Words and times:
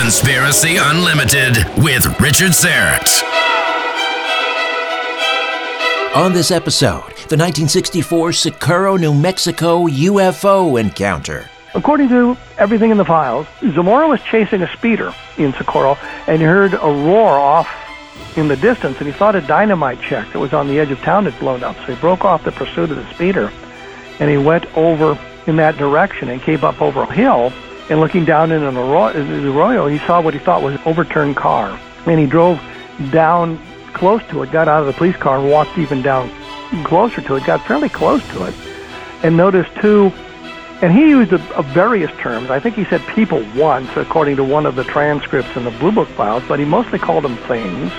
Conspiracy 0.00 0.76
Unlimited 0.76 1.56
with 1.78 2.04
Richard 2.20 2.50
Syrett. 2.50 3.22
On 6.16 6.32
this 6.32 6.50
episode, 6.50 7.04
the 7.28 7.38
1964 7.38 8.32
Socorro, 8.32 8.96
New 8.96 9.14
Mexico 9.14 9.86
UFO 9.86 10.80
encounter. 10.80 11.48
According 11.76 12.08
to 12.08 12.36
everything 12.58 12.90
in 12.90 12.96
the 12.96 13.04
files, 13.04 13.46
Zamora 13.72 14.08
was 14.08 14.20
chasing 14.22 14.62
a 14.62 14.72
speeder 14.72 15.14
in 15.38 15.52
Socorro 15.52 15.96
and 16.26 16.40
he 16.40 16.44
heard 16.44 16.74
a 16.74 16.78
roar 16.78 17.38
off 17.38 17.72
in 18.36 18.48
the 18.48 18.56
distance 18.56 18.98
and 18.98 19.06
he 19.06 19.12
thought 19.12 19.36
a 19.36 19.40
dynamite 19.42 20.00
check 20.00 20.26
that 20.32 20.40
was 20.40 20.52
on 20.52 20.66
the 20.66 20.80
edge 20.80 20.90
of 20.90 20.98
town 21.02 21.24
had 21.24 21.38
blown 21.38 21.62
up. 21.62 21.76
So 21.76 21.94
he 21.94 22.00
broke 22.00 22.24
off 22.24 22.42
the 22.42 22.50
pursuit 22.50 22.90
of 22.90 22.96
the 22.96 23.08
speeder 23.14 23.52
and 24.18 24.28
he 24.28 24.38
went 24.38 24.66
over 24.76 25.16
in 25.46 25.54
that 25.56 25.76
direction 25.76 26.30
and 26.30 26.42
came 26.42 26.64
up 26.64 26.82
over 26.82 27.02
a 27.02 27.12
hill 27.12 27.52
and 27.90 28.00
looking 28.00 28.24
down 28.24 28.50
in 28.52 28.62
an 28.62 28.76
arroyo, 28.76 29.86
he 29.86 29.98
saw 29.98 30.20
what 30.20 30.34
he 30.34 30.40
thought 30.40 30.62
was 30.62 30.74
an 30.74 30.80
overturned 30.86 31.36
car. 31.36 31.78
And 32.06 32.18
he 32.18 32.26
drove 32.26 32.60
down 33.10 33.58
close 33.92 34.22
to 34.28 34.42
it, 34.42 34.52
got 34.52 34.68
out 34.68 34.80
of 34.80 34.86
the 34.86 34.92
police 34.92 35.16
car, 35.16 35.40
walked 35.40 35.78
even 35.78 36.02
down 36.02 36.30
closer 36.84 37.20
to 37.20 37.36
it, 37.36 37.44
got 37.44 37.64
fairly 37.66 37.88
close 37.88 38.26
to 38.28 38.44
it, 38.44 38.54
and 39.22 39.36
noticed 39.36 39.74
two. 39.76 40.12
And 40.82 40.92
he 40.92 41.08
used 41.08 41.32
a, 41.32 41.56
a 41.56 41.62
various 41.62 42.10
terms. 42.18 42.50
I 42.50 42.58
think 42.58 42.74
he 42.74 42.84
said 42.84 43.00
people 43.08 43.46
once, 43.54 43.88
according 43.96 44.36
to 44.36 44.44
one 44.44 44.66
of 44.66 44.74
the 44.74 44.84
transcripts 44.84 45.56
in 45.56 45.64
the 45.64 45.70
Blue 45.72 45.92
Book 45.92 46.08
files, 46.08 46.42
but 46.48 46.58
he 46.58 46.64
mostly 46.64 46.98
called 46.98 47.24
them 47.24 47.36
things. 47.48 47.92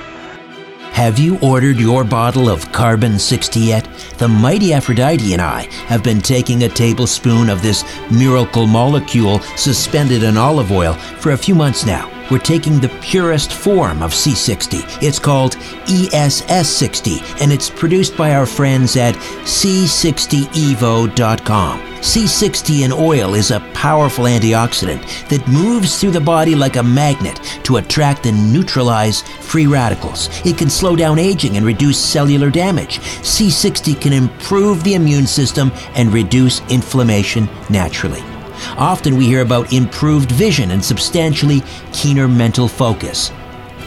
Have 0.95 1.20
you 1.20 1.38
ordered 1.40 1.76
your 1.76 2.05
bottle 2.05 2.48
of 2.48 2.72
Carbon 2.72 3.20
60 3.20 3.59
yet? 3.59 3.84
The 4.17 4.30
mighty 4.30 4.72
Aphrodite 4.72 5.34
and 5.34 5.41
I 5.41 5.63
have 5.88 6.02
been 6.05 6.22
taking 6.22 6.63
a 6.63 6.70
tablespoon 6.70 7.49
of 7.49 7.62
this 7.62 7.84
miracle 8.09 8.66
molecule 8.66 9.39
suspended 9.58 10.23
in 10.23 10.38
olive 10.38 10.72
oil 10.72 10.94
for 10.94 11.34
a 11.34 11.38
few 11.38 11.53
months 11.53 11.86
now. 11.86 12.14
We're 12.31 12.39
taking 12.39 12.79
the 12.79 12.89
purest 13.02 13.53
form 13.53 14.02
of 14.02 14.11
C60. 14.11 15.03
It's 15.03 15.19
called 15.19 15.58
ESS60, 15.86 17.41
and 17.41 17.52
it's 17.52 17.69
produced 17.69 18.17
by 18.17 18.33
our 18.33 18.47
friends 18.47 18.97
at 18.97 19.13
C60evo.com. 19.16 21.95
C60 22.05 22.85
in 22.85 22.91
oil 22.91 23.35
is 23.35 23.52
a 23.52 23.59
powerful 23.73 24.25
antioxidant 24.25 25.02
that 25.30 25.47
moves 25.47 26.00
through 26.00 26.11
the 26.11 26.22
body 26.22 26.55
like 26.55 26.75
a 26.75 26.83
magnet 26.83 27.39
to 27.63 27.77
attract 27.77 28.25
and 28.25 28.53
neutralize 28.53 29.22
free 29.22 29.67
radicals. 29.67 30.30
It 30.45 30.57
can 30.57 30.69
slow 30.69 30.95
down 30.95 31.19
aging 31.19 31.57
and 31.57 31.66
reduce 31.66 32.03
cellular 32.03 32.50
damage. 32.50 33.00
C60 33.00 34.00
can 34.00 34.13
improve 34.13 34.83
the 34.83 34.95
immune 34.95 35.28
system 35.28 35.72
and 35.95 36.13
reduce 36.13 36.61
inflammation 36.72 37.50
naturally. 37.69 38.34
Often 38.78 39.17
we 39.17 39.25
hear 39.25 39.42
about 39.42 39.73
improved 39.73 40.31
vision 40.31 40.72
and 40.72 40.84
substantially 40.84 41.64
keener 41.92 42.28
mental 42.28 42.67
focus. 42.67 43.31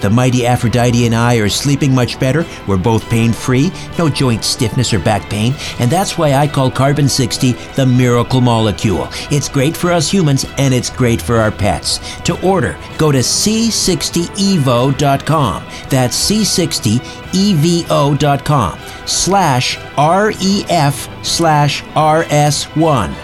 The 0.01 0.11
mighty 0.11 0.47
Aphrodite 0.47 1.07
and 1.07 1.15
I 1.15 1.37
are 1.37 1.49
sleeping 1.49 1.95
much 1.95 2.19
better. 2.21 2.45
We're 2.67 2.77
both 2.77 3.09
pain 3.11 3.33
free, 3.33 3.73
no 3.99 4.09
joint 4.09 4.45
stiffness 4.45 4.93
or 4.93 5.01
back 5.01 5.29
pain, 5.29 5.55
and 5.81 5.91
that's 5.91 6.17
why 6.17 6.35
I 6.35 6.47
call 6.47 6.71
Carbon 6.71 7.09
60 7.09 7.53
the 7.75 7.87
miracle 7.87 8.41
molecule. 8.41 9.09
It's 9.31 9.49
great 9.49 9.77
for 9.77 9.91
us 9.93 10.09
humans 10.11 10.47
and 10.57 10.73
it's 10.73 10.91
great 10.91 11.21
for 11.21 11.37
our 11.37 11.51
pets. 11.51 11.99
To 12.23 12.41
order, 12.47 12.79
go 12.97 13.11
to 13.11 13.19
c60evo.com. 13.19 15.65
That's 15.89 16.31
c60evo.com 16.31 18.79
slash 19.07 19.79
ref 19.99 21.09
slash 21.25 21.83
rs1. 21.83 23.15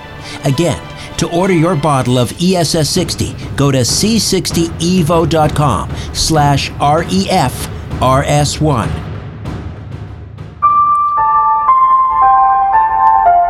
Again, 0.45 0.83
to 1.25 1.30
order 1.34 1.55
your 1.55 1.75
bottle 1.75 2.19
of 2.19 2.30
ESS60, 2.33 3.56
go 3.56 3.70
to 3.70 3.78
c60evo.com 3.78 5.91
slash 6.12 6.70
REFRS1. 6.72 8.91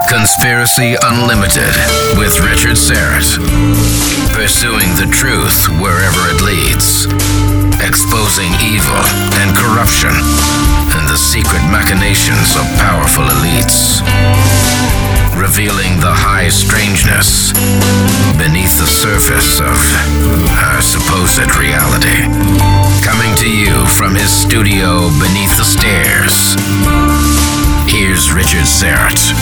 Conspiracy 0.09 0.95
Unlimited 1.03 1.75
with 2.17 2.39
Richard 2.41 2.77
Syrett. 2.77 3.39
Pursuing 4.33 4.95
the 4.95 5.09
truth 5.11 5.67
wherever 5.83 6.29
it 6.31 6.41
leads. 6.43 7.07
Exposing 7.83 8.55
evil 8.63 9.03
and 9.43 9.57
corruption 9.57 10.15
and 10.95 11.09
the 11.09 11.17
secret 11.17 11.65
machinations 11.71 12.55
of 12.55 12.63
powerful 12.79 13.25
elites 13.25 14.05
revealing 15.37 15.99
the 16.01 16.13
high 16.13 16.49
strangeness 16.49 17.53
beneath 18.39 18.79
the 18.79 18.87
surface 18.87 19.59
of 19.59 19.75
our 20.63 20.81
supposed 20.81 21.51
reality. 21.59 22.23
Coming 23.03 23.35
to 23.37 23.51
you 23.51 23.75
from 23.87 24.15
his 24.15 24.31
studio 24.31 25.11
beneath 25.19 25.55
the 25.59 25.67
stairs, 25.67 26.55
here's 27.91 28.33
Richard 28.33 28.67
Syrett. 28.67 29.35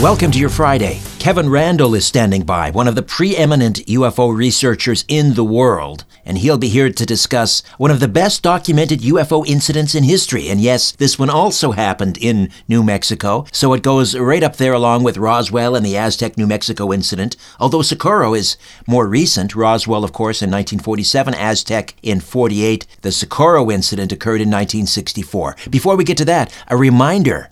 Welcome 0.00 0.30
to 0.30 0.38
your 0.38 0.50
Friday. 0.50 1.00
Kevin 1.18 1.50
Randle 1.50 1.96
is 1.96 2.06
standing 2.06 2.44
by, 2.44 2.70
one 2.70 2.86
of 2.86 2.94
the 2.94 3.02
preeminent 3.02 3.84
UFO 3.86 4.34
researchers 4.34 5.04
in 5.08 5.34
the 5.34 5.42
world, 5.42 6.04
and 6.24 6.38
he'll 6.38 6.58
be 6.58 6.68
here 6.68 6.90
to 6.90 7.04
discuss 7.04 7.60
one 7.76 7.90
of 7.90 7.98
the 7.98 8.06
best 8.06 8.40
documented 8.40 9.00
UFO 9.00 9.44
incidents 9.44 9.96
in 9.96 10.04
history. 10.04 10.48
And 10.48 10.60
yes, 10.60 10.92
this 10.92 11.18
one 11.18 11.28
also 11.28 11.72
happened 11.72 12.18
in 12.18 12.50
New 12.68 12.84
Mexico, 12.84 13.46
so 13.50 13.72
it 13.72 13.82
goes 13.82 14.16
right 14.16 14.44
up 14.44 14.56
there 14.56 14.72
along 14.72 15.02
with 15.02 15.18
Roswell 15.18 15.74
and 15.74 15.84
the 15.84 15.96
Aztec, 15.96 16.38
New 16.38 16.46
Mexico 16.46 16.92
incident. 16.92 17.36
Although 17.58 17.82
Socorro 17.82 18.32
is 18.32 18.56
more 18.86 19.08
recent, 19.08 19.56
Roswell, 19.56 20.04
of 20.04 20.12
course, 20.12 20.40
in 20.40 20.50
1947, 20.50 21.34
Aztec 21.34 21.94
in 22.00 22.20
48. 22.20 22.86
The 23.02 23.10
Socorro 23.10 23.72
incident 23.72 24.12
occurred 24.12 24.40
in 24.40 24.48
1964. 24.48 25.56
Before 25.68 25.96
we 25.96 26.04
get 26.04 26.16
to 26.18 26.24
that, 26.26 26.54
a 26.68 26.76
reminder 26.76 27.50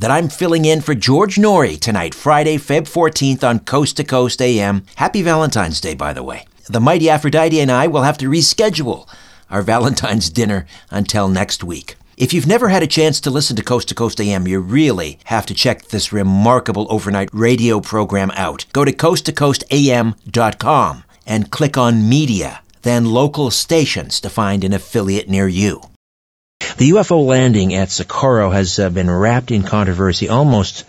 that 0.00 0.10
I'm 0.10 0.28
filling 0.28 0.64
in 0.64 0.80
for 0.80 0.94
George 0.94 1.36
Noory 1.36 1.78
tonight, 1.78 2.14
Friday, 2.14 2.56
Feb 2.56 2.88
14th 2.88 3.44
on 3.44 3.58
Coast 3.60 3.98
to 3.98 4.04
Coast 4.04 4.40
AM. 4.40 4.86
Happy 4.96 5.20
Valentine's 5.20 5.78
Day, 5.80 5.92
by 5.94 6.14
the 6.14 6.22
way. 6.22 6.46
The 6.68 6.80
mighty 6.80 7.10
Aphrodite 7.10 7.60
and 7.60 7.70
I 7.70 7.86
will 7.86 8.00
have 8.02 8.16
to 8.18 8.30
reschedule 8.30 9.06
our 9.50 9.60
Valentine's 9.62 10.30
dinner 10.30 10.66
until 10.90 11.28
next 11.28 11.62
week. 11.62 11.96
If 12.16 12.32
you've 12.32 12.46
never 12.46 12.70
had 12.70 12.82
a 12.82 12.86
chance 12.86 13.20
to 13.20 13.30
listen 13.30 13.56
to 13.56 13.62
Coast 13.62 13.88
to 13.88 13.94
Coast 13.94 14.18
AM, 14.20 14.48
you 14.48 14.60
really 14.60 15.18
have 15.24 15.44
to 15.46 15.54
check 15.54 15.88
this 15.88 16.12
remarkable 16.12 16.86
overnight 16.90 17.28
radio 17.32 17.80
program 17.80 18.30
out. 18.32 18.64
Go 18.72 18.86
to 18.86 18.92
coasttocoastam.com 18.92 21.04
and 21.26 21.50
click 21.50 21.76
on 21.76 22.08
Media, 22.08 22.62
then 22.82 23.04
Local 23.04 23.50
Stations 23.50 24.18
to 24.20 24.30
find 24.30 24.64
an 24.64 24.72
affiliate 24.72 25.28
near 25.28 25.48
you. 25.48 25.89
The 26.76 26.90
UFO 26.90 27.26
landing 27.26 27.74
at 27.74 27.90
Socorro 27.90 28.50
has 28.50 28.78
uh, 28.78 28.90
been 28.90 29.10
wrapped 29.10 29.50
in 29.50 29.62
controversy 29.62 30.28
almost 30.28 30.84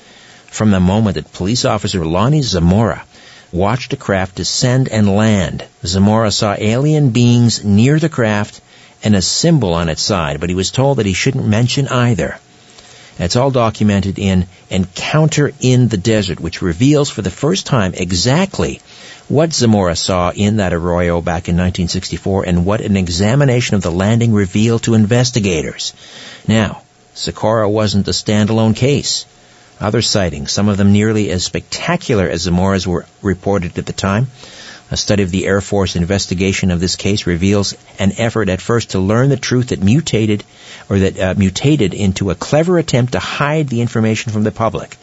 from 0.47 0.71
the 0.71 0.79
moment 0.79 1.15
that 1.15 1.33
police 1.33 1.65
officer 1.65 2.05
Lonnie 2.05 2.41
Zamora 2.41 3.03
watched 3.51 3.93
a 3.93 3.97
craft 3.97 4.35
descend 4.35 4.89
and 4.89 5.15
land. 5.15 5.65
Zamora 5.85 6.31
saw 6.31 6.55
alien 6.57 7.09
beings 7.09 7.63
near 7.63 7.99
the 7.99 8.09
craft 8.09 8.61
and 9.03 9.15
a 9.15 9.21
symbol 9.21 9.73
on 9.73 9.89
its 9.89 10.01
side, 10.01 10.39
but 10.39 10.49
he 10.49 10.55
was 10.55 10.71
told 10.71 10.97
that 10.97 11.05
he 11.05 11.13
shouldn't 11.13 11.47
mention 11.47 11.87
either. 11.87 12.37
It's 13.21 13.35
all 13.35 13.51
documented 13.51 14.17
in 14.17 14.47
Encounter 14.71 15.51
in 15.59 15.89
the 15.89 15.97
Desert, 15.97 16.39
which 16.39 16.63
reveals 16.63 17.11
for 17.11 17.21
the 17.21 17.29
first 17.29 17.67
time 17.67 17.93
exactly 17.93 18.81
what 19.27 19.53
Zamora 19.53 19.95
saw 19.95 20.31
in 20.31 20.57
that 20.57 20.73
arroyo 20.73 21.21
back 21.21 21.47
in 21.47 21.55
1964 21.55 22.45
and 22.47 22.65
what 22.65 22.81
an 22.81 22.97
examination 22.97 23.75
of 23.75 23.83
the 23.83 23.91
landing 23.91 24.33
revealed 24.33 24.81
to 24.83 24.95
investigators. 24.95 25.93
Now, 26.47 26.81
Socorro 27.13 27.69
wasn't 27.69 28.07
a 28.07 28.11
standalone 28.11 28.75
case. 28.75 29.27
Other 29.79 30.01
sightings, 30.01 30.51
some 30.51 30.67
of 30.67 30.77
them 30.77 30.91
nearly 30.91 31.29
as 31.29 31.43
spectacular 31.43 32.27
as 32.27 32.41
Zamora's 32.41 32.87
were 32.87 33.05
reported 33.21 33.77
at 33.77 33.85
the 33.85 33.93
time. 33.93 34.27
A 34.93 34.97
study 34.97 35.23
of 35.23 35.31
the 35.31 35.47
Air 35.47 35.61
Force 35.61 35.95
investigation 35.95 36.69
of 36.69 36.81
this 36.81 36.97
case 36.97 37.25
reveals 37.25 37.75
an 37.97 38.11
effort 38.17 38.49
at 38.49 38.59
first 38.59 38.89
to 38.89 38.99
learn 38.99 39.29
the 39.29 39.37
truth 39.37 39.67
that 39.67 39.81
mutated 39.81 40.43
or 40.89 40.99
that 40.99 41.17
uh, 41.17 41.33
mutated 41.37 41.93
into 41.93 42.29
a 42.29 42.35
clever 42.35 42.77
attempt 42.77 43.13
to 43.13 43.19
hide 43.19 43.69
the 43.69 43.79
information 43.79 44.33
from 44.33 44.43
the 44.43 44.51
public. 44.51 44.97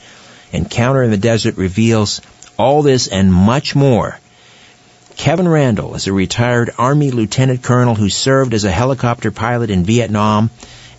Encounter 0.52 1.02
in 1.02 1.10
the 1.10 1.16
Desert 1.16 1.56
reveals 1.56 2.20
all 2.58 2.82
this 2.82 3.08
and 3.08 3.32
much 3.32 3.74
more. 3.74 4.20
Kevin 5.16 5.48
Randle 5.48 5.94
is 5.94 6.06
a 6.06 6.12
retired 6.12 6.70
Army 6.76 7.10
lieutenant 7.10 7.62
colonel 7.62 7.94
who 7.94 8.10
served 8.10 8.52
as 8.52 8.64
a 8.64 8.70
helicopter 8.70 9.30
pilot 9.30 9.70
in 9.70 9.84
Vietnam 9.84 10.50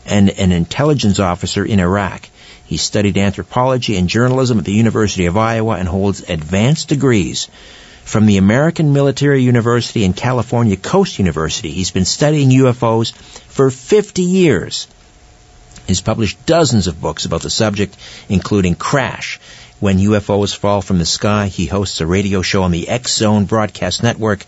and 0.07 0.31
an 0.31 0.51
intelligence 0.51 1.19
officer 1.19 1.63
in 1.63 1.79
Iraq. 1.79 2.27
He 2.65 2.77
studied 2.77 3.19
anthropology 3.19 3.97
and 3.97 4.09
journalism 4.09 4.57
at 4.57 4.65
the 4.65 4.73
University 4.73 5.27
of 5.27 5.37
Iowa 5.37 5.75
and 5.75 5.87
holds 5.87 6.27
advanced 6.27 6.87
degrees 6.87 7.49
from 8.09 8.25
the 8.25 8.37
American 8.37 8.91
Military 8.91 9.43
University 9.43 10.03
and 10.03 10.17
California 10.17 10.75
Coast 10.75 11.19
University. 11.19 11.69
He's 11.69 11.91
been 11.91 12.05
studying 12.05 12.49
UFOs 12.49 13.13
for 13.13 13.69
50 13.69 14.23
years. 14.23 14.87
He's 15.85 16.01
published 16.01 16.43
dozens 16.47 16.87
of 16.87 16.99
books 16.99 17.25
about 17.25 17.43
the 17.43 17.51
subject, 17.51 17.95
including 18.27 18.73
Crash, 18.73 19.39
when 19.79 19.99
UFOs 19.99 20.57
fall 20.57 20.81
from 20.81 20.97
the 20.97 21.05
sky. 21.05 21.49
He 21.49 21.67
hosts 21.67 22.01
a 22.01 22.07
radio 22.07 22.41
show 22.41 22.63
on 22.63 22.71
the 22.71 22.89
X 22.89 23.15
Zone 23.15 23.45
Broadcast 23.45 24.01
Network 24.01 24.43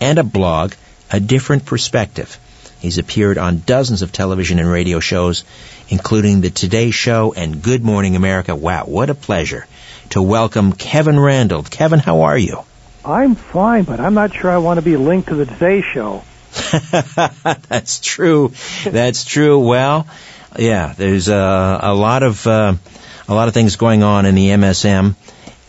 and 0.00 0.18
a 0.18 0.24
blog, 0.24 0.72
A 1.10 1.20
Different 1.20 1.66
Perspective. 1.66 2.38
He's 2.80 2.96
appeared 2.96 3.36
on 3.36 3.62
dozens 3.66 4.00
of 4.00 4.10
television 4.10 4.58
and 4.58 4.70
radio 4.70 5.00
shows, 5.00 5.44
including 5.90 6.40
The 6.40 6.48
Today 6.48 6.90
Show 6.90 7.34
and 7.36 7.62
Good 7.62 7.84
Morning 7.84 8.16
America. 8.16 8.56
Wow, 8.56 8.86
what 8.86 9.10
a 9.10 9.14
pleasure 9.14 9.66
to 10.10 10.22
welcome 10.22 10.72
Kevin 10.72 11.20
Randle. 11.20 11.62
Kevin, 11.62 11.98
how 11.98 12.22
are 12.22 12.38
you? 12.38 12.64
I'm 13.04 13.34
fine, 13.34 13.84
but 13.84 14.00
I'm 14.00 14.14
not 14.14 14.34
sure 14.34 14.50
I 14.50 14.58
want 14.58 14.78
to 14.78 14.82
be 14.82 14.96
linked 14.96 15.28
to 15.28 15.34
the 15.34 15.46
Today 15.46 15.82
Show. 15.82 16.22
That's 17.68 17.98
true. 18.00 18.52
That's 18.84 19.24
true. 19.24 19.58
Well, 19.60 20.06
yeah, 20.58 20.92
there's 20.96 21.28
uh, 21.28 21.78
a 21.82 21.94
lot 21.94 22.22
of 22.22 22.46
uh, 22.46 22.74
a 23.26 23.34
lot 23.34 23.48
of 23.48 23.54
things 23.54 23.76
going 23.76 24.02
on 24.02 24.26
in 24.26 24.34
the 24.34 24.48
MSM, 24.48 25.14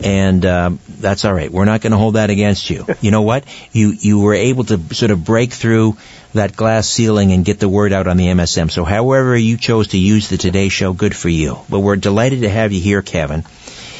and 0.00 0.44
uh, 0.44 0.72
that's 0.88 1.24
all 1.24 1.32
right. 1.32 1.50
We're 1.50 1.64
not 1.64 1.80
going 1.80 1.92
to 1.92 1.96
hold 1.96 2.16
that 2.16 2.30
against 2.30 2.68
you. 2.68 2.86
You 3.00 3.10
know 3.10 3.22
what? 3.22 3.44
You 3.72 3.90
you 3.90 4.20
were 4.20 4.34
able 4.34 4.64
to 4.64 4.94
sort 4.94 5.10
of 5.10 5.24
break 5.24 5.52
through 5.52 5.96
that 6.34 6.54
glass 6.54 6.88
ceiling 6.88 7.32
and 7.32 7.44
get 7.44 7.60
the 7.60 7.68
word 7.68 7.92
out 7.92 8.06
on 8.06 8.16
the 8.16 8.26
MSM. 8.26 8.70
So, 8.70 8.84
however 8.84 9.36
you 9.36 9.56
chose 9.56 9.88
to 9.88 9.98
use 9.98 10.28
the 10.28 10.36
Today 10.36 10.68
Show, 10.68 10.92
good 10.92 11.16
for 11.16 11.30
you. 11.30 11.58
But 11.70 11.80
we're 11.80 11.96
delighted 11.96 12.42
to 12.42 12.50
have 12.50 12.72
you 12.72 12.80
here, 12.80 13.02
Kevin. 13.02 13.44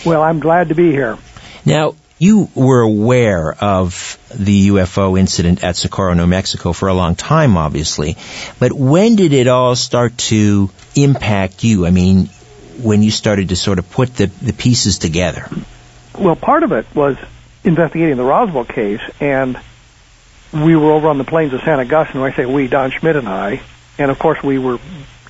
Well, 0.05 0.23
I'm 0.23 0.41
glad 0.41 0.69
to 0.69 0.75
be 0.75 0.91
here. 0.91 1.17
Now, 1.65 1.95
you 2.25 2.49
were 2.55 2.81
aware 2.81 3.53
of 3.53 4.19
the 4.35 4.69
UFO 4.69 5.19
incident 5.19 5.63
at 5.63 5.77
Socorro, 5.77 6.15
New 6.15 6.27
Mexico 6.27 6.73
for 6.73 6.89
a 6.89 6.95
long 6.95 7.17
time, 7.17 7.59
obviously. 7.59 8.17
But 8.59 8.73
when 8.73 9.17
did 9.17 9.35
it 9.35 9.47
all 9.47 9.77
start 9.77 10.17
to 10.31 10.71
impact 10.97 11.65
you? 11.65 11.87
I 11.87 11.91
mean, 11.91 12.31
when 12.83 13.03
you 13.03 13.11
started 13.11 13.51
to 13.51 13.57
sort 13.57 13.79
of 13.79 13.91
put 13.91 14.17
the, 14.17 14.27
the 14.27 14.55
pieces 14.55 14.99
together? 14.99 15.49
Well, 16.19 16.35
part 16.35 16.63
of 16.63 16.73
it 16.73 16.87
was 16.95 17.19
investigating 17.63 18.17
the 18.17 18.25
Roswell 18.25 18.65
case, 18.65 19.03
and 19.21 19.61
we 20.53 20.77
were 20.77 20.93
over 20.93 21.09
on 21.09 21.19
the 21.19 21.25
plains 21.25 21.53
of 21.53 21.61
San 21.61 21.79
Agustin. 21.79 22.23
When 22.23 22.33
I 22.33 22.37
say 22.37 22.47
we, 22.47 22.69
Don 22.69 22.91
Schmitt 22.91 23.17
and 23.17 23.29
I, 23.29 23.61
and 23.99 24.11
of 24.11 24.19
course 24.19 24.43
we 24.43 24.59
were 24.59 24.79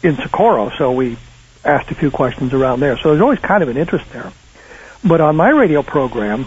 in 0.03 0.17
Socorro, 0.17 0.71
so 0.79 0.93
we 0.93 1.17
asked 1.65 1.91
a 1.91 1.95
few 1.95 2.11
questions 2.11 2.53
around 2.53 2.81
there. 2.81 2.97
So 2.99 3.09
there's 3.09 3.23
always 3.23 3.41
kind 3.41 3.63
of 3.63 3.69
an 3.69 3.77
interest 3.77 4.09
there. 4.11 4.31
But 5.03 5.21
on 5.21 5.37
my 5.37 5.51
radio 5.51 5.83
program, 5.83 6.47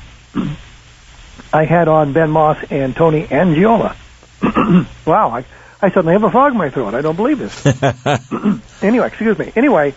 I 1.53 1.65
had 1.65 1.87
on 1.87 2.13
Ben 2.13 2.29
Moss 2.29 2.57
and 2.69 2.95
Tony 2.95 3.25
Angiola. 3.25 3.95
wow, 5.05 5.29
I, 5.29 5.45
I 5.81 5.89
suddenly 5.89 6.13
have 6.13 6.23
a 6.23 6.31
frog 6.31 6.51
in 6.51 6.57
my 6.57 6.69
throat. 6.69 6.93
I 6.93 7.01
don't 7.01 7.15
believe 7.15 7.39
this. 7.39 7.65
anyway, 8.83 9.07
excuse 9.07 9.37
me. 9.37 9.51
Anyway, 9.55 9.93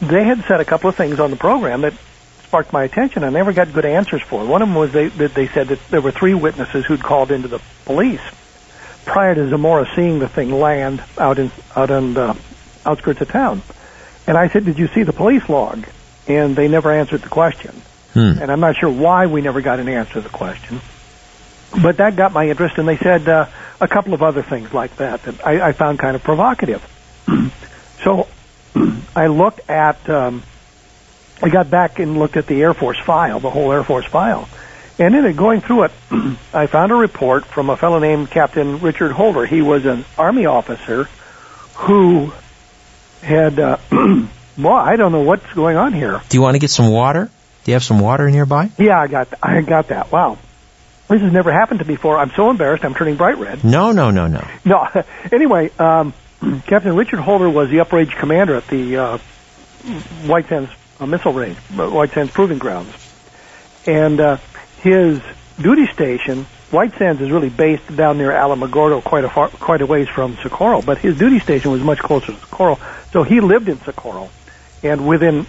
they 0.00 0.24
had 0.24 0.44
said 0.44 0.60
a 0.60 0.64
couple 0.64 0.90
of 0.90 0.96
things 0.96 1.20
on 1.20 1.30
the 1.30 1.36
program 1.36 1.80
that 1.82 1.94
sparked 2.44 2.72
my 2.72 2.84
attention. 2.84 3.24
I 3.24 3.30
never 3.30 3.52
got 3.52 3.72
good 3.72 3.84
answers 3.84 4.22
for. 4.22 4.44
One 4.44 4.62
of 4.62 4.68
them 4.68 4.76
was 4.76 4.92
they 4.92 5.08
that 5.08 5.34
they 5.34 5.48
said 5.48 5.68
that 5.68 5.80
there 5.88 6.00
were 6.00 6.12
three 6.12 6.34
witnesses 6.34 6.84
who'd 6.84 7.02
called 7.02 7.32
into 7.32 7.48
the 7.48 7.60
police 7.84 8.20
prior 9.04 9.34
to 9.34 9.48
Zamora 9.48 9.88
seeing 9.94 10.18
the 10.18 10.28
thing 10.28 10.52
land 10.52 11.02
out 11.18 11.38
in 11.38 11.50
out 11.74 11.90
in 11.90 12.14
the 12.14 12.38
outskirts 12.84 13.20
of 13.20 13.30
town. 13.30 13.62
And 14.26 14.36
I 14.36 14.48
said, 14.48 14.64
"Did 14.64 14.78
you 14.78 14.88
see 14.88 15.02
the 15.02 15.12
police 15.12 15.48
log?" 15.48 15.86
And 16.28 16.56
they 16.56 16.68
never 16.68 16.92
answered 16.92 17.22
the 17.22 17.28
question. 17.28 17.82
Hmm. 18.16 18.38
And 18.40 18.50
I'm 18.50 18.60
not 18.60 18.76
sure 18.76 18.88
why 18.88 19.26
we 19.26 19.42
never 19.42 19.60
got 19.60 19.78
an 19.78 19.90
answer 19.90 20.14
to 20.14 20.20
the 20.22 20.30
question. 20.30 20.80
But 21.82 21.98
that 21.98 22.16
got 22.16 22.32
my 22.32 22.48
interest, 22.48 22.78
and 22.78 22.88
they 22.88 22.96
said 22.96 23.28
uh, 23.28 23.46
a 23.78 23.86
couple 23.86 24.14
of 24.14 24.22
other 24.22 24.42
things 24.42 24.72
like 24.72 24.96
that 24.96 25.22
that 25.24 25.46
I, 25.46 25.68
I 25.68 25.72
found 25.72 25.98
kind 25.98 26.16
of 26.16 26.24
provocative. 26.24 26.82
so 28.02 28.26
I 29.14 29.26
looked 29.26 29.68
at, 29.68 30.08
um, 30.08 30.42
I 31.42 31.50
got 31.50 31.68
back 31.68 31.98
and 31.98 32.18
looked 32.18 32.38
at 32.38 32.46
the 32.46 32.62
Air 32.62 32.72
Force 32.72 32.98
file, 32.98 33.38
the 33.38 33.50
whole 33.50 33.70
Air 33.70 33.84
Force 33.84 34.06
file. 34.06 34.48
And 34.98 35.14
in 35.14 35.26
it, 35.26 35.36
going 35.36 35.60
through 35.60 35.84
it, 35.84 35.92
I 36.54 36.68
found 36.68 36.92
a 36.92 36.94
report 36.94 37.44
from 37.44 37.68
a 37.68 37.76
fellow 37.76 37.98
named 37.98 38.30
Captain 38.30 38.80
Richard 38.80 39.12
Holder. 39.12 39.44
He 39.44 39.60
was 39.60 39.84
an 39.84 40.06
Army 40.16 40.46
officer 40.46 41.04
who 41.74 42.32
had, 43.20 43.58
uh, 43.58 43.76
well, 43.92 44.72
I 44.72 44.96
don't 44.96 45.12
know 45.12 45.20
what's 45.20 45.52
going 45.52 45.76
on 45.76 45.92
here. 45.92 46.22
Do 46.30 46.38
you 46.38 46.40
want 46.40 46.54
to 46.54 46.60
get 46.60 46.70
some 46.70 46.90
water? 46.90 47.30
Do 47.66 47.72
you 47.72 47.74
have 47.74 47.82
some 47.82 47.98
water 47.98 48.30
nearby? 48.30 48.70
Yeah, 48.78 48.96
I 48.96 49.08
got, 49.08 49.26
I 49.42 49.60
got 49.60 49.88
that. 49.88 50.12
Wow. 50.12 50.38
This 51.08 51.20
has 51.20 51.32
never 51.32 51.50
happened 51.50 51.80
to 51.80 51.84
me 51.84 51.94
before. 51.94 52.16
I'm 52.16 52.30
so 52.30 52.48
embarrassed. 52.48 52.84
I'm 52.84 52.94
turning 52.94 53.16
bright 53.16 53.38
red. 53.38 53.64
No, 53.64 53.90
no, 53.90 54.12
no, 54.12 54.28
no. 54.28 54.46
No. 54.64 54.88
anyway, 55.32 55.72
um, 55.76 56.14
Captain 56.66 56.94
Richard 56.94 57.18
Holder 57.18 57.50
was 57.50 57.68
the 57.68 57.78
uprange 57.78 58.16
commander 58.16 58.54
at 58.54 58.68
the 58.68 58.96
uh, 58.96 59.18
White 60.26 60.46
Sands 60.46 60.70
uh, 61.00 61.06
Missile 61.06 61.32
Range, 61.32 61.58
uh, 61.76 61.90
White 61.90 62.12
Sands 62.12 62.30
Proving 62.30 62.58
Grounds, 62.58 62.94
and 63.84 64.20
uh, 64.20 64.36
his 64.82 65.20
duty 65.60 65.88
station. 65.88 66.46
White 66.70 66.94
Sands 66.94 67.20
is 67.20 67.32
really 67.32 67.50
based 67.50 67.96
down 67.96 68.16
near 68.18 68.30
Alamogordo, 68.30 69.02
quite 69.02 69.24
a 69.24 69.28
far, 69.28 69.48
quite 69.48 69.82
a 69.82 69.86
ways 69.86 70.08
from 70.08 70.36
Socorro, 70.36 70.82
but 70.82 70.98
his 70.98 71.18
duty 71.18 71.40
station 71.40 71.72
was 71.72 71.80
much 71.80 71.98
closer 71.98 72.26
to 72.26 72.38
Socorro. 72.38 72.78
So 73.10 73.24
he 73.24 73.40
lived 73.40 73.68
in 73.68 73.80
Socorro, 73.80 74.30
and 74.84 75.08
within 75.08 75.48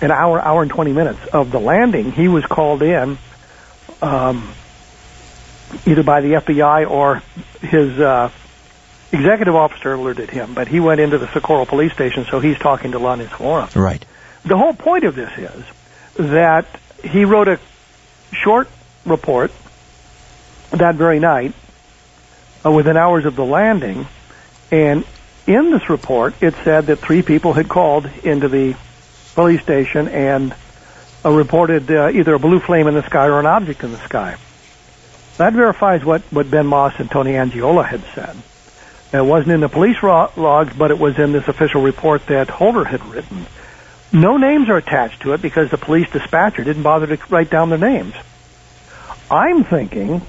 an 0.00 0.10
hour, 0.10 0.40
hour 0.40 0.62
and 0.62 0.70
twenty 0.70 0.92
minutes 0.92 1.24
of 1.26 1.50
the 1.50 1.60
landing, 1.60 2.12
he 2.12 2.28
was 2.28 2.44
called 2.44 2.82
in, 2.82 3.18
um, 4.02 4.52
either 5.86 6.02
by 6.02 6.20
the 6.20 6.32
FBI 6.34 6.88
or 6.88 7.22
his 7.60 7.98
uh, 7.98 8.30
executive 9.12 9.54
officer 9.54 9.92
alerted 9.92 10.30
him. 10.30 10.54
But 10.54 10.68
he 10.68 10.80
went 10.80 11.00
into 11.00 11.18
the 11.18 11.32
Socorro 11.32 11.64
police 11.64 11.92
station, 11.92 12.26
so 12.30 12.40
he's 12.40 12.58
talking 12.58 12.92
to 12.92 12.98
Lonnie 12.98 13.26
Zamora. 13.26 13.68
Right. 13.74 14.04
The 14.44 14.56
whole 14.56 14.74
point 14.74 15.04
of 15.04 15.14
this 15.14 15.30
is 15.38 15.64
that 16.16 16.66
he 17.02 17.24
wrote 17.24 17.48
a 17.48 17.58
short 18.32 18.68
report 19.06 19.52
that 20.70 20.96
very 20.96 21.20
night, 21.20 21.54
uh, 22.64 22.70
within 22.70 22.96
hours 22.96 23.24
of 23.24 23.36
the 23.36 23.44
landing, 23.44 24.06
and 24.70 25.04
in 25.46 25.70
this 25.70 25.88
report 25.90 26.34
it 26.42 26.54
said 26.64 26.86
that 26.86 26.96
three 26.96 27.22
people 27.22 27.52
had 27.52 27.68
called 27.68 28.08
into 28.22 28.48
the 28.48 28.74
police 29.34 29.62
station 29.62 30.08
and 30.08 30.54
uh, 31.24 31.30
reported 31.30 31.90
uh, 31.90 32.10
either 32.10 32.34
a 32.34 32.38
blue 32.38 32.60
flame 32.60 32.86
in 32.86 32.94
the 32.94 33.02
sky 33.02 33.26
or 33.26 33.40
an 33.40 33.46
object 33.46 33.82
in 33.84 33.92
the 33.92 34.04
sky. 34.04 34.36
That 35.38 35.52
verifies 35.52 36.04
what, 36.04 36.22
what 36.32 36.50
Ben 36.50 36.66
Moss 36.66 36.94
and 36.98 37.10
Tony 37.10 37.32
Angiola 37.32 37.84
had 37.84 38.02
said. 38.14 38.36
It 39.12 39.24
wasn't 39.24 39.52
in 39.52 39.60
the 39.60 39.68
police 39.68 40.02
ro- 40.02 40.30
logs, 40.36 40.74
but 40.76 40.90
it 40.90 40.98
was 40.98 41.18
in 41.18 41.32
this 41.32 41.48
official 41.48 41.82
report 41.82 42.26
that 42.26 42.50
Holder 42.50 42.84
had 42.84 43.04
written. 43.06 43.46
No 44.12 44.36
names 44.36 44.68
are 44.68 44.76
attached 44.76 45.22
to 45.22 45.32
it 45.32 45.42
because 45.42 45.70
the 45.70 45.78
police 45.78 46.08
dispatcher 46.10 46.62
didn't 46.62 46.82
bother 46.82 47.06
to 47.06 47.18
write 47.28 47.50
down 47.50 47.70
their 47.70 47.78
names. 47.78 48.14
I'm 49.30 49.64
thinking, 49.64 50.22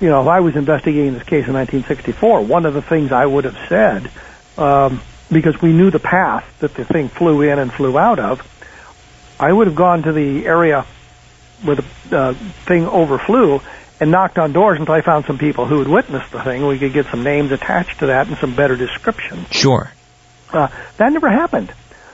you 0.00 0.08
know, 0.08 0.22
if 0.22 0.28
I 0.28 0.40
was 0.40 0.56
investigating 0.56 1.14
this 1.14 1.22
case 1.22 1.46
in 1.46 1.54
1964, 1.54 2.42
one 2.42 2.66
of 2.66 2.74
the 2.74 2.82
things 2.82 3.10
I 3.12 3.26
would 3.26 3.44
have 3.44 3.58
said, 3.68 4.10
um, 4.56 5.00
because 5.30 5.60
we 5.60 5.72
knew 5.72 5.90
the 5.90 5.98
path 5.98 6.44
that 6.60 6.74
the 6.74 6.84
thing 6.84 7.08
flew 7.08 7.42
in 7.42 7.58
and 7.58 7.72
flew 7.72 7.98
out 7.98 8.18
of, 8.18 8.42
I 9.38 9.52
would 9.52 9.66
have 9.66 9.76
gone 9.76 10.02
to 10.02 10.12
the 10.12 10.46
area 10.46 10.86
where 11.62 11.76
the 11.76 11.84
uh, 12.16 12.34
thing 12.66 12.86
overflew 12.86 13.60
and 14.00 14.10
knocked 14.10 14.38
on 14.38 14.52
doors 14.52 14.78
until 14.78 14.94
I 14.94 15.00
found 15.00 15.24
some 15.24 15.38
people 15.38 15.66
who 15.66 15.78
had 15.78 15.88
witnessed 15.88 16.30
the 16.30 16.42
thing. 16.42 16.66
We 16.66 16.78
could 16.78 16.92
get 16.92 17.06
some 17.06 17.22
names 17.22 17.52
attached 17.52 18.00
to 18.00 18.06
that 18.06 18.28
and 18.28 18.36
some 18.38 18.54
better 18.54 18.76
description. 18.76 19.46
Sure. 19.50 19.90
Uh, 20.52 20.68
that 20.98 21.12
never 21.12 21.30
happened. 21.30 21.72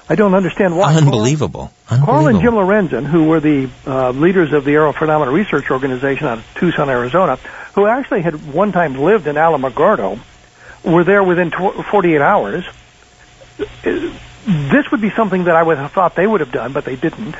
I 0.08 0.16
don't 0.16 0.34
understand 0.34 0.76
why. 0.76 0.94
Unbelievable. 0.96 1.72
Coral 1.86 2.26
and 2.26 2.40
Jim 2.40 2.54
Lorenzen, 2.54 3.06
who 3.06 3.28
were 3.28 3.38
the 3.38 3.70
uh, 3.86 4.10
leaders 4.10 4.52
of 4.52 4.64
the 4.64 4.72
Aerial 4.72 4.92
Phenomena 4.92 5.30
Research 5.30 5.70
Organization 5.70 6.26
out 6.26 6.38
of 6.38 6.54
Tucson, 6.56 6.90
Arizona, 6.90 7.36
who 7.74 7.86
actually 7.86 8.22
had 8.22 8.52
one 8.52 8.72
time 8.72 8.94
lived 8.96 9.28
in 9.28 9.36
Alamogordo, 9.36 10.18
were 10.84 11.04
there 11.04 11.22
within 11.22 11.50
tw- 11.52 11.84
48 11.90 12.20
hours. 12.20 12.64
This 14.46 14.90
would 14.90 15.00
be 15.00 15.10
something 15.10 15.44
that 15.44 15.56
I 15.56 15.62
would 15.62 15.78
have 15.78 15.92
thought 15.92 16.14
they 16.14 16.26
would 16.26 16.40
have 16.40 16.52
done, 16.52 16.72
but 16.72 16.84
they 16.84 16.96
didn't. 16.96 17.36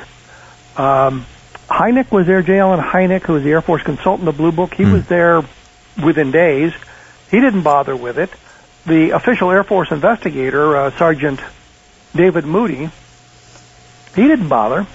Um, 0.77 1.25
Hynek 1.67 2.11
was 2.11 2.27
there, 2.27 2.41
J. 2.41 2.59
Allen 2.59 2.79
Hynek, 2.79 3.23
who 3.23 3.33
was 3.33 3.43
the 3.43 3.51
Air 3.51 3.61
Force 3.61 3.81
consultant 3.81 4.27
of 4.27 4.37
Blue 4.37 4.51
Book. 4.51 4.73
He 4.73 4.85
was 4.85 5.07
there 5.07 5.41
within 6.03 6.31
days. 6.31 6.73
He 7.29 7.39
didn't 7.39 7.63
bother 7.63 7.95
with 7.95 8.17
it. 8.17 8.29
The 8.85 9.11
official 9.11 9.51
Air 9.51 9.63
Force 9.63 9.91
investigator, 9.91 10.75
uh, 10.75 10.91
Sergeant 10.97 11.39
David 12.13 12.45
Moody, 12.45 12.89
he 14.15 14.27
didn't 14.27 14.49
bother. 14.49 14.85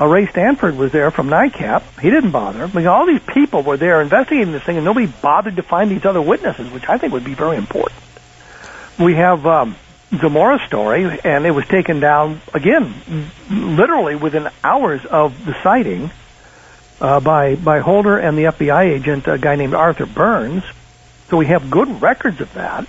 Uh, 0.00 0.06
Ray 0.06 0.26
Stanford 0.26 0.76
was 0.76 0.92
there 0.92 1.10
from 1.10 1.28
NICAP. 1.28 2.00
He 2.00 2.10
didn't 2.10 2.32
bother. 2.32 2.64
I 2.64 2.66
mean, 2.66 2.86
all 2.86 3.06
these 3.06 3.22
people 3.22 3.62
were 3.62 3.76
there 3.76 4.02
investigating 4.02 4.52
this 4.52 4.62
thing, 4.62 4.76
and 4.76 4.84
nobody 4.84 5.06
bothered 5.06 5.56
to 5.56 5.62
find 5.62 5.90
these 5.90 6.04
other 6.04 6.22
witnesses, 6.22 6.70
which 6.70 6.88
I 6.88 6.98
think 6.98 7.12
would 7.12 7.24
be 7.24 7.34
very 7.34 7.56
important. 7.56 8.00
We 8.98 9.14
have 9.14 9.46
um, 9.46 9.76
Zamora's 10.20 10.66
story, 10.66 11.20
and 11.24 11.46
it 11.46 11.50
was 11.50 11.66
taken 11.66 12.00
down 12.00 12.40
again, 12.52 12.94
literally 13.50 14.16
within 14.16 14.48
hours 14.62 15.04
of 15.06 15.44
the 15.44 15.54
sighting 15.62 16.10
uh, 17.00 17.20
by 17.20 17.54
by 17.56 17.80
Holder 17.80 18.18
and 18.18 18.36
the 18.36 18.44
FBI 18.44 18.92
agent, 18.92 19.26
a 19.26 19.38
guy 19.38 19.56
named 19.56 19.74
Arthur 19.74 20.06
Byrnes. 20.06 20.64
So 21.28 21.36
we 21.36 21.46
have 21.46 21.70
good 21.70 22.02
records 22.02 22.40
of 22.40 22.52
that. 22.54 22.86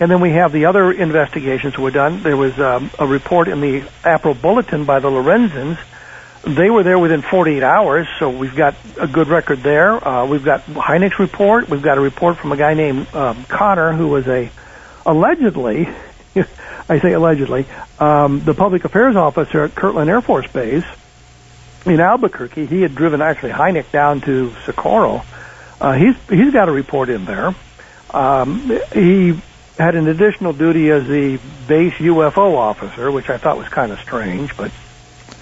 And 0.00 0.10
then 0.10 0.20
we 0.20 0.30
have 0.30 0.50
the 0.50 0.64
other 0.64 0.90
investigations 0.90 1.78
were 1.78 1.90
done. 1.92 2.22
There 2.22 2.36
was 2.36 2.58
um, 2.58 2.90
a 2.98 3.06
report 3.06 3.46
in 3.46 3.60
the 3.60 3.84
April 4.04 4.34
Bulletin 4.34 4.84
by 4.84 4.98
the 4.98 5.08
Lorenzens 5.08 5.78
They 6.44 6.70
were 6.70 6.82
there 6.82 6.98
within 6.98 7.22
48 7.22 7.62
hours, 7.62 8.08
so 8.18 8.28
we've 8.28 8.56
got 8.56 8.74
a 8.98 9.06
good 9.06 9.28
record 9.28 9.60
there. 9.60 9.92
Uh, 10.06 10.26
we've 10.26 10.44
got 10.44 10.62
Hynek's 10.66 11.20
report. 11.20 11.68
We've 11.68 11.82
got 11.82 11.98
a 11.98 12.00
report 12.00 12.36
from 12.38 12.50
a 12.50 12.56
guy 12.56 12.74
named 12.74 13.14
um, 13.14 13.44
Connor, 13.44 13.92
who 13.92 14.08
was 14.08 14.26
a 14.26 14.50
allegedly, 15.06 15.88
I 16.88 16.98
say 17.00 17.12
allegedly, 17.12 17.66
um, 17.98 18.44
the 18.44 18.54
public 18.54 18.84
affairs 18.84 19.16
officer 19.16 19.64
at 19.64 19.74
Kirtland 19.74 20.10
Air 20.10 20.20
Force 20.20 20.46
Base 20.50 20.84
in 21.86 22.00
Albuquerque. 22.00 22.66
He 22.66 22.82
had 22.82 22.94
driven 22.94 23.22
actually 23.22 23.52
Hynek 23.52 23.90
down 23.90 24.20
to 24.22 24.54
Socorro. 24.64 25.22
Uh, 25.80 25.92
he's 25.92 26.16
he's 26.28 26.52
got 26.52 26.68
a 26.68 26.72
report 26.72 27.08
in 27.08 27.24
there. 27.24 27.54
Um, 28.10 28.70
he 28.92 29.40
had 29.78 29.94
an 29.96 30.06
additional 30.06 30.52
duty 30.52 30.90
as 30.90 31.06
the 31.06 31.38
base 31.66 31.94
UFO 31.94 32.56
officer, 32.56 33.10
which 33.10 33.30
I 33.30 33.38
thought 33.38 33.56
was 33.56 33.68
kind 33.68 33.90
of 33.90 33.98
strange, 34.00 34.56
but 34.56 34.70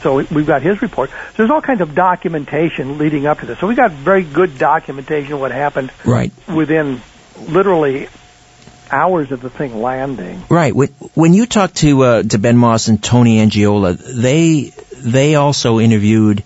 so 0.02 0.16
we've 0.16 0.46
got 0.46 0.62
his 0.62 0.80
report. 0.80 1.10
So 1.10 1.16
there's 1.36 1.50
all 1.50 1.60
kinds 1.60 1.80
of 1.80 1.94
documentation 1.94 2.96
leading 2.96 3.26
up 3.26 3.40
to 3.40 3.46
this. 3.46 3.58
So 3.58 3.66
we 3.66 3.74
got 3.74 3.90
very 3.90 4.22
good 4.22 4.56
documentation 4.56 5.34
of 5.34 5.40
what 5.40 5.52
happened 5.52 5.92
right 6.04 6.32
within 6.48 7.02
literally 7.38 8.08
hours 8.92 9.32
of 9.32 9.40
the 9.40 9.50
thing 9.50 9.80
landing. 9.80 10.42
Right. 10.48 10.72
When 10.72 11.34
you 11.34 11.46
talk 11.46 11.74
to 11.74 12.02
uh, 12.02 12.22
to 12.22 12.38
Ben 12.38 12.56
Moss 12.56 12.88
and 12.88 13.02
Tony 13.02 13.38
Angiola, 13.38 13.96
they 13.96 14.72
they 14.96 15.34
also 15.34 15.78
interviewed. 15.80 16.42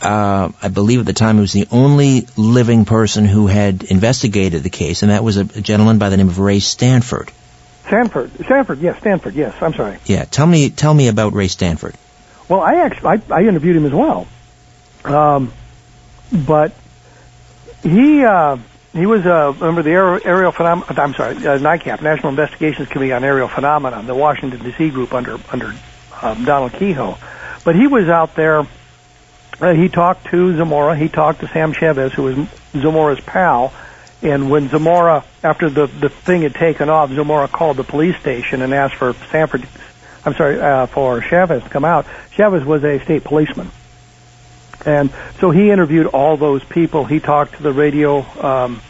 Uh, 0.00 0.52
I 0.62 0.68
believe 0.68 1.00
at 1.00 1.06
the 1.06 1.12
time 1.12 1.38
it 1.38 1.40
was 1.40 1.52
the 1.52 1.66
only 1.72 2.28
living 2.36 2.84
person 2.84 3.24
who 3.24 3.48
had 3.48 3.82
investigated 3.82 4.62
the 4.62 4.70
case, 4.70 5.02
and 5.02 5.10
that 5.10 5.24
was 5.24 5.38
a, 5.38 5.40
a 5.40 5.60
gentleman 5.60 5.98
by 5.98 6.08
the 6.08 6.16
name 6.16 6.28
of 6.28 6.38
Ray 6.38 6.60
Stanford. 6.60 7.32
Stanford, 7.88 8.30
Stanford, 8.44 8.78
yes, 8.78 8.98
Stanford, 9.00 9.34
yes. 9.34 9.60
I'm 9.60 9.74
sorry. 9.74 9.98
Yeah, 10.04 10.24
tell 10.24 10.46
me, 10.46 10.70
tell 10.70 10.94
me 10.94 11.08
about 11.08 11.32
Ray 11.32 11.48
Stanford. 11.48 11.96
Well, 12.48 12.60
I 12.60 12.76
actually 12.76 13.20
I, 13.30 13.40
I 13.40 13.42
interviewed 13.48 13.76
him 13.76 13.86
as 13.86 13.92
well, 13.92 14.28
um, 15.04 15.52
but 16.30 16.72
he 17.82 18.24
uh, 18.24 18.58
he 18.92 19.06
was 19.06 19.24
a 19.26 19.54
member 19.60 19.80
of 19.80 19.84
the 19.84 19.90
aerial, 19.90 20.20
aerial 20.24 20.52
phenom- 20.52 20.98
I'm 20.98 21.14
sorry, 21.14 21.36
uh, 21.36 21.58
NICAP, 21.58 22.00
National 22.02 22.30
Investigations 22.30 22.88
Committee 22.88 23.12
on 23.12 23.24
Aerial 23.24 23.48
Phenomena, 23.48 24.02
the 24.02 24.14
Washington 24.14 24.62
D.C. 24.62 24.90
group 24.90 25.12
under 25.12 25.38
under 25.52 25.74
um, 26.22 26.44
Donald 26.44 26.72
Keyhoe. 26.72 27.16
But 27.64 27.76
he 27.76 27.86
was 27.86 28.08
out 28.08 28.34
there. 28.34 28.66
Uh, 29.60 29.72
he 29.74 29.88
talked 29.88 30.26
to 30.28 30.56
Zamora. 30.56 30.96
He 30.96 31.08
talked 31.08 31.40
to 31.40 31.48
Sam 31.48 31.72
Chavez, 31.72 32.12
who 32.12 32.22
was 32.24 32.36
Zamora's 32.72 33.20
pal. 33.20 33.72
And 34.20 34.50
when 34.50 34.68
Zamora, 34.68 35.24
after 35.44 35.68
the 35.70 35.86
the 35.86 36.08
thing 36.08 36.42
had 36.42 36.54
taken 36.54 36.88
off, 36.88 37.10
Zamora 37.10 37.48
called 37.48 37.76
the 37.76 37.84
police 37.84 38.16
station 38.16 38.62
and 38.62 38.72
asked 38.74 38.94
for 38.94 39.12
Stanford 39.28 39.66
I'm 40.24 40.34
sorry, 40.34 40.60
uh, 40.60 40.86
for 40.86 41.20
Chavez 41.20 41.62
to 41.62 41.68
come 41.68 41.84
out. 41.84 42.06
Chavez 42.32 42.64
was 42.64 42.84
a 42.84 42.98
state 43.00 43.24
policeman. 43.24 43.70
And 44.84 45.12
so 45.40 45.50
he 45.50 45.70
interviewed 45.70 46.06
all 46.06 46.36
those 46.36 46.62
people. 46.64 47.04
He 47.04 47.20
talked 47.20 47.56
to 47.56 47.62
the 47.62 47.72
radio, 47.72 48.20
um, 48.40 48.80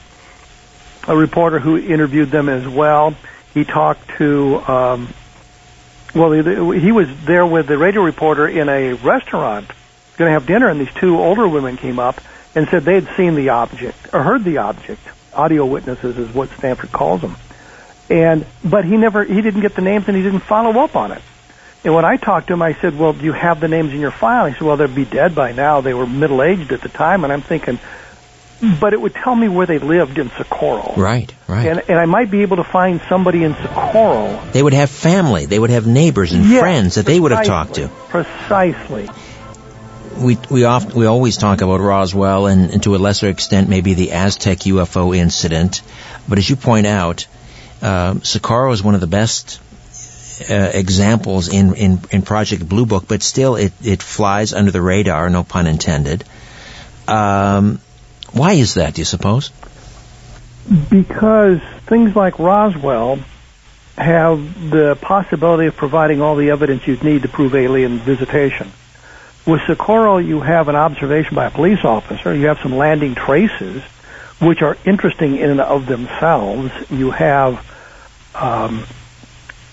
a 1.07 1.17
reporter 1.17 1.59
who 1.59 1.79
interviewed 1.79 2.31
them 2.31 2.49
as 2.49 2.67
well. 2.69 3.15
He 3.55 3.65
talked 3.65 4.09
to, 4.19 4.57
um, 4.69 5.09
well, 6.15 6.33
he, 6.33 6.81
he 6.81 6.93
was 6.93 7.09
there 7.25 7.47
with 7.47 7.67
the 7.67 7.79
radio 7.79 8.03
reporter 8.03 8.47
in 8.47 8.69
a 8.69 8.93
restaurant, 8.95 9.71
going 10.17 10.29
to 10.29 10.33
have 10.33 10.47
dinner, 10.47 10.69
and 10.69 10.81
these 10.81 10.93
two 10.95 11.19
older 11.19 11.49
women 11.49 11.77
came 11.77 11.99
up 11.99 12.21
and 12.55 12.69
said 12.69 12.83
they'd 12.83 13.09
seen 13.17 13.35
the 13.35 13.51
object 13.51 14.13
or 14.13 14.23
heard 14.23 14.45
the 14.45 14.59
object. 14.59 15.01
Audio 15.33 15.65
witnesses 15.65 16.19
is 16.19 16.35
what 16.35 16.51
Stanford 16.51 16.91
calls 16.91 17.21
them. 17.21 17.37
And 18.11 18.47
but 18.65 18.85
he 18.85 18.97
never 18.97 19.23
he 19.23 19.41
didn't 19.43 19.61
get 19.61 19.75
the 19.75 19.83
names 19.83 20.09
and 20.09 20.17
he 20.17 20.23
didn't 20.23 20.41
follow 20.41 20.81
up 20.81 20.97
on 20.97 21.13
it. 21.13 21.23
And 21.85 21.95
when 21.95 22.05
I 22.05 22.17
talked 22.17 22.49
to 22.49 22.55
him, 22.55 22.63
I 22.63 22.75
said, 22.75 22.99
"Well, 22.99 23.13
do 23.13 23.25
you 23.25 23.33
have 23.33 23.61
the 23.61 23.69
names 23.69 23.93
in 23.93 24.01
your 24.01 24.11
file?" 24.11 24.47
He 24.47 24.53
said, 24.53 24.63
"Well, 24.63 24.77
they'd 24.77 24.95
be 24.95 25.05
dead 25.05 25.35
by 25.35 25.53
now. 25.53 25.81
They 25.81 25.95
were 25.95 26.07
middle 26.07 26.43
aged 26.43 26.73
at 26.73 26.81
the 26.81 26.89
time." 26.89 27.25
And 27.25 27.33
I'm 27.33 27.43
thinking, 27.43 27.79
but 28.81 28.93
it 28.93 29.01
would 29.01 29.15
tell 29.15 29.35
me 29.35 29.49
where 29.49 29.67
they 29.67 29.79
lived 29.79 30.19
in 30.19 30.31
Socorro. 30.31 30.95
Right, 30.97 31.33
right. 31.47 31.67
And 31.67 31.83
and 31.89 31.99
I 31.99 32.07
might 32.07 32.31
be 32.31 32.43
able 32.43 32.57
to 32.57 32.65
find 32.65 33.01
somebody 33.09 33.45
in 33.45 33.55
Socorro. 33.55 34.43
They 34.53 34.63
would 34.63 34.73
have 34.73 34.91
family. 34.91 35.47
They 35.47 35.59
would 35.59 35.71
have 35.71 35.87
neighbors 35.87 36.33
and 36.33 36.45
yes, 36.45 36.61
friends 36.61 36.95
that 36.97 37.07
they 37.07 37.21
would 37.21 37.31
have 37.31 37.47
talked 37.47 37.75
to. 37.75 37.89
Precisely. 38.09 39.09
We 40.17 40.37
we 40.51 40.65
often 40.65 40.99
we 40.99 41.07
always 41.07 41.37
talk 41.37 41.61
about 41.61 41.81
Roswell 41.81 42.47
and, 42.47 42.71
and 42.73 42.83
to 42.83 42.97
a 42.97 42.99
lesser 42.99 43.29
extent 43.29 43.69
maybe 43.69 43.95
the 43.95 44.13
Aztec 44.13 44.59
UFO 44.59 45.17
incident, 45.17 45.83
but 46.29 46.39
as 46.39 46.51
you 46.51 46.57
point 46.57 46.89
out, 46.89 47.29
uh, 47.81 48.19
Socorro 48.23 48.73
is 48.73 48.83
one 48.83 48.97
of 48.97 49.01
the 49.01 49.07
best 49.07 49.61
uh, 50.49 50.71
examples 50.75 51.49
in, 51.49 51.75
in, 51.75 52.01
in 52.11 52.23
Project 52.23 52.69
Blue 52.69 52.87
Book, 52.87 53.05
but 53.09 53.23
still 53.23 53.57
it, 53.57 53.73
it 53.83 54.03
flies 54.03 54.53
under 54.53 54.71
the 54.71 54.83
radar, 54.83 55.29
no 55.31 55.45
pun 55.45 55.67
intended. 55.67 56.25
Um, 57.07 57.81
why 58.33 58.53
is 58.53 58.75
that, 58.75 58.95
do 58.95 59.01
you 59.01 59.05
suppose? 59.05 59.51
Because 60.91 61.61
things 61.87 62.15
like 62.15 62.39
Roswell 62.39 63.19
have 63.97 64.71
the 64.71 64.97
possibility 65.01 65.67
of 65.67 65.77
providing 65.77 66.21
all 66.21 66.37
the 66.37 66.51
evidence 66.51 66.87
you'd 66.87 67.03
need 67.03 67.23
to 67.23 67.29
prove 67.29 67.55
alien 67.55 67.99
visitation. 67.99 68.71
With 69.47 69.63
Socorro, 69.67 70.19
you 70.19 70.41
have 70.41 70.69
an 70.69 70.77
observation 70.77 71.35
by 71.35 71.47
a 71.47 71.51
police 71.51 71.85
officer, 71.85 72.35
you 72.35 72.49
have 72.49 72.59
some 72.61 72.77
landing 72.77 73.15
traces, 73.15 73.83
which 74.41 74.63
are 74.63 74.77
interesting 74.85 75.37
in 75.37 75.51
and 75.51 75.61
of 75.61 75.87
themselves. 75.87 76.71
You 76.91 77.11
have 77.11 77.65
um, 78.35 78.85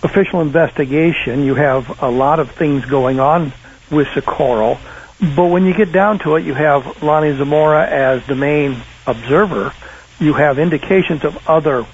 official 0.05 0.41
investigation. 0.41 1.43
You 1.43 1.55
have 1.55 2.01
a 2.01 2.09
lot 2.09 2.39
of 2.39 2.51
things 2.51 2.85
going 2.85 3.19
on 3.19 3.51
with 3.91 4.07
Socorro. 4.13 4.77
But 5.19 5.47
when 5.47 5.65
you 5.65 5.73
get 5.73 5.91
down 5.91 6.19
to 6.19 6.35
it, 6.35 6.45
you 6.45 6.53
have 6.53 7.01
Lonnie 7.03 7.35
Zamora 7.35 7.87
as 7.87 8.25
the 8.27 8.35
main 8.35 8.81
observer. 9.07 9.73
You 10.19 10.33
have 10.33 10.59
indications 10.59 11.23
of 11.23 11.49
other 11.49 11.85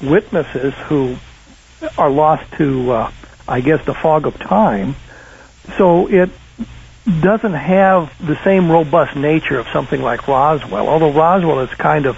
witnesses 0.00 0.74
who 0.86 1.16
are 1.98 2.10
lost 2.10 2.50
to, 2.54 2.92
uh, 2.92 3.12
I 3.48 3.60
guess, 3.60 3.84
the 3.84 3.94
fog 3.94 4.26
of 4.26 4.38
time. 4.38 4.94
So 5.76 6.08
it 6.08 6.30
doesn't 7.20 7.54
have 7.54 8.12
the 8.24 8.36
same 8.44 8.70
robust 8.70 9.16
nature 9.16 9.58
of 9.58 9.66
something 9.68 10.00
like 10.00 10.28
Roswell. 10.28 10.88
Although 10.88 11.12
Roswell 11.12 11.66
has 11.66 11.76
kind 11.76 12.06
of 12.06 12.16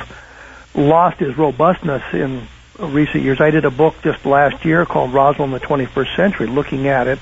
lost 0.75 1.21
his 1.21 1.37
robustness 1.38 2.02
in 2.12 2.49
recent 2.78 3.25
years. 3.25 3.40
I 3.40 3.50
did 3.50 3.64
a 3.64 3.71
book 3.71 3.95
just 4.02 4.25
last 4.26 4.64
year 4.64 4.85
called 4.85 5.12
Roswell 5.12 5.47
in 5.47 5.52
the 5.52 5.61
21st 5.61 6.16
Century, 6.16 6.47
looking 6.47 6.88
at 6.88 7.07
it, 7.07 7.19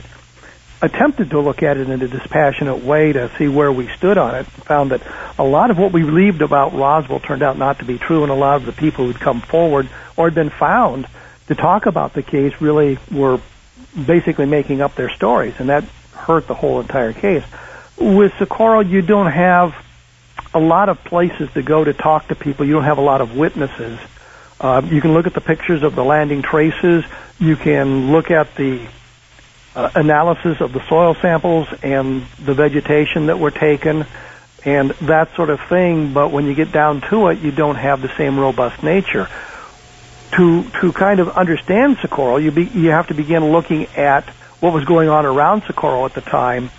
attempted 0.81 1.31
to 1.31 1.41
look 1.41 1.63
at 1.63 1.77
it 1.77 1.89
in 1.89 2.03
a 2.03 2.09
dispassionate 2.09 2.85
way 2.85 3.13
to 3.13 3.31
see 3.39 3.49
where 3.49 3.71
we 3.71 3.89
stood 3.97 4.19
on 4.19 4.35
it. 4.35 4.47
Found 4.47 4.91
that 4.91 5.03
a 5.39 5.45
lot 5.45 5.71
of 5.71 5.79
what 5.79 5.93
we 5.93 6.03
believed 6.03 6.43
about 6.43 6.75
Roswell 6.75 7.21
turned 7.21 7.43
out 7.43 7.59
not 7.59 7.79
to 7.79 7.85
be 7.85 7.99
true, 7.99 8.23
and 8.23 8.33
a 8.33 8.37
lot 8.37 8.57
of 8.57 8.67
the 8.67 8.73
people 8.73 9.07
who'd 9.07 9.21
come 9.21 9.41
forward 9.41 9.89
or 10.17 10.27
had 10.27 10.35
been 10.35 10.51
found 10.51 11.07
to 11.49 11.55
talk 11.55 11.87
about 11.87 12.15
the 12.15 12.23
case 12.23 12.61
really 12.61 12.99
were 13.11 13.41
basically 14.07 14.47
making 14.47 14.81
up 14.81 14.95
their 14.95 15.11
stories, 15.11 15.55
and 15.59 15.69
that 15.69 15.85
hurt 16.15 16.47
the 16.47 16.55
whole 16.55 16.81
entire 16.81 17.13
case. 17.13 17.45
With 17.99 18.33
Socorro, 18.39 18.81
you 18.81 19.03
don't 19.03 19.31
have 19.31 19.75
a 20.55 20.61
lot 20.61 20.89
of 20.89 21.03
places 21.05 21.51
to 21.53 21.63
go 21.63 21.85
to 21.85 21.93
talk 21.93 22.29
to 22.29 22.35
people. 22.35 22.67
You 22.67 22.75
don't 22.75 22.85
have 22.85 22.99
a 22.99 23.03
lot 23.03 23.21
of 23.21 23.37
witnesses. 23.37 23.99
Uh, 24.63 24.81
you 24.85 25.01
can 25.01 25.13
look 25.13 25.27
at 25.27 25.35
the 25.35 25.41
pictures 25.41 25.83
of 25.83 25.97
the 25.97 26.05
landing 26.05 26.41
traces. 26.41 27.05
You 27.41 27.57
can 27.57 28.13
look 28.13 28.31
at 28.31 28.55
the 28.55 28.87
uh, 29.75 29.91
analysis 29.97 30.61
of 30.61 30.73
the 30.73 30.87
soil 30.89 31.15
samples 31.15 31.67
and 31.83 32.23
the 32.39 32.55
vegetation 32.55 33.27
that 33.27 33.41
were 33.41 33.51
taken 33.51 34.07
and 34.65 34.91
that 35.03 35.35
sort 35.35 35.51
of 35.51 35.61
thing. 35.69 36.13
But 36.13 36.31
when 36.31 36.47
you 36.47 36.55
get 36.55 36.71
down 36.71 37.01
to 37.11 37.29
it, 37.29 37.41
you 37.41 37.51
don't 37.51 37.75
have 37.75 38.01
the 38.03 38.15
same 38.17 38.39
robust 38.39 38.83
nature. 38.83 39.29
To 40.37 40.63
to 40.81 40.93
kind 40.93 41.21
of 41.21 41.31
understand 41.31 41.99
Socorro, 42.01 42.37
you 42.37 42.53
be, 42.53 42.65
you 42.65 42.91
have 42.91 43.09
to 43.09 43.15
begin 43.15 43.53
looking 43.53 43.87
at 43.97 44.27
what 44.61 44.73
was 44.73 44.85
going 44.85 45.09
on 45.09 45.27
around 45.27 45.65
Socorro 45.65 46.07
at 46.07 46.15
the 46.15 46.23
time, 46.23 46.71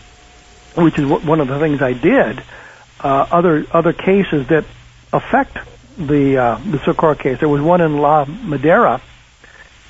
which 0.75 0.97
is 0.97 1.05
what, 1.05 1.23
one 1.23 1.39
of 1.39 1.47
the 1.47 1.59
things 1.59 1.81
I 1.81 1.93
did. 1.93 2.41
Uh, 2.99 3.27
other 3.29 3.65
other 3.71 3.93
cases 3.93 4.47
that 4.47 4.65
affect 5.11 5.57
the 5.97 6.37
uh, 6.37 6.55
the 6.57 6.79
Socorro 6.83 7.15
case. 7.15 7.39
There 7.39 7.49
was 7.49 7.61
one 7.61 7.81
in 7.81 7.97
La 7.97 8.25
Madera 8.25 9.01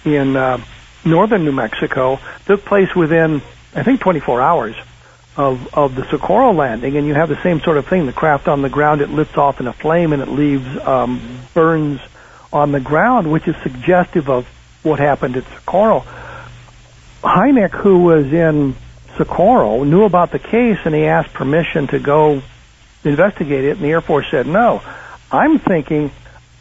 in 0.05 0.35
uh, 0.35 0.63
northern 1.05 1.45
New 1.45 1.51
Mexico. 1.51 2.19
Took 2.45 2.65
place 2.65 2.93
within 2.95 3.41
I 3.75 3.83
think 3.83 4.01
24 4.01 4.41
hours 4.41 4.75
of 5.35 5.73
of 5.73 5.95
the 5.95 6.07
Socorro 6.09 6.53
landing, 6.53 6.97
and 6.97 7.07
you 7.07 7.13
have 7.13 7.29
the 7.29 7.41
same 7.41 7.59
sort 7.61 7.77
of 7.77 7.87
thing. 7.87 8.05
The 8.05 8.13
craft 8.13 8.47
on 8.47 8.61
the 8.61 8.69
ground 8.69 9.01
it 9.01 9.09
lifts 9.09 9.37
off 9.37 9.59
in 9.59 9.67
a 9.67 9.73
flame 9.73 10.13
and 10.13 10.21
it 10.21 10.29
leaves 10.29 10.77
um, 10.79 11.39
burns 11.53 11.99
on 12.51 12.71
the 12.71 12.79
ground, 12.79 13.31
which 13.31 13.47
is 13.47 13.55
suggestive 13.63 14.29
of 14.29 14.47
what 14.83 14.99
happened 14.99 15.37
at 15.37 15.45
Socorro. 15.45 16.03
Hynek, 17.23 17.71
who 17.71 18.03
was 18.03 18.31
in 18.31 18.75
Socorro, 19.17 19.83
knew 19.83 20.03
about 20.03 20.31
the 20.31 20.39
case 20.39 20.77
and 20.85 20.93
he 20.93 21.05
asked 21.05 21.33
permission 21.33 21.87
to 21.87 21.99
go 21.99 22.41
investigate 23.03 23.63
it, 23.63 23.71
and 23.71 23.81
the 23.81 23.89
Air 23.89 24.01
Force 24.01 24.27
said 24.29 24.45
no. 24.45 24.81
I'm 25.33 25.57
thinking, 25.57 26.11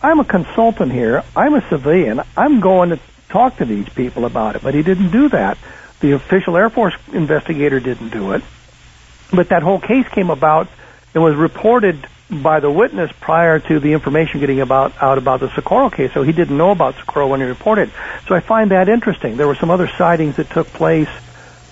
I'm 0.02 0.18
a 0.18 0.24
consultant 0.24 0.90
here. 0.90 1.22
I'm 1.36 1.54
a 1.54 1.68
civilian. 1.68 2.22
I'm 2.36 2.60
going 2.60 2.90
to 2.90 2.98
talk 3.28 3.58
to 3.58 3.66
these 3.66 3.88
people 3.90 4.24
about 4.24 4.56
it. 4.56 4.62
But 4.62 4.74
he 4.74 4.82
didn't 4.82 5.10
do 5.10 5.28
that. 5.28 5.58
The 6.00 6.12
official 6.12 6.56
Air 6.56 6.70
Force 6.70 6.94
investigator 7.12 7.78
didn't 7.78 8.08
do 8.08 8.32
it. 8.32 8.42
But 9.30 9.50
that 9.50 9.62
whole 9.62 9.78
case 9.78 10.08
came 10.08 10.30
about 10.30 10.68
and 11.14 11.22
was 11.22 11.36
reported 11.36 12.06
by 12.30 12.60
the 12.60 12.70
witness 12.70 13.12
prior 13.20 13.58
to 13.58 13.78
the 13.78 13.92
information 13.92 14.40
getting 14.40 14.60
about 14.60 14.94
out 15.02 15.18
about 15.18 15.40
the 15.40 15.54
Socorro 15.54 15.90
case. 15.90 16.12
So 16.14 16.22
he 16.22 16.32
didn't 16.32 16.56
know 16.56 16.70
about 16.70 16.94
Socorro 16.96 17.28
when 17.28 17.40
he 17.40 17.46
reported. 17.46 17.92
So 18.26 18.34
I 18.34 18.40
find 18.40 18.70
that 18.70 18.88
interesting. 18.88 19.36
There 19.36 19.46
were 19.46 19.54
some 19.54 19.70
other 19.70 19.88
sightings 19.98 20.36
that 20.36 20.48
took 20.48 20.66
place 20.68 21.10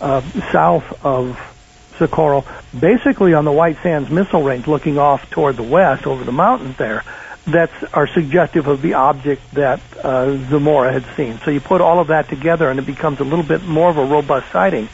uh, 0.00 0.20
south 0.52 1.04
of 1.04 1.38
Socorro, 2.00 2.44
basically 2.78 3.34
on 3.34 3.44
the 3.44 3.52
White 3.52 3.76
Sands 3.82 4.10
Missile 4.10 4.42
Range, 4.42 4.66
looking 4.66 4.98
off 4.98 5.30
toward 5.30 5.56
the 5.56 5.62
west 5.62 6.06
over 6.06 6.24
the 6.24 6.32
mountains 6.32 6.76
there. 6.76 7.04
That 7.46 7.70
are 7.94 8.06
suggestive 8.06 8.66
of 8.66 8.82
the 8.82 8.94
object 8.94 9.42
that 9.54 9.80
uh, 9.96 10.36
Zamora 10.50 10.92
had 10.92 11.04
seen. 11.16 11.38
So 11.38 11.50
you 11.50 11.60
put 11.60 11.80
all 11.80 11.98
of 11.98 12.08
that 12.08 12.28
together, 12.28 12.68
and 12.70 12.78
it 12.78 12.86
becomes 12.86 13.18
a 13.18 13.24
little 13.24 13.44
bit 13.44 13.62
more 13.64 13.88
of 13.88 13.96
a 13.96 14.04
robust 14.04 14.52
sighting. 14.52 14.88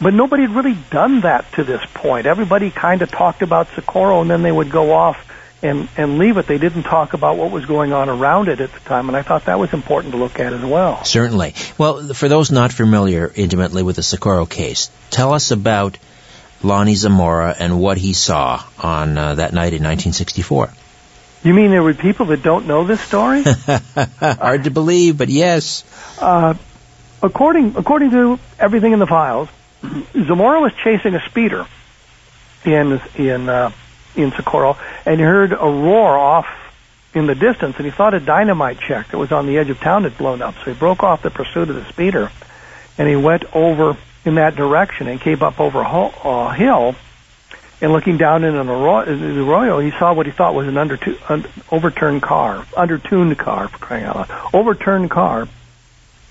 But 0.00 0.14
nobody 0.14 0.42
had 0.44 0.54
really 0.54 0.78
done 0.90 1.22
that 1.22 1.50
to 1.54 1.64
this 1.64 1.82
point. 1.94 2.26
Everybody 2.26 2.70
kind 2.70 3.02
of 3.02 3.10
talked 3.10 3.42
about 3.42 3.68
Socorro 3.74 4.20
and 4.20 4.30
then 4.30 4.42
they 4.42 4.52
would 4.52 4.70
go 4.70 4.92
off 4.92 5.16
and, 5.62 5.88
and 5.96 6.18
leave 6.18 6.36
it. 6.36 6.46
They 6.46 6.58
didn't 6.58 6.84
talk 6.84 7.14
about 7.14 7.36
what 7.36 7.50
was 7.50 7.66
going 7.66 7.92
on 7.92 8.08
around 8.08 8.48
it 8.48 8.60
at 8.60 8.72
the 8.72 8.80
time, 8.80 9.08
and 9.08 9.16
I 9.16 9.22
thought 9.22 9.46
that 9.46 9.58
was 9.58 9.72
important 9.72 10.12
to 10.12 10.18
look 10.18 10.38
at 10.38 10.52
as 10.52 10.64
well. 10.64 11.04
Certainly. 11.04 11.54
Well, 11.76 12.14
for 12.14 12.28
those 12.28 12.52
not 12.52 12.72
familiar 12.72 13.30
intimately 13.34 13.82
with 13.82 13.96
the 13.96 14.02
Socorro 14.02 14.46
case, 14.46 14.90
tell 15.10 15.34
us 15.34 15.50
about 15.50 15.98
Lonnie 16.62 16.94
Zamora 16.94 17.54
and 17.58 17.80
what 17.80 17.98
he 17.98 18.12
saw 18.12 18.62
on 18.78 19.16
uh, 19.16 19.34
that 19.36 19.52
night 19.52 19.72
in 19.74 19.82
1964. 19.82 20.70
You 21.44 21.54
mean 21.54 21.70
there 21.70 21.82
were 21.82 21.94
people 21.94 22.26
that 22.26 22.42
don't 22.42 22.66
know 22.66 22.84
this 22.84 23.00
story? 23.00 23.42
Hard 24.20 24.64
to 24.64 24.70
believe, 24.70 25.16
but 25.16 25.28
yes. 25.28 25.84
Uh, 26.20 26.54
according 27.22 27.76
according 27.76 28.10
to 28.10 28.40
everything 28.58 28.92
in 28.92 28.98
the 28.98 29.06
files, 29.06 29.48
Zamora 30.12 30.60
was 30.60 30.72
chasing 30.82 31.14
a 31.14 31.20
speeder 31.28 31.66
in 32.64 33.00
in 33.16 33.48
uh, 33.48 33.70
in 34.16 34.32
Socorro, 34.32 34.76
and 35.06 35.20
he 35.20 35.24
heard 35.24 35.52
a 35.52 35.56
roar 35.56 36.18
off 36.18 36.46
in 37.14 37.26
the 37.26 37.34
distance, 37.34 37.76
and 37.76 37.84
he 37.84 37.90
thought 37.92 38.14
a 38.14 38.20
dynamite 38.20 38.80
check 38.80 39.08
that 39.08 39.18
was 39.18 39.32
on 39.32 39.46
the 39.46 39.58
edge 39.58 39.70
of 39.70 39.78
town 39.80 40.02
had 40.02 40.18
blown 40.18 40.42
up. 40.42 40.54
So 40.56 40.72
he 40.72 40.78
broke 40.78 41.02
off 41.02 41.22
the 41.22 41.30
pursuit 41.30 41.70
of 41.70 41.76
the 41.76 41.84
speeder, 41.86 42.30
and 42.98 43.08
he 43.08 43.16
went 43.16 43.44
over 43.54 43.96
in 44.24 44.36
that 44.36 44.56
direction 44.56 45.08
and 45.08 45.20
came 45.20 45.42
up 45.42 45.60
over 45.60 45.80
a 45.80 45.84
uh, 45.84 46.52
hill. 46.52 46.94
And 47.80 47.92
looking 47.92 48.16
down 48.16 48.42
in 48.42 48.56
an 48.56 48.68
arroyo, 48.68 49.78
he 49.78 49.92
saw 49.92 50.12
what 50.12 50.26
he 50.26 50.32
thought 50.32 50.54
was 50.54 50.66
an 50.66 50.76
under, 50.76 50.98
un, 51.28 51.46
overturned 51.70 52.22
car, 52.22 52.66
undertuned 52.76 53.38
car, 53.38 53.68
for 53.68 53.78
crying 53.78 54.04
out 54.04 54.16
loud, 54.16 54.50
overturned 54.52 55.10
car. 55.10 55.46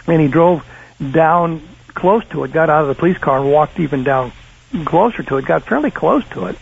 And 0.08 0.22
he 0.22 0.28
drove 0.28 0.66
down 1.00 1.62
close 1.94 2.26
to 2.30 2.44
it, 2.44 2.52
got 2.52 2.70
out 2.70 2.82
of 2.82 2.90
the 2.90 2.96
police 2.96 3.18
car 3.18 3.40
and 3.40 3.52
walked 3.52 3.80
even 3.80 4.04
down 4.04 4.34
closer 4.86 5.24
to 5.24 5.38
it, 5.38 5.46
got 5.46 5.64
fairly 5.64 5.92
close 5.92 6.28
to 6.30 6.48
it, 6.48 6.58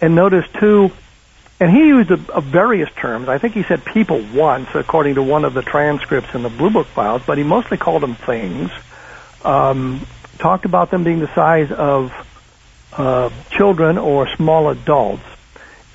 and 0.00 0.14
noticed 0.14 0.52
two. 0.54 0.90
And 1.60 1.70
he 1.70 1.88
used 1.88 2.10
a, 2.10 2.20
a 2.32 2.40
various 2.40 2.90
terms. 2.96 3.28
I 3.28 3.38
think 3.38 3.54
he 3.54 3.62
said 3.62 3.84
people 3.84 4.24
once, 4.34 4.68
according 4.74 5.16
to 5.16 5.22
one 5.22 5.44
of 5.44 5.54
the 5.54 5.62
transcripts 5.62 6.34
in 6.34 6.42
the 6.42 6.48
Blue 6.48 6.70
Book 6.70 6.86
files, 6.86 7.22
but 7.26 7.38
he 7.38 7.44
mostly 7.44 7.76
called 7.76 8.02
them 8.02 8.14
things. 8.14 8.70
Um, 9.44 10.06
talked 10.38 10.64
about 10.64 10.90
them 10.90 11.04
being 11.04 11.20
the 11.20 11.34
size 11.34 11.70
of 11.72 12.12
uh, 12.96 13.30
children 13.50 13.98
or 13.98 14.28
small 14.28 14.70
adults, 14.70 15.24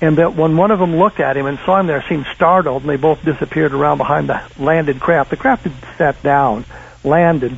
and 0.00 0.18
that 0.18 0.34
when 0.34 0.56
one 0.56 0.70
of 0.70 0.78
them 0.78 0.96
looked 0.96 1.20
at 1.20 1.36
him 1.36 1.46
and 1.46 1.58
saw 1.60 1.80
him 1.80 1.86
there, 1.86 2.04
seemed 2.08 2.26
startled, 2.34 2.82
and 2.82 2.90
they 2.90 2.96
both 2.96 3.24
disappeared 3.24 3.72
around 3.72 3.98
behind 3.98 4.28
the 4.28 4.42
landed 4.58 5.00
craft. 5.00 5.30
The 5.30 5.36
craft 5.36 5.64
had 5.64 5.96
sat 5.96 6.22
down, 6.22 6.64
landed, 7.04 7.56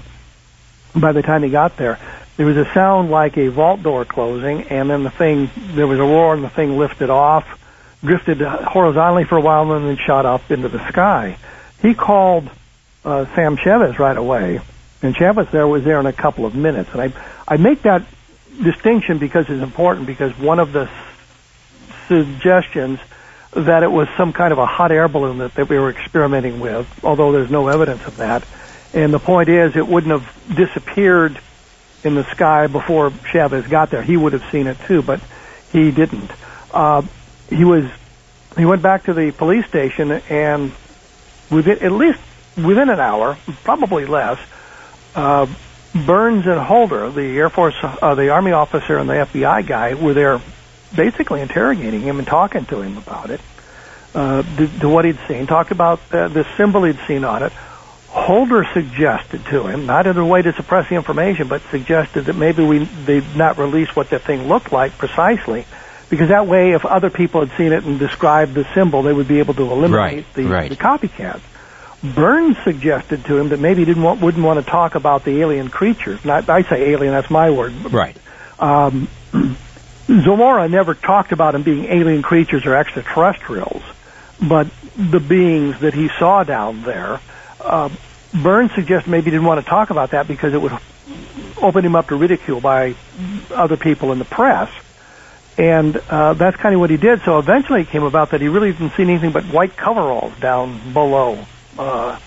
by 0.94 1.12
the 1.12 1.22
time 1.22 1.42
he 1.42 1.50
got 1.50 1.76
there, 1.76 1.98
there 2.36 2.46
was 2.46 2.56
a 2.56 2.64
sound 2.72 3.10
like 3.10 3.36
a 3.36 3.48
vault 3.48 3.82
door 3.82 4.04
closing, 4.04 4.62
and 4.64 4.88
then 4.88 5.02
the 5.02 5.10
thing, 5.10 5.50
there 5.74 5.86
was 5.86 5.98
a 5.98 6.02
roar, 6.02 6.34
and 6.34 6.42
the 6.42 6.50
thing 6.50 6.78
lifted 6.78 7.10
off, 7.10 7.46
drifted 8.02 8.40
horizontally 8.40 9.24
for 9.24 9.36
a 9.36 9.40
while, 9.40 9.70
and 9.72 9.86
then 9.86 9.96
shot 9.96 10.26
up 10.26 10.50
into 10.50 10.68
the 10.68 10.86
sky. 10.88 11.36
He 11.80 11.94
called 11.94 12.50
uh, 13.04 13.26
Sam 13.34 13.56
Chavez 13.56 13.98
right 13.98 14.16
away, 14.16 14.60
and 15.02 15.14
Chavez 15.14 15.48
there 15.50 15.66
was 15.66 15.84
there 15.84 16.00
in 16.00 16.06
a 16.06 16.12
couple 16.12 16.46
of 16.46 16.54
minutes. 16.54 16.90
And 16.92 17.02
I, 17.02 17.12
I 17.46 17.56
make 17.56 17.82
that 17.82 18.04
distinction 18.62 19.18
because 19.18 19.48
it's 19.48 19.62
important, 19.62 20.06
because 20.06 20.36
one 20.38 20.58
of 20.58 20.72
the 20.72 20.88
suggestions 22.08 23.00
that 23.52 23.82
it 23.82 23.90
was 23.90 24.08
some 24.16 24.32
kind 24.32 24.52
of 24.52 24.58
a 24.58 24.66
hot 24.66 24.92
air 24.92 25.08
balloon 25.08 25.38
that, 25.38 25.54
that 25.54 25.68
we 25.68 25.78
were 25.78 25.90
experimenting 25.90 26.60
with, 26.60 26.86
although 27.04 27.32
there's 27.32 27.50
no 27.50 27.68
evidence 27.68 28.06
of 28.06 28.16
that, 28.16 28.44
and 28.94 29.12
the 29.12 29.18
point 29.18 29.48
is, 29.48 29.76
it 29.76 29.86
wouldn't 29.86 30.12
have 30.12 30.56
disappeared 30.56 31.38
in 32.04 32.14
the 32.14 32.24
sky 32.30 32.66
before 32.66 33.12
Chavez 33.30 33.66
got 33.66 33.90
there. 33.90 34.02
He 34.02 34.16
would 34.16 34.32
have 34.32 34.44
seen 34.50 34.66
it 34.66 34.78
too, 34.86 35.02
but 35.02 35.20
he 35.70 35.90
didn't. 35.90 36.30
Uh, 36.72 37.02
he 37.48 37.64
was 37.64 37.84
he 38.56 38.64
went 38.64 38.82
back 38.82 39.04
to 39.04 39.14
the 39.14 39.30
police 39.30 39.66
station, 39.66 40.10
and 40.28 40.72
within 41.50 41.78
at 41.78 41.92
least 41.92 42.20
within 42.56 42.90
an 42.90 43.00
hour, 43.00 43.38
probably 43.64 44.04
less, 44.04 44.38
uh, 45.14 45.46
Byrnes 45.94 46.46
and 46.46 46.60
Holder, 46.60 47.10
the 47.10 47.38
Air 47.38 47.50
Force, 47.50 47.74
uh, 47.82 48.14
the 48.14 48.30
Army 48.30 48.52
officer, 48.52 48.98
and 48.98 49.08
the 49.08 49.14
FBI 49.14 49.66
guy, 49.66 49.94
were 49.94 50.14
there, 50.14 50.40
basically 50.94 51.40
interrogating 51.40 52.00
him 52.00 52.18
and 52.18 52.26
talking 52.26 52.64
to 52.66 52.80
him 52.80 52.96
about 52.96 53.30
it, 53.30 53.40
uh, 54.14 54.42
to, 54.56 54.78
to 54.80 54.88
what 54.88 55.04
he'd 55.04 55.18
seen. 55.28 55.46
Talked 55.46 55.70
about 55.70 56.00
uh, 56.12 56.28
the 56.28 56.46
symbol 56.56 56.84
he'd 56.84 56.98
seen 57.06 57.24
on 57.24 57.42
it 57.42 57.52
Holder 58.12 58.66
suggested 58.74 59.42
to 59.46 59.66
him, 59.66 59.86
not 59.86 60.06
in 60.06 60.18
a 60.18 60.26
way 60.26 60.42
to 60.42 60.52
suppress 60.52 60.86
the 60.90 60.96
information, 60.96 61.48
but 61.48 61.62
suggested 61.70 62.26
that 62.26 62.36
maybe 62.36 62.62
we 62.62 62.84
they'd 62.84 63.34
not 63.34 63.56
release 63.56 63.96
what 63.96 64.10
the 64.10 64.18
thing 64.18 64.48
looked 64.48 64.70
like 64.70 64.98
precisely, 64.98 65.64
because 66.10 66.28
that 66.28 66.46
way, 66.46 66.72
if 66.72 66.84
other 66.84 67.08
people 67.08 67.40
had 67.40 67.56
seen 67.56 67.72
it 67.72 67.84
and 67.84 67.98
described 67.98 68.52
the 68.52 68.66
symbol, 68.74 69.00
they 69.00 69.14
would 69.14 69.28
be 69.28 69.38
able 69.38 69.54
to 69.54 69.62
eliminate 69.62 70.26
right, 70.26 70.34
the, 70.34 70.44
right. 70.44 70.68
the 70.68 70.76
copycats. 70.76 71.40
Byrnes 72.02 72.56
suggested 72.64 73.24
to 73.26 73.38
him 73.38 73.50
that 73.50 73.60
maybe 73.60 73.80
he 73.80 73.84
didn't 73.84 74.02
want, 74.02 74.20
wouldn't 74.20 74.44
want 74.44 74.64
to 74.64 74.68
talk 74.68 74.94
about 74.94 75.24
the 75.24 75.40
alien 75.40 75.68
creatures. 75.68 76.24
Not 76.24 76.48
I 76.48 76.62
say 76.62 76.90
alien, 76.90 77.12
that's 77.12 77.30
my 77.30 77.50
word. 77.50 77.72
Right. 77.92 78.16
Um, 78.58 79.08
Zamora 80.06 80.68
never 80.68 80.94
talked 80.94 81.32
about 81.32 81.52
them 81.52 81.62
being 81.62 81.84
alien 81.84 82.22
creatures 82.22 82.66
or 82.66 82.74
extraterrestrials, 82.74 83.82
but 84.40 84.68
the 84.96 85.20
beings 85.20 85.78
that 85.80 85.94
he 85.94 86.08
saw 86.18 86.42
down 86.42 86.82
there 86.82 87.20
uh, 87.60 87.88
Byrnes 88.34 88.72
suggested 88.74 89.10
maybe 89.10 89.26
he 89.26 89.30
didn't 89.32 89.46
want 89.46 89.60
to 89.60 89.66
talk 89.68 89.90
about 89.90 90.10
that 90.10 90.26
because 90.26 90.54
it 90.54 90.60
would 90.60 90.72
open 91.60 91.84
him 91.84 91.94
up 91.94 92.08
to 92.08 92.16
ridicule 92.16 92.60
by 92.60 92.94
other 93.50 93.76
people 93.76 94.12
in 94.12 94.18
the 94.18 94.24
press. 94.24 94.70
And 95.58 95.96
uh, 96.08 96.32
that's 96.32 96.56
kind 96.56 96.74
of 96.74 96.80
what 96.80 96.88
he 96.88 96.96
did. 96.96 97.20
So 97.22 97.38
eventually 97.38 97.82
it 97.82 97.88
came 97.88 98.04
about 98.04 98.30
that 98.30 98.40
he 98.40 98.48
really 98.48 98.72
didn't 98.72 98.92
see 98.92 99.02
anything 99.02 99.32
but 99.32 99.44
white 99.44 99.76
coveralls 99.76 100.38
down 100.40 100.92
below 100.92 101.44
uh, 101.78 102.18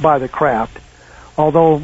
by 0.00 0.18
the 0.18 0.28
craft. 0.28 0.78
Although 1.36 1.82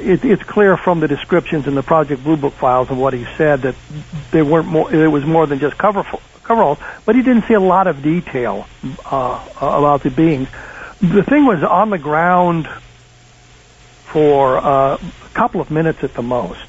it, 0.00 0.24
it's 0.24 0.42
clear 0.42 0.76
from 0.76 1.00
the 1.00 1.08
descriptions 1.08 1.66
in 1.66 1.74
the 1.74 1.82
Project 1.82 2.24
Blue 2.24 2.36
Book 2.36 2.54
files 2.54 2.88
and 2.90 3.00
what 3.00 3.14
he 3.14 3.26
said 3.36 3.62
that 3.62 3.74
they 4.30 4.42
weren't 4.42 4.68
more. 4.68 4.92
It 4.92 5.08
was 5.08 5.24
more 5.24 5.46
than 5.46 5.58
just 5.58 5.76
cover 5.78 6.04
coveralls, 6.42 6.78
but 7.04 7.16
he 7.16 7.22
didn't 7.22 7.46
see 7.46 7.54
a 7.54 7.60
lot 7.60 7.86
of 7.86 8.02
detail 8.02 8.66
uh, 9.04 9.44
about 9.60 10.02
the 10.02 10.10
beings 10.10 10.48
the 11.00 11.22
thing 11.22 11.44
was 11.44 11.62
on 11.62 11.90
the 11.90 11.98
ground 11.98 12.68
for 14.06 14.56
uh, 14.56 14.94
a 14.96 15.28
couple 15.34 15.60
of 15.60 15.70
minutes 15.70 16.02
at 16.02 16.14
the 16.14 16.22
most. 16.22 16.66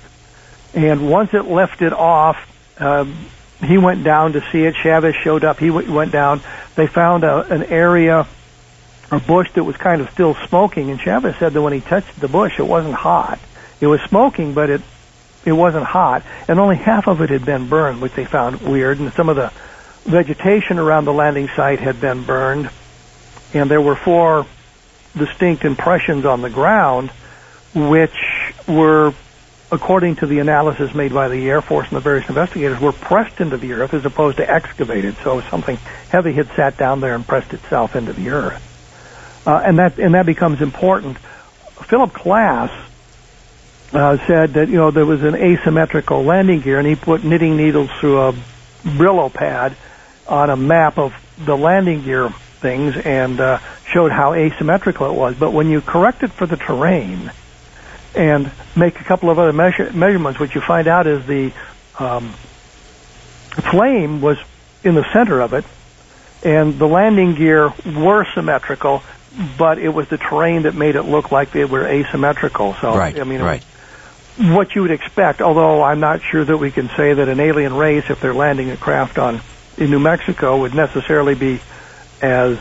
And 0.74 1.10
once 1.10 1.34
it 1.34 1.46
lifted 1.46 1.94
off, 1.94 2.38
um, 2.80 3.16
he 3.64 3.78
went 3.78 4.04
down 4.04 4.34
to 4.34 4.42
see 4.52 4.64
it. 4.64 4.76
Chavez 4.76 5.16
showed 5.16 5.44
up. 5.44 5.60
He 5.60 5.68
w- 5.68 5.92
went 5.92 6.12
down. 6.12 6.42
They 6.76 6.88
found 6.88 7.24
a, 7.24 7.42
an 7.46 7.64
area, 7.64 8.28
a 9.12 9.20
bush 9.20 9.52
that 9.54 9.64
was 9.64 9.78
kind 9.78 10.02
of 10.02 10.10
still 10.10 10.36
smoking. 10.48 10.90
And 10.90 11.00
Chavez 11.00 11.36
said 11.38 11.54
that 11.54 11.62
when 11.62 11.74
he 11.74 11.82
touched 11.82 12.20
the 12.20 12.28
bush, 12.28 12.60
it 12.60 12.68
wasn't 12.68 12.96
hot. 12.96 13.40
It 13.80 13.88
was 13.88 14.02
smoking, 14.02 14.54
but 14.54 14.70
it 14.70 14.82
it 15.46 15.54
wasn't 15.54 15.86
hot, 15.86 16.24
and 16.50 16.60
only 16.60 16.76
half 16.76 17.08
of 17.08 17.22
it 17.22 17.30
had 17.30 17.46
been 17.46 17.70
burned, 17.70 18.02
which 18.02 18.14
they 18.14 18.26
found 18.26 18.60
weird. 18.62 19.00
And 19.00 19.14
some 19.14 19.30
of 19.30 19.38
the 19.38 19.54
vegetation 20.04 20.78
around 20.78 21.06
the 21.06 21.14
landing 21.14 21.48
site 21.56 21.80
had 21.80 22.02
been 22.02 22.24
burned 22.24 22.70
and 23.54 23.72
there 23.72 23.82
were 23.82 23.96
four 23.96 24.46
distinct 25.16 25.64
impressions 25.64 26.26
on 26.26 26.42
the 26.42 26.50
ground, 26.50 27.10
which 27.74 28.16
were, 28.68 29.14
according 29.72 30.18
to 30.18 30.28
the 30.28 30.40
analysis 30.40 30.94
made 30.94 31.14
by 31.14 31.30
the 31.30 31.50
Air 31.50 31.62
Force 31.62 31.88
and 31.88 31.96
the 31.96 32.02
various 32.02 32.28
investigators, 32.30 32.80
were 32.80 32.92
pressed 32.92 33.40
into 33.40 33.58
the 33.58 33.74
earth 33.74 33.94
as 33.94 34.06
opposed 34.06 34.38
to 34.38 34.50
excavated. 34.50 35.16
So 35.24 35.42
something 35.42 35.78
heavy 36.10 36.34
had 36.34 36.48
sat 36.56 36.78
down 36.78 37.00
there 37.00 37.16
and 37.16 37.26
pressed 37.26 37.54
itself 37.54 37.96
into 37.96 38.14
the 38.14 38.30
earth, 38.30 38.62
uh, 39.48 39.62
and 39.66 39.80
that 39.80 39.98
and 39.98 40.14
that 40.14 40.26
becomes 40.26 40.62
important. 40.62 41.18
Philip 41.88 42.12
Klass 42.12 42.70
uh, 43.94 44.18
said 44.28 44.54
that 44.56 44.68
you 44.68 44.76
know 44.76 44.92
there 44.92 45.06
was 45.06 45.24
an 45.24 45.36
asymmetrical 45.36 46.24
landing 46.24 46.60
gear, 46.60 46.80
and 46.80 46.88
he 46.88 46.96
put 46.96 47.24
knitting 47.24 47.56
needles 47.56 47.90
through 48.02 48.20
a 48.20 48.34
Brillo 48.84 49.34
pad 49.34 49.76
on 50.28 50.50
a 50.50 50.58
map 50.58 50.98
of 50.98 51.14
the 51.38 51.56
landing 51.56 52.04
gear 52.04 52.30
things 52.60 52.98
and 52.98 53.40
uh, 53.40 53.60
showed 53.94 54.12
how 54.12 54.34
asymmetrical 54.34 55.10
it 55.10 55.14
was. 55.14 55.36
But 55.38 55.54
when 55.54 55.70
you 55.70 55.80
correct 55.80 56.24
it 56.24 56.32
for 56.32 56.46
the 56.46 56.58
terrain 56.58 57.32
and 58.16 58.52
make 58.76 59.00
a 59.00 59.04
couple 59.06 59.30
of 59.30 59.40
other 59.40 59.54
measure- 59.54 59.94
measurements, 59.94 60.40
what 60.42 60.56
you 60.56 60.62
find 60.62 60.90
out 60.90 61.08
is 61.08 61.26
the 61.26 61.54
um, 62.00 62.34
flame 63.72 64.20
was 64.20 64.38
in 64.84 64.96
the 64.96 65.06
center 65.14 65.40
of 65.40 65.54
it, 65.54 65.64
and 66.44 66.78
the 66.78 66.88
landing 66.88 67.36
gear 67.36 67.72
were 67.86 68.26
symmetrical, 68.34 69.04
but 69.58 69.78
it 69.78 69.90
was 69.90 70.08
the 70.08 70.18
terrain 70.18 70.64
that 70.64 70.76
made 70.76 70.96
it 70.96 71.04
look 71.04 71.32
like 71.32 71.52
they 71.52 71.66
were 71.66 71.86
asymmetrical. 71.86 72.74
So, 72.76 72.96
right, 72.96 73.20
I 73.20 73.24
mean, 73.24 73.42
right. 73.42 73.64
what 74.38 74.74
you 74.76 74.82
would 74.82 74.92
expect, 74.92 75.42
although 75.42 75.84
I'm 75.84 76.00
not 76.00 76.22
sure 76.22 76.44
that 76.44 76.58
we 76.58 76.72
can 76.72 76.90
say 76.90 77.14
that 77.14 77.30
an 77.30 77.40
alien 77.40 77.74
race, 77.76 78.06
if 78.10 78.20
they're 78.20 78.34
landing 78.34 78.72
a 78.72 78.78
craft 78.78 79.18
on 79.18 79.42
in 79.78 79.92
New 79.92 80.00
Mexico, 80.00 80.62
would 80.62 80.74
necessarily 80.74 81.36
be 81.36 81.60
as 82.22 82.58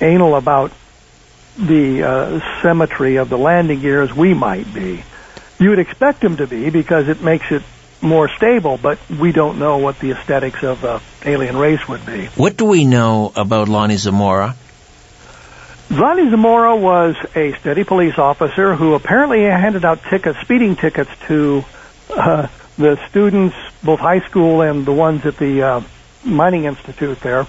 anal 0.00 0.36
about 0.36 0.72
the 1.58 2.02
uh, 2.02 2.62
symmetry 2.62 3.16
of 3.16 3.28
the 3.28 3.38
landing 3.38 3.80
gear 3.80 4.02
as 4.02 4.12
we 4.12 4.34
might 4.34 4.72
be. 4.74 5.02
You 5.58 5.70
would 5.70 5.78
expect 5.78 6.20
them 6.20 6.36
to 6.38 6.46
be 6.46 6.70
because 6.70 7.08
it 7.08 7.22
makes 7.22 7.50
it 7.50 7.62
more 8.02 8.28
stable, 8.28 8.78
but 8.82 8.98
we 9.08 9.32
don't 9.32 9.58
know 9.58 9.78
what 9.78 9.98
the 10.00 10.10
aesthetics 10.10 10.64
of 10.64 10.80
the 10.80 11.00
alien 11.24 11.56
race 11.56 11.86
would 11.88 12.04
be. 12.04 12.26
What 12.26 12.56
do 12.56 12.64
we 12.64 12.84
know 12.84 13.32
about 13.36 13.68
Lonnie 13.68 13.96
Zamora? 13.96 14.56
Lonnie 15.92 16.30
Zamora 16.30 16.74
was 16.74 17.16
a 17.36 17.52
steady 17.60 17.84
police 17.84 18.16
officer 18.16 18.74
who 18.74 18.94
apparently 18.94 19.42
handed 19.42 19.84
out 19.84 20.02
tickets, 20.04 20.38
speeding 20.40 20.74
tickets 20.74 21.10
to 21.26 21.66
uh, 22.08 22.46
the 22.78 22.98
students, 23.10 23.54
both 23.82 24.00
high 24.00 24.20
school 24.20 24.62
and 24.62 24.86
the 24.86 24.92
ones 24.92 25.26
at 25.26 25.36
the 25.36 25.62
uh, 25.62 25.80
mining 26.24 26.64
institute 26.64 27.20
there. 27.20 27.46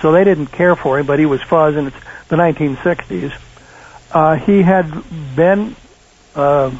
So 0.00 0.12
they 0.12 0.24
didn't 0.24 0.46
care 0.46 0.74
for 0.74 0.98
him, 0.98 1.04
but 1.04 1.18
he 1.18 1.26
was 1.26 1.42
fuzz, 1.42 1.76
and 1.76 1.88
it's 1.88 1.96
the 2.28 2.36
1960s. 2.36 3.34
Uh, 4.10 4.36
he 4.36 4.62
had 4.62 4.90
been 5.36 5.76
uh, 6.34 6.74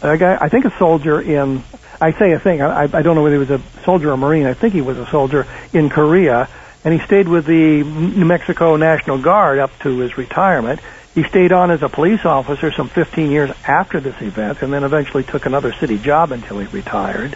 a 0.00 0.16
guy, 0.16 0.38
I 0.40 0.48
think, 0.48 0.64
a 0.64 0.78
soldier 0.78 1.20
in. 1.20 1.62
I 2.00 2.12
say 2.12 2.32
a 2.32 2.38
thing. 2.38 2.62
I, 2.62 2.84
I 2.84 3.02
don't 3.02 3.14
know 3.14 3.22
whether 3.22 3.34
he 3.34 3.40
was 3.40 3.50
a 3.50 3.62
soldier 3.84 4.10
or 4.10 4.16
marine. 4.16 4.46
I 4.46 4.54
think 4.54 4.72
he 4.72 4.80
was 4.80 4.96
a 4.96 5.06
soldier 5.06 5.46
in 5.74 5.90
Korea, 5.90 6.48
and 6.86 6.94
he 6.94 7.04
stayed 7.04 7.26
with 7.26 7.46
the 7.46 7.82
New 7.82 8.24
Mexico 8.24 8.76
National 8.76 9.18
Guard 9.18 9.58
up 9.58 9.76
to 9.80 9.98
his 9.98 10.16
retirement. 10.16 10.78
He 11.16 11.24
stayed 11.24 11.50
on 11.50 11.72
as 11.72 11.82
a 11.82 11.88
police 11.88 12.24
officer 12.24 12.70
some 12.70 12.88
15 12.88 13.28
years 13.28 13.50
after 13.66 13.98
this 13.98 14.14
event, 14.22 14.62
and 14.62 14.72
then 14.72 14.84
eventually 14.84 15.24
took 15.24 15.46
another 15.46 15.72
city 15.72 15.98
job 15.98 16.30
until 16.30 16.60
he 16.60 16.66
retired. 16.66 17.34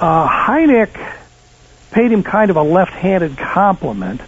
Uh, 0.00 0.26
Hynek 0.26 0.88
paid 1.90 2.12
him 2.12 2.22
kind 2.22 2.50
of 2.50 2.56
a 2.56 2.62
left-handed 2.62 3.36
compliment. 3.36 4.22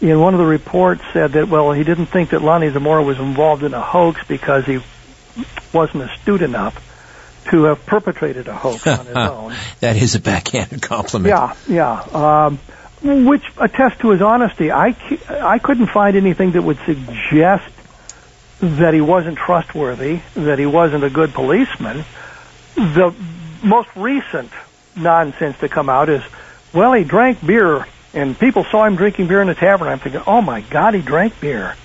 In 0.00 0.20
one 0.20 0.32
of 0.32 0.38
the 0.38 0.46
reports, 0.46 1.02
said 1.12 1.32
that 1.32 1.48
well, 1.48 1.72
he 1.72 1.82
didn't 1.82 2.06
think 2.06 2.30
that 2.30 2.40
Lonnie 2.40 2.70
Zamora 2.70 3.02
was 3.02 3.18
involved 3.18 3.64
in 3.64 3.74
a 3.74 3.80
hoax 3.80 4.24
because 4.28 4.64
he 4.64 4.78
wasn't 5.72 6.04
astute 6.04 6.42
enough 6.42 6.84
to 7.50 7.64
have 7.64 7.84
perpetrated 7.84 8.46
a 8.46 8.54
hoax 8.54 8.86
on 8.86 9.06
his 9.06 9.16
own. 9.16 9.54
that 9.80 9.96
is 9.96 10.14
a 10.14 10.20
backhanded 10.20 10.82
compliment. 10.82 11.34
Yeah, 11.34 11.56
yeah. 11.66 12.46
Um, 12.46 12.60
which 13.02 13.44
attests 13.58 13.98
to 14.00 14.10
his 14.10 14.22
honesty. 14.22 14.70
I, 14.70 14.96
I 15.28 15.58
couldn't 15.58 15.88
find 15.88 16.16
anything 16.16 16.52
that 16.52 16.62
would 16.62 16.78
suggest 16.84 17.72
that 18.60 18.92
he 18.92 19.00
wasn't 19.00 19.38
trustworthy, 19.38 20.20
that 20.34 20.58
he 20.58 20.66
wasn't 20.66 21.04
a 21.04 21.10
good 21.10 21.32
policeman. 21.32 22.04
The 22.74 23.14
most 23.62 23.88
recent 23.94 24.50
nonsense 24.96 25.58
to 25.58 25.68
come 25.68 25.88
out 25.88 26.08
is, 26.08 26.22
well, 26.72 26.92
he 26.92 27.04
drank 27.04 27.44
beer, 27.44 27.86
and 28.14 28.38
people 28.38 28.64
saw 28.64 28.84
him 28.84 28.96
drinking 28.96 29.28
beer 29.28 29.40
in 29.40 29.46
the 29.46 29.54
tavern. 29.54 29.88
I'm 29.88 30.00
thinking, 30.00 30.22
oh 30.26 30.42
my 30.42 30.60
God, 30.62 30.94
he 30.94 31.00
drank 31.00 31.40
beer. 31.40 31.76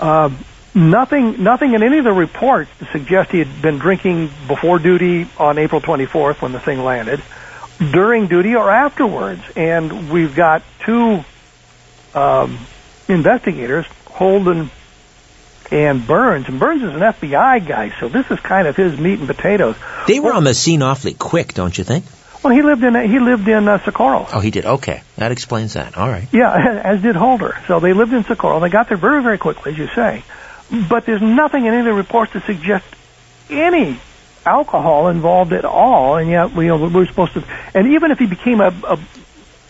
Uh, 0.00 0.30
nothing, 0.74 1.42
nothing 1.42 1.74
in 1.74 1.82
any 1.82 1.98
of 1.98 2.04
the 2.04 2.12
reports 2.12 2.70
to 2.78 2.86
suggest 2.86 3.30
he 3.30 3.38
had 3.38 3.60
been 3.60 3.78
drinking 3.78 4.30
before 4.48 4.78
duty 4.78 5.28
on 5.38 5.58
April 5.58 5.82
24th 5.82 6.40
when 6.40 6.52
the 6.52 6.60
thing 6.60 6.82
landed 6.82 7.20
during 7.78 8.26
duty 8.26 8.54
or 8.54 8.70
afterwards. 8.70 9.42
And 9.54 10.10
we've 10.10 10.34
got 10.34 10.62
two 10.84 11.24
um, 12.14 12.58
investigators, 13.08 13.86
Holden 14.06 14.70
and 15.70 16.06
Byrnes. 16.06 16.48
And 16.48 16.58
Byrnes 16.58 16.82
is 16.82 16.94
an 16.94 17.00
FBI 17.00 17.66
guy, 17.66 17.92
so 17.98 18.08
this 18.08 18.30
is 18.30 18.40
kind 18.40 18.68
of 18.68 18.76
his 18.76 18.98
meat 18.98 19.18
and 19.18 19.26
potatoes. 19.26 19.76
They 20.06 20.20
were 20.20 20.32
on 20.32 20.44
the 20.44 20.54
scene 20.54 20.82
awfully 20.82 21.14
quick, 21.14 21.54
don't 21.54 21.76
you 21.76 21.84
think? 21.84 22.04
Well, 22.42 22.54
he 22.54 22.62
lived 22.62 22.84
in 22.84 22.94
he 23.10 23.18
lived 23.18 23.48
in 23.48 23.66
uh, 23.66 23.82
Socorro. 23.84 24.26
Oh, 24.32 24.38
he 24.38 24.52
did. 24.52 24.64
Okay, 24.64 25.02
that 25.16 25.32
explains 25.32 25.72
that. 25.72 25.98
All 25.98 26.08
right. 26.08 26.28
Yeah, 26.32 26.80
as 26.84 27.02
did 27.02 27.16
Holder. 27.16 27.58
So 27.66 27.80
they 27.80 27.92
lived 27.92 28.12
in 28.12 28.22
Socorro. 28.24 28.60
They 28.60 28.68
got 28.68 28.88
there 28.88 28.96
very, 28.96 29.22
very 29.22 29.38
quickly, 29.38 29.72
as 29.72 29.78
you 29.78 29.88
say. 29.88 30.22
But 30.88 31.06
there's 31.06 31.22
nothing 31.22 31.64
in 31.66 31.72
any 31.72 31.80
of 31.80 31.84
the 31.86 31.92
reports 31.92 32.32
to 32.32 32.40
suggest 32.42 32.84
any 33.50 33.98
alcohol 34.46 35.08
involved 35.08 35.52
at 35.52 35.64
all, 35.64 36.16
and 36.16 36.30
yet 36.30 36.52
we, 36.52 36.66
you 36.66 36.76
know, 36.76 36.88
we're 36.88 37.06
supposed 37.06 37.34
to. 37.34 37.44
And 37.74 37.92
even 37.92 38.10
if 38.10 38.18
he 38.18 38.26
became 38.26 38.60
a, 38.60 38.68
a 38.68 38.98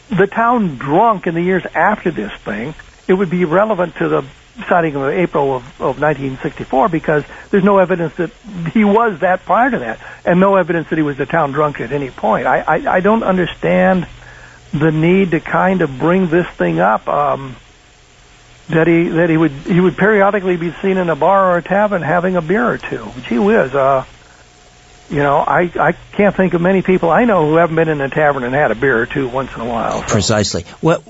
the 0.09 0.27
town 0.27 0.77
drunk 0.77 1.27
in 1.27 1.35
the 1.35 1.43
years 1.43 1.65
after 1.75 2.11
this 2.11 2.33
thing, 2.43 2.75
it 3.09 3.15
would 3.15 3.31
be 3.31 3.45
relevant 3.45 3.97
to 3.97 4.09
the 4.09 4.25
sighting 4.69 4.95
of 4.95 5.03
April 5.09 5.57
of, 5.57 5.63
of 5.81 6.01
1964 6.01 6.89
because 6.89 7.25
there's 7.51 7.65
no 7.65 7.79
evidence 7.79 8.15
that 8.15 8.31
he 8.73 8.85
was 8.85 9.21
that 9.21 9.45
prior 9.45 9.71
to 9.71 9.79
that, 9.79 10.01
and 10.25 10.39
no 10.39 10.57
evidence 10.57 10.89
that 10.91 10.97
he 10.97 11.03
was 11.03 11.17
the 11.17 11.27
town 11.27 11.53
drunk 11.53 11.81
at 11.81 11.93
any 11.93 12.11
point. 12.11 12.47
I 12.47 12.61
I, 12.61 12.97
I 12.97 13.01
don't 13.01 13.23
understand 13.23 14.07
the 14.73 14.93
need 14.93 15.33
to 15.33 15.41
kind 15.41 15.83
of 15.83 15.99
bring 15.99 16.29
this 16.29 16.47
thing 16.49 16.79
up. 16.79 17.09
Um, 17.09 17.57
that 18.69 18.89
he 18.89 19.09
that 19.11 19.31
he 19.31 19.37
would 19.37 19.53
he 19.53 19.81
would 19.81 19.97
periodically 19.97 20.57
be 20.57 20.73
seen 20.83 20.97
in 20.97 21.09
a 21.09 21.17
bar 21.17 21.53
or 21.53 21.59
a 21.59 21.63
tavern 21.63 22.03
having 22.03 22.37
a 22.37 22.43
beer 22.43 22.69
or 22.69 22.79
two. 22.79 23.09
Gee 23.29 23.39
whiz, 23.39 23.75
uh, 23.75 24.05
you 25.09 25.19
know, 25.19 25.37
I 25.37 25.71
I 25.79 25.93
can't 26.13 26.35
think 26.35 26.55
of 26.55 26.61
many 26.61 26.83
people 26.83 27.11
I 27.11 27.25
know 27.25 27.47
who 27.49 27.57
haven't 27.57 27.77
been 27.77 27.89
in 27.89 28.01
a 28.01 28.09
tavern 28.09 28.45
and 28.45 28.55
had 28.55 28.71
a 28.71 28.75
beer 28.75 29.01
or 29.01 29.07
two 29.07 29.29
once 29.29 29.55
in 29.55 29.61
a 29.61 29.65
while. 29.65 30.01
So. 30.01 30.07
Precisely. 30.09 30.65
Well, 30.83 31.03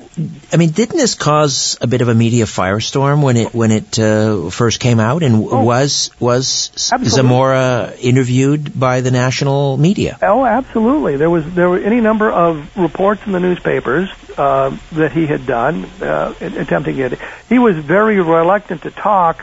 I 0.53 0.57
mean, 0.57 0.71
didn't 0.71 0.97
this 0.97 1.15
cause 1.15 1.79
a 1.81 1.87
bit 1.87 2.01
of 2.01 2.09
a 2.09 2.15
media 2.15 2.45
firestorm 2.45 3.23
when 3.23 3.37
it 3.37 3.55
when 3.55 3.71
it 3.73 3.99
uh, 3.99 4.51
first 4.51 4.81
came 4.81 5.01
out? 5.01 5.23
And 5.23 5.37
Oh. 5.37 5.63
was 5.65 6.11
was 6.21 6.71
Absolutely. 6.75 7.09
Zamora 7.09 7.93
interviewed 8.01 8.79
by 8.79 9.01
the 9.01 9.11
national 9.11 9.77
media? 9.77 10.19
Oh, 10.23 10.45
absolutely. 10.45 11.17
There 11.17 11.31
was 11.31 11.45
there 11.55 11.69
were 11.69 11.79
any 11.79 12.01
number 12.01 12.31
of 12.31 12.77
reports 12.77 13.23
in 13.27 13.33
the 13.33 13.41
newspapers 13.41 14.11
uh, 14.37 14.77
that 14.93 15.13
he 15.13 15.27
had 15.27 15.47
done 15.47 15.85
uh, 16.03 16.35
attempting 16.41 16.99
it. 16.99 17.19
He 17.49 17.59
was 17.59 17.77
very 17.77 18.21
reluctant 18.21 18.83
to 18.83 18.91
talk 18.91 19.43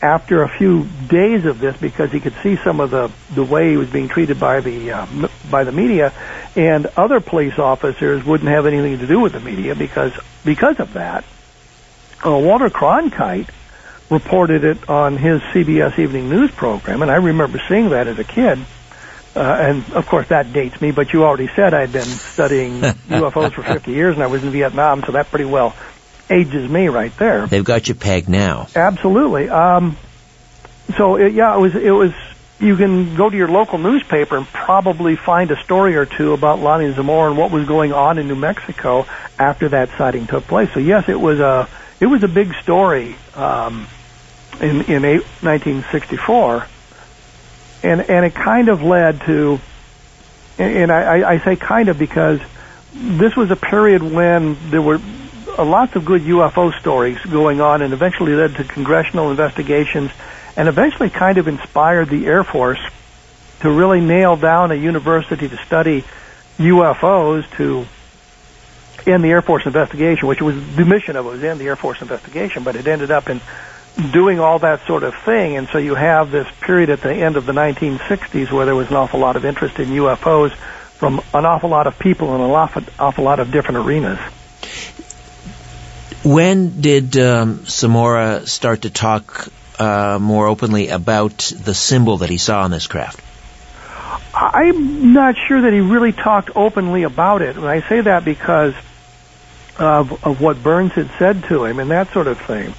after 0.00 0.42
a 0.42 0.48
few 0.48 0.84
days 1.08 1.44
of 1.44 1.58
this 1.58 1.76
because 1.76 2.12
he 2.12 2.20
could 2.20 2.34
see 2.42 2.56
some 2.64 2.80
of 2.80 2.90
the 2.90 3.10
the 3.34 3.42
way 3.44 3.70
he 3.70 3.76
was 3.76 3.88
being 3.90 4.08
treated 4.08 4.38
by 4.38 4.60
the 4.60 4.92
uh, 4.92 5.02
m- 5.06 5.28
by 5.50 5.64
the 5.64 5.72
media, 5.72 6.12
and 6.54 6.86
other 6.96 7.20
police 7.20 7.58
officers 7.58 8.24
wouldn't 8.24 8.48
have 8.50 8.66
anything 8.66 8.98
to 8.98 9.06
do 9.06 9.20
with 9.20 9.32
the 9.32 9.40
media 9.40 9.74
because 9.74 10.12
because 10.44 10.78
of 10.80 10.92
that. 10.94 11.24
Uh, 12.24 12.30
Walter 12.36 12.68
Cronkite 12.68 13.48
reported 14.10 14.64
it 14.64 14.88
on 14.88 15.16
his 15.16 15.40
CBS 15.52 15.98
Evening 15.98 16.28
News 16.28 16.50
program, 16.50 17.02
and 17.02 17.10
I 17.10 17.16
remember 17.16 17.60
seeing 17.68 17.90
that 17.90 18.08
as 18.08 18.18
a 18.18 18.24
kid. 18.24 18.58
Uh, 19.36 19.40
and 19.40 19.92
of 19.92 20.06
course 20.06 20.26
that 20.28 20.52
dates 20.52 20.80
me, 20.80 20.90
but 20.90 21.12
you 21.12 21.22
already 21.24 21.48
said 21.54 21.74
I'd 21.74 21.92
been 21.92 22.02
studying 22.08 22.80
UFOs 22.80 23.52
for 23.52 23.62
50 23.62 23.92
years 23.92 24.14
and 24.14 24.22
I 24.24 24.26
was 24.26 24.42
in 24.42 24.50
Vietnam, 24.50 25.04
so 25.04 25.12
that 25.12 25.28
pretty 25.28 25.44
well 25.44 25.76
ages 26.30 26.70
me 26.70 26.88
right 26.88 27.16
there. 27.18 27.46
They've 27.46 27.64
got 27.64 27.88
you 27.88 27.94
pegged 27.94 28.28
now. 28.28 28.68
Absolutely. 28.74 29.48
Um, 29.48 29.96
so 30.96 31.16
it, 31.16 31.32
yeah, 31.34 31.54
it 31.54 31.60
was 31.60 31.74
it 31.74 31.90
was. 31.90 32.12
You 32.60 32.76
can 32.76 33.14
go 33.14 33.30
to 33.30 33.36
your 33.36 33.46
local 33.46 33.78
newspaper 33.78 34.36
and 34.36 34.46
probably 34.46 35.14
find 35.14 35.48
a 35.52 35.62
story 35.62 35.94
or 35.94 36.06
two 36.06 36.32
about 36.32 36.58
Lonnie 36.58 36.92
Zamora 36.92 37.30
and 37.30 37.38
what 37.38 37.52
was 37.52 37.68
going 37.68 37.92
on 37.92 38.18
in 38.18 38.26
New 38.26 38.34
Mexico 38.34 39.06
after 39.38 39.68
that 39.68 39.90
sighting 39.96 40.26
took 40.26 40.44
place. 40.44 40.68
So 40.74 40.80
yes, 40.80 41.08
it 41.08 41.20
was 41.20 41.38
a 41.38 41.68
it 42.00 42.06
was 42.06 42.22
a 42.24 42.28
big 42.28 42.54
story 42.54 43.14
um, 43.34 43.86
in 44.60 44.82
in 44.82 45.04
eight, 45.04 45.22
1964, 45.42 46.66
and 47.84 48.00
and 48.00 48.24
it 48.26 48.34
kind 48.34 48.68
of 48.68 48.82
led 48.82 49.20
to, 49.22 49.60
and 50.58 50.90
I, 50.90 51.34
I 51.34 51.38
say 51.38 51.54
kind 51.54 51.88
of 51.88 51.98
because 51.98 52.40
this 52.92 53.36
was 53.36 53.50
a 53.50 53.56
period 53.56 54.02
when 54.02 54.56
there 54.70 54.82
were 54.82 55.00
lots 55.64 55.96
of 55.96 56.04
good 56.04 56.22
UFO 56.22 56.78
stories 56.78 57.18
going 57.20 57.60
on, 57.60 57.82
and 57.82 57.92
eventually 57.92 58.34
led 58.34 58.56
to 58.56 58.64
congressional 58.64 59.30
investigations, 59.30 60.10
and 60.56 60.68
eventually 60.68 61.10
kind 61.10 61.38
of 61.38 61.48
inspired 61.48 62.08
the 62.08 62.26
Air 62.26 62.44
Force 62.44 62.80
to 63.60 63.70
really 63.70 64.00
nail 64.00 64.36
down 64.36 64.70
a 64.70 64.74
university 64.74 65.48
to 65.48 65.56
study 65.58 66.04
UFOs 66.58 67.48
to 67.56 67.86
end 69.06 69.24
the 69.24 69.28
Air 69.28 69.42
Force 69.42 69.66
investigation, 69.66 70.28
which 70.28 70.42
was 70.42 70.54
the 70.76 70.84
mission 70.84 71.16
of 71.16 71.26
it 71.26 71.28
was 71.28 71.42
end 71.42 71.60
the 71.60 71.66
Air 71.66 71.76
Force 71.76 72.02
investigation, 72.02 72.62
but 72.62 72.76
it 72.76 72.86
ended 72.86 73.10
up 73.10 73.28
in 73.28 73.40
doing 74.12 74.38
all 74.38 74.60
that 74.60 74.86
sort 74.86 75.02
of 75.02 75.14
thing, 75.24 75.56
and 75.56 75.68
so 75.68 75.78
you 75.78 75.94
have 75.94 76.30
this 76.30 76.46
period 76.60 76.90
at 76.90 77.00
the 77.00 77.12
end 77.12 77.36
of 77.36 77.46
the 77.46 77.52
1960s 77.52 78.52
where 78.52 78.64
there 78.64 78.76
was 78.76 78.90
an 78.90 78.96
awful 78.96 79.18
lot 79.18 79.36
of 79.36 79.44
interest 79.44 79.78
in 79.78 79.88
UFOs 79.88 80.52
from 80.52 81.20
an 81.34 81.44
awful 81.44 81.70
lot 81.70 81.86
of 81.86 81.98
people 81.98 82.34
in 82.34 82.40
an 82.40 82.50
awful, 82.50 82.82
awful 82.98 83.24
lot 83.24 83.40
of 83.40 83.50
different 83.50 83.86
arenas. 83.86 84.18
When 86.24 86.80
did 86.80 87.16
um, 87.16 87.64
Zamora 87.64 88.46
start 88.46 88.82
to 88.82 88.90
talk 88.90 89.48
uh, 89.78 90.18
more 90.20 90.46
openly 90.48 90.88
about 90.88 91.52
the 91.54 91.74
symbol 91.74 92.18
that 92.18 92.30
he 92.30 92.38
saw 92.38 92.62
on 92.62 92.70
this 92.70 92.86
craft? 92.86 93.22
I'm 94.34 95.12
not 95.12 95.36
sure 95.36 95.62
that 95.62 95.72
he 95.72 95.80
really 95.80 96.12
talked 96.12 96.50
openly 96.54 97.02
about 97.02 97.42
it. 97.42 97.56
And 97.56 97.66
I 97.66 97.80
say 97.88 98.00
that 98.02 98.24
because 98.24 98.74
of, 99.78 100.24
of 100.24 100.40
what 100.40 100.62
Byrnes 100.62 100.92
had 100.92 101.10
said 101.18 101.44
to 101.44 101.64
him 101.64 101.78
and 101.78 101.90
that 101.90 102.12
sort 102.12 102.26
of 102.26 102.38
thing. 102.40 102.74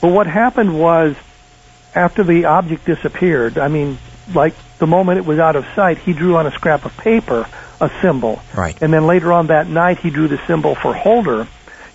But 0.00 0.12
what 0.12 0.26
happened 0.26 0.78
was, 0.78 1.16
after 1.94 2.24
the 2.24 2.46
object 2.46 2.84
disappeared, 2.86 3.58
I 3.58 3.68
mean, 3.68 3.98
like 4.34 4.54
the 4.78 4.86
moment 4.86 5.18
it 5.18 5.26
was 5.26 5.38
out 5.38 5.56
of 5.56 5.66
sight, 5.74 5.98
he 5.98 6.12
drew 6.12 6.36
on 6.36 6.46
a 6.46 6.52
scrap 6.52 6.84
of 6.84 6.96
paper 6.96 7.46
a 7.80 7.90
symbol. 8.00 8.40
Right. 8.56 8.80
And 8.80 8.92
then 8.92 9.06
later 9.06 9.32
on 9.32 9.48
that 9.48 9.66
night, 9.66 9.98
he 9.98 10.10
drew 10.10 10.28
the 10.28 10.40
symbol 10.46 10.74
for 10.74 10.94
Holder. 10.94 11.46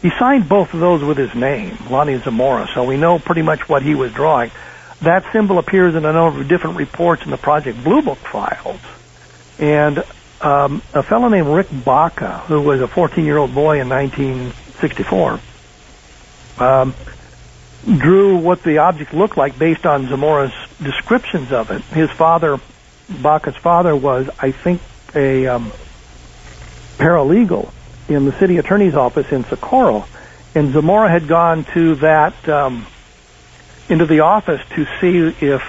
He 0.08 0.18
signed 0.18 0.48
both 0.48 0.74
of 0.74 0.80
those 0.80 1.04
with 1.04 1.18
his 1.18 1.36
name, 1.36 1.78
Lonnie 1.90 2.18
Zamora, 2.20 2.70
so 2.74 2.86
we 2.86 2.96
know 2.96 3.20
pretty 3.20 3.42
much 3.42 3.68
what 3.68 3.84
he 3.84 3.94
was 3.94 4.14
drawing. 4.14 4.52
That 5.02 5.30
symbol 5.34 5.60
appears 5.60 5.96
in 5.96 6.06
a 6.06 6.14
number 6.14 6.40
of 6.40 6.48
different 6.48 6.78
reports 6.78 7.26
in 7.26 7.30
the 7.30 7.36
Project 7.36 7.84
Blue 7.84 8.02
Book 8.02 8.18
files. 8.20 8.80
And 9.60 10.02
um, 10.40 10.82
a 10.94 11.04
fellow 11.04 11.28
named 11.28 11.50
Rick 11.50 11.68
Baca, 11.84 12.38
who 12.48 12.62
was 12.62 12.80
a 12.80 12.88
14-year-old 12.88 13.54
boy 13.54 13.82
in 13.82 13.90
1964, 13.90 15.42
um, 16.60 16.96
drew 17.84 18.38
what 18.38 18.64
the 18.64 18.78
object 18.78 19.14
looked 19.14 19.36
like 19.36 19.60
based 19.60 19.86
on 19.86 20.08
Zamora's 20.08 20.54
descriptions 20.82 21.52
of 21.52 21.70
it. 21.70 21.82
His 21.82 22.10
father, 22.12 22.62
Baca's 23.10 23.58
father, 23.58 23.94
was, 23.94 24.30
I 24.40 24.52
think, 24.52 24.82
a 25.14 25.48
um, 25.48 25.74
paralegal 26.96 27.74
in 28.10 28.26
the 28.26 28.38
city 28.40 28.58
attorney's 28.58 28.96
office 28.96 29.32
in 29.32 29.44
Socorro, 29.46 30.06
and 30.56 30.72
Zamora 30.74 31.10
had 31.10 31.28
gone 31.28 31.66
to 31.74 31.96
that 31.96 32.48
um, 32.50 32.86
into 33.90 34.06
the 34.06 34.22
office 34.22 34.62
to 34.76 34.86
see 35.00 35.46
if 35.46 35.64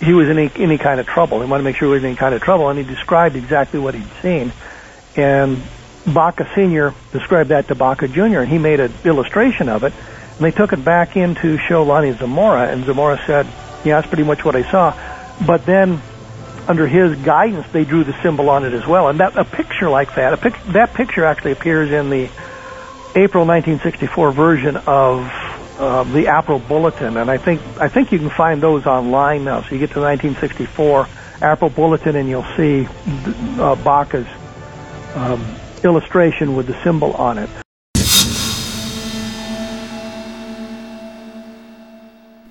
he 0.00 0.12
was 0.12 0.28
in 0.28 0.38
any, 0.38 0.50
any 0.56 0.78
kind 0.78 1.00
of 1.00 1.06
trouble. 1.06 1.40
He 1.40 1.48
wanted 1.48 1.62
to 1.62 1.64
make 1.64 1.76
sure 1.76 1.88
he 1.88 1.94
was 1.94 2.02
in 2.02 2.10
any 2.10 2.16
kind 2.16 2.34
of 2.34 2.42
trouble, 2.42 2.68
and 2.68 2.78
he 2.78 2.84
described 2.84 3.36
exactly 3.36 3.80
what 3.80 3.94
he'd 3.94 4.06
seen. 4.22 4.52
And 5.16 5.62
Baca 6.06 6.48
Sr. 6.54 6.94
described 7.12 7.50
that 7.50 7.68
to 7.68 7.74
Baca 7.74 8.08
Jr., 8.08 8.40
and 8.40 8.48
he 8.48 8.58
made 8.58 8.80
an 8.80 8.92
illustration 9.04 9.68
of 9.68 9.84
it. 9.84 9.92
And 10.36 10.40
they 10.40 10.50
took 10.50 10.72
it 10.72 10.84
back 10.84 11.16
in 11.16 11.34
to 11.36 11.58
show 11.58 11.84
Lonnie 11.84 12.12
Zamora, 12.12 12.68
and 12.68 12.84
Zamora 12.84 13.20
said, 13.26 13.46
yeah, 13.84 14.00
that's 14.00 14.08
pretty 14.08 14.24
much 14.24 14.44
what 14.44 14.56
I 14.56 14.68
saw. 14.70 14.94
But 15.46 15.64
then, 15.66 16.00
under 16.68 16.86
his 16.86 17.16
guidance, 17.16 17.66
they 17.72 17.84
drew 17.84 18.04
the 18.04 18.14
symbol 18.22 18.50
on 18.50 18.64
it 18.64 18.72
as 18.72 18.86
well. 18.86 19.08
And 19.08 19.20
that 19.20 19.36
a 19.36 19.44
picture 19.44 19.90
like 19.90 20.14
that, 20.14 20.32
a 20.32 20.36
pic, 20.36 20.54
that 20.68 20.94
picture 20.94 21.24
actually 21.24 21.52
appears 21.52 21.90
in 21.90 22.10
the 22.10 22.24
April 23.16 23.46
1964 23.46 24.32
version 24.32 24.76
of 24.76 25.30
uh, 25.78 26.04
the 26.04 26.26
April 26.26 26.58
Bulletin, 26.58 27.16
and 27.16 27.30
I 27.30 27.36
think 27.36 27.60
I 27.80 27.88
think 27.88 28.12
you 28.12 28.18
can 28.18 28.30
find 28.30 28.62
those 28.62 28.86
online 28.86 29.44
now. 29.44 29.62
So 29.62 29.74
you 29.74 29.78
get 29.78 29.90
to 29.92 30.00
1964 30.00 31.08
April 31.42 31.70
Bulletin, 31.70 32.16
and 32.16 32.28
you'll 32.28 32.46
see 32.56 32.86
uh, 33.60 33.74
Baca's 33.76 34.26
um, 35.14 35.44
illustration 35.82 36.54
with 36.54 36.66
the 36.66 36.80
symbol 36.82 37.12
on 37.14 37.38
it. 37.38 37.50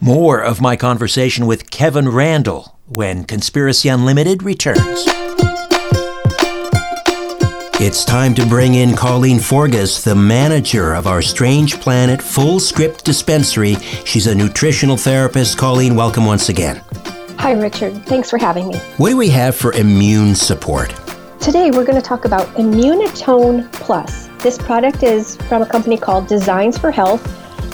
More 0.04 0.42
of 0.44 0.60
my 0.60 0.76
conversation 0.76 1.46
with 1.46 1.72
Kevin 1.72 2.10
Randle 2.10 2.78
when 2.88 3.24
Conspiracy 3.24 3.88
Unlimited 3.88 4.44
returns. 4.44 5.06
It's 7.80 8.04
time 8.04 8.36
to 8.36 8.46
bring 8.46 8.74
in 8.74 8.98
Colleen 8.98 9.38
Forgas, 9.38 10.04
the 10.04 10.13
manager 10.13 10.94
of 10.94 11.08
our 11.08 11.22
Strange 11.22 11.80
Planet 11.80 12.20
Fullscript 12.20 13.06
Dispensary. 13.06 13.76
She's 14.04 14.28
a 14.28 14.36
nutritional 14.36 14.98
therapist. 14.98 15.58
Colleen, 15.58 15.96
welcome 15.96 16.26
once 16.26 16.50
again. 16.50 16.82
Hi, 17.38 17.54
Richard. 17.54 18.06
Thanks 18.06 18.30
for 18.30 18.38
having 18.38 18.68
me. 18.68 18.78
What 18.98 19.12
do 19.12 19.16
we 19.16 19.30
have 19.30 19.56
for 19.56 19.72
immune 19.72 20.36
support? 20.36 20.94
Today, 21.39 21.72
we're 21.72 21.86
going 21.86 21.96
to 21.96 22.02
talk 22.02 22.26
about 22.26 22.46
Immunitone 22.56 23.72
Plus. 23.72 24.28
This 24.39 24.58
product 24.58 25.02
is 25.02 25.38
from 25.48 25.62
a 25.62 25.66
company 25.66 25.96
called 25.96 26.28
Designs 26.28 26.78
for 26.78 26.92
Health, 26.92 27.26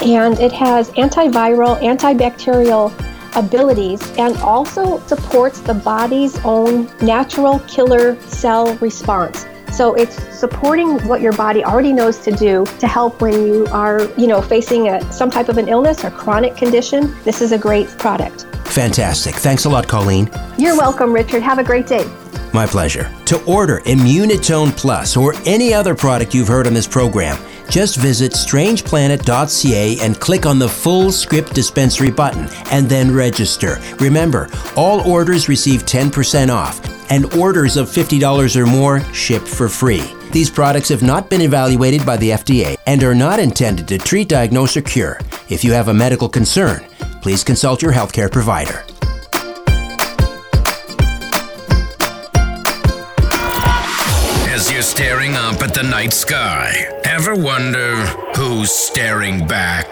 and 0.01 0.39
it 0.39 0.51
has 0.51 0.89
antiviral, 0.91 1.79
antibacterial 1.81 2.93
abilities 3.35 4.01
and 4.17 4.35
also 4.37 4.99
supports 5.01 5.59
the 5.59 5.73
body's 5.73 6.37
own 6.43 6.89
natural 7.01 7.59
killer 7.67 8.19
cell 8.21 8.75
response. 8.77 9.45
So 9.71 9.93
it's 9.93 10.15
supporting 10.35 10.97
what 11.07 11.21
your 11.21 11.33
body 11.33 11.63
already 11.63 11.93
knows 11.93 12.17
to 12.19 12.31
do 12.31 12.65
to 12.79 12.87
help 12.87 13.21
when 13.21 13.45
you 13.45 13.67
are, 13.67 14.09
you 14.17 14.27
know, 14.27 14.41
facing 14.41 14.89
a, 14.89 15.13
some 15.13 15.29
type 15.29 15.47
of 15.47 15.57
an 15.57 15.69
illness 15.69 16.03
or 16.03 16.09
chronic 16.09 16.57
condition. 16.57 17.15
This 17.23 17.41
is 17.41 17.51
a 17.51 17.57
great 17.57 17.87
product. 17.97 18.45
Fantastic. 18.69 19.35
Thanks 19.35 19.65
a 19.65 19.69
lot, 19.69 19.87
Colleen. 19.87 20.29
You're 20.57 20.77
welcome, 20.77 21.11
Richard. 21.11 21.41
Have 21.41 21.59
a 21.59 21.63
great 21.63 21.87
day. 21.87 22.09
My 22.53 22.65
pleasure. 22.65 23.11
To 23.25 23.43
order 23.45 23.79
Immunitone 23.81 24.75
Plus 24.75 25.15
or 25.15 25.33
any 25.45 25.73
other 25.73 25.93
product 25.95 26.33
you've 26.33 26.47
heard 26.47 26.67
on 26.67 26.73
this 26.73 26.87
program, 26.87 27.37
just 27.69 27.97
visit 27.97 28.31
strangeplanet.ca 28.31 29.99
and 29.99 30.19
click 30.19 30.45
on 30.45 30.57
the 30.57 30.67
Fullscript 30.67 31.53
dispensary 31.53 32.09
button 32.09 32.47
and 32.71 32.89
then 32.89 33.13
register. 33.13 33.79
Remember, 33.99 34.49
all 34.75 35.01
orders 35.09 35.47
receive 35.47 35.85
10% 35.85 36.49
off 36.49 36.81
and 37.11 37.31
orders 37.35 37.77
of 37.77 37.87
$50 37.87 38.55
or 38.55 38.65
more 38.65 39.01
ship 39.13 39.43
for 39.43 39.69
free. 39.69 40.03
These 40.31 40.51
products 40.51 40.89
have 40.89 41.01
not 41.01 41.29
been 41.29 41.41
evaluated 41.41 42.05
by 42.05 42.17
the 42.17 42.29
FDA 42.31 42.77
and 42.85 43.03
are 43.03 43.15
not 43.15 43.39
intended 43.39 43.87
to 43.87 43.97
treat, 43.97 44.29
diagnose, 44.29 44.77
or 44.77 44.81
cure. 44.81 45.19
If 45.49 45.63
you 45.63 45.71
have 45.73 45.87
a 45.87 45.93
medical 45.93 46.29
concern, 46.29 46.85
please 47.21 47.43
consult 47.43 47.81
your 47.81 47.93
healthcare 47.93 48.31
provider. 48.31 48.83
As 54.51 54.71
you're 54.71 54.83
staring 54.83 55.35
up 55.35 55.63
at 55.63 55.73
the 55.73 55.83
night 55.83 56.13
sky, 56.13 56.73
ever 57.05 57.33
wonder 57.33 57.95
who's 58.35 58.69
staring 58.69 59.47
back? 59.47 59.87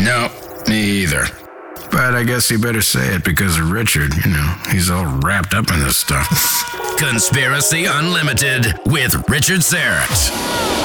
No, 0.00 0.30
me 0.66 1.02
either. 1.02 1.47
But 1.90 2.14
I 2.14 2.24
guess 2.24 2.50
you 2.50 2.58
better 2.58 2.82
say 2.82 3.14
it 3.14 3.24
because 3.24 3.58
of 3.58 3.70
Richard, 3.70 4.14
you 4.24 4.30
know, 4.30 4.54
he's 4.70 4.90
all 4.90 5.06
wrapped 5.20 5.54
up 5.54 5.70
in 5.70 5.80
this 5.80 5.98
stuff. 5.98 6.28
Conspiracy 6.98 7.86
Unlimited 7.86 8.66
with 8.86 9.28
Richard 9.28 9.60
Syrett. 9.60 10.78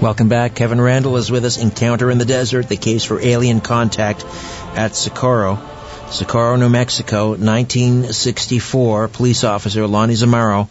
Welcome 0.00 0.28
back. 0.28 0.54
Kevin 0.54 0.80
Randle 0.80 1.16
is 1.16 1.30
with 1.30 1.44
us. 1.46 1.56
Encounter 1.56 2.10
in 2.10 2.18
the 2.18 2.26
Desert, 2.26 2.68
the 2.68 2.76
case 2.76 3.04
for 3.04 3.18
alien 3.18 3.60
contact 3.60 4.24
at 4.74 4.94
Socorro. 4.94 5.58
Socorro, 6.10 6.56
New 6.56 6.68
Mexico, 6.68 7.30
1964. 7.30 9.08
Police 9.08 9.42
officer 9.42 9.86
Lonnie 9.86 10.14
Zamora, 10.14 10.68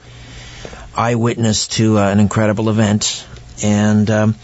eyewitness 0.95 1.67
to 1.69 1.97
uh, 1.97 2.09
an 2.11 2.19
incredible 2.19 2.69
event. 2.69 3.25
And 3.63 4.09
um, 4.11 4.35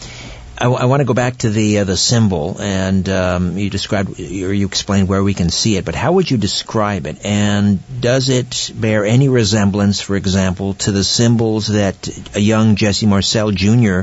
I, 0.62 0.66
I 0.66 0.84
want 0.84 1.00
to 1.00 1.04
go 1.04 1.14
back 1.14 1.38
to 1.38 1.50
the 1.50 1.80
uh, 1.80 1.84
the 1.84 1.96
symbol, 1.96 2.56
and 2.60 3.08
um, 3.08 3.58
you 3.58 3.68
described 3.68 4.20
or 4.20 4.54
you 4.54 4.66
explained 4.66 5.08
where 5.08 5.22
we 5.22 5.34
can 5.34 5.50
see 5.50 5.76
it. 5.76 5.84
But 5.84 5.96
how 5.96 6.12
would 6.12 6.30
you 6.30 6.36
describe 6.36 7.06
it? 7.08 7.24
And 7.24 7.80
does 8.00 8.28
it 8.28 8.70
bear 8.72 9.04
any 9.04 9.28
resemblance, 9.28 10.00
for 10.00 10.14
example, 10.14 10.74
to 10.74 10.92
the 10.92 11.02
symbols 11.02 11.66
that 11.66 12.08
a 12.36 12.40
young 12.40 12.76
Jesse 12.76 13.06
Marcel 13.06 13.50
Jr. 13.50 14.02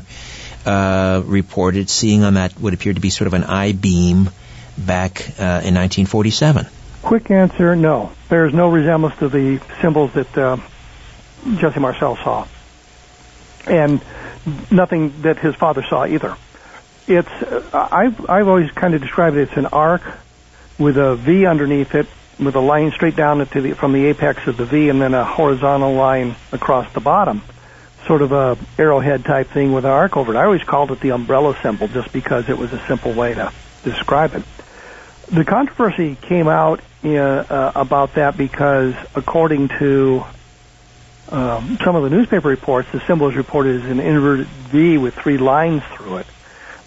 Uh, 0.66 1.22
reported 1.24 1.90
seeing 1.90 2.26
on 2.26 2.34
that 2.34 2.60
would 2.60 2.74
appear 2.74 2.94
to 2.94 3.00
be 3.00 3.10
sort 3.10 3.28
of 3.28 3.34
an 3.36 3.46
I 3.46 3.72
beam 3.72 4.30
back 4.78 5.22
uh, 5.40 5.64
in 5.64 5.76
1947? 5.76 6.68
Quick 7.04 7.32
answer: 7.32 7.74
No. 7.78 8.12
There's 8.28 8.54
no 8.54 8.70
resemblance 8.70 9.18
to 9.20 9.30
the 9.30 9.62
symbols 9.80 10.12
that 10.12 10.38
uh, 10.38 10.58
Jesse 11.56 11.80
Marcel 11.80 12.18
saw, 12.18 12.46
and 13.66 14.02
nothing 14.70 15.22
that 15.22 15.40
his 15.40 15.56
father 15.56 15.84
saw 15.84 16.06
either. 16.06 16.36
It's 17.10 17.28
uh, 17.28 17.90
I've 17.92 18.30
I've 18.30 18.48
always 18.48 18.70
kind 18.72 18.94
of 18.94 19.02
described 19.02 19.36
it. 19.36 19.50
It's 19.50 19.58
an 19.58 19.66
arc 19.66 20.04
with 20.78 20.98
a 20.98 21.16
V 21.16 21.48
underneath 21.48 21.96
it, 21.96 22.06
with 22.40 22.56
a 22.56 22.60
line 22.60 22.92
straight 22.92 23.16
down 23.16 23.46
to 23.46 23.62
the, 23.62 23.74
from 23.74 23.94
the 23.94 24.06
apex 24.06 24.46
of 24.48 24.58
the 24.58 24.66
V, 24.66 24.90
and 24.90 25.02
then 25.02 25.16
a 25.16 25.26
horizontal 25.26 25.94
line 25.94 26.36
across 26.52 26.92
the 26.94 27.00
bottom, 27.00 27.42
sort 28.06 28.22
of 28.22 28.32
a 28.32 28.58
arrowhead 28.78 29.26
type 29.26 29.48
thing 29.48 29.74
with 29.74 29.86
an 29.86 29.92
arc 29.92 30.18
over 30.18 30.34
it. 30.34 30.38
I 30.38 30.46
always 30.46 30.64
called 30.64 30.92
it 30.92 31.00
the 31.00 31.12
umbrella 31.12 31.58
symbol 31.64 31.88
just 31.88 32.14
because 32.14 32.48
it 32.48 32.58
was 32.58 32.72
a 32.74 32.86
simple 32.88 33.14
way 33.14 33.34
to 33.34 33.52
describe 33.84 34.36
it. 34.36 34.44
The 35.32 35.46
controversy 35.46 36.16
came 36.16 36.48
out 36.48 36.80
uh, 37.04 37.10
uh, 37.10 37.72
about 37.76 38.14
that 38.16 38.38
because, 38.38 38.94
according 39.16 39.70
to 39.80 40.24
um, 41.30 41.78
some 41.84 41.96
of 41.96 42.04
the 42.04 42.10
newspaper 42.10 42.50
reports, 42.50 42.92
the 42.92 43.00
symbol 43.08 43.30
is 43.30 43.36
reported 43.36 43.84
as 43.84 43.90
an 43.90 44.00
inverted 44.00 44.48
V 44.48 44.98
with 44.98 45.16
three 45.16 45.38
lines 45.38 45.82
through 45.96 46.18
it. 46.18 46.28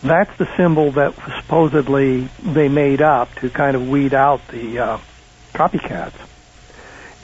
That's 0.02 0.36
the 0.36 0.48
symbol 0.56 0.92
that 0.92 1.14
supposedly 1.40 2.28
they 2.42 2.68
made 2.68 3.00
up 3.00 3.34
to 3.36 3.50
kind 3.50 3.76
of 3.76 3.88
weed 3.88 4.14
out 4.14 4.46
the 4.48 4.78
uh, 4.78 4.98
copycats. 5.52 6.14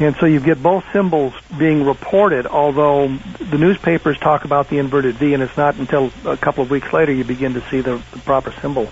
And 0.01 0.15
so 0.17 0.27
you 0.27 0.39
get 0.39 0.63
both 0.63 0.85
symbols 0.93 1.35
being 1.59 1.85
reported, 1.85 2.47
although 2.47 3.09
the 3.09 3.59
newspapers 3.59 4.17
talk 4.19 4.45
about 4.45 4.69
the 4.69 4.79
inverted 4.79 5.17
V, 5.17 5.35
and 5.35 5.43
it's 5.43 5.57
not 5.57 5.75
until 5.75 6.13
a 6.25 6.37
couple 6.37 6.63
of 6.63 6.71
weeks 6.71 6.93
later 6.93 7.13
you 7.13 7.25
begin 7.25 7.55
to 7.55 7.61
see 7.69 7.81
the, 7.81 8.01
the 8.13 8.19
proper 8.21 8.53
symbol 8.61 8.89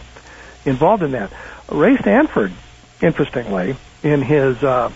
involved 0.64 1.04
in 1.04 1.12
that. 1.12 1.30
Ray 1.70 1.96
Stanford, 1.96 2.52
interestingly, 3.00 3.76
in 4.02 4.20
his 4.20 4.62
uh, 4.64 4.88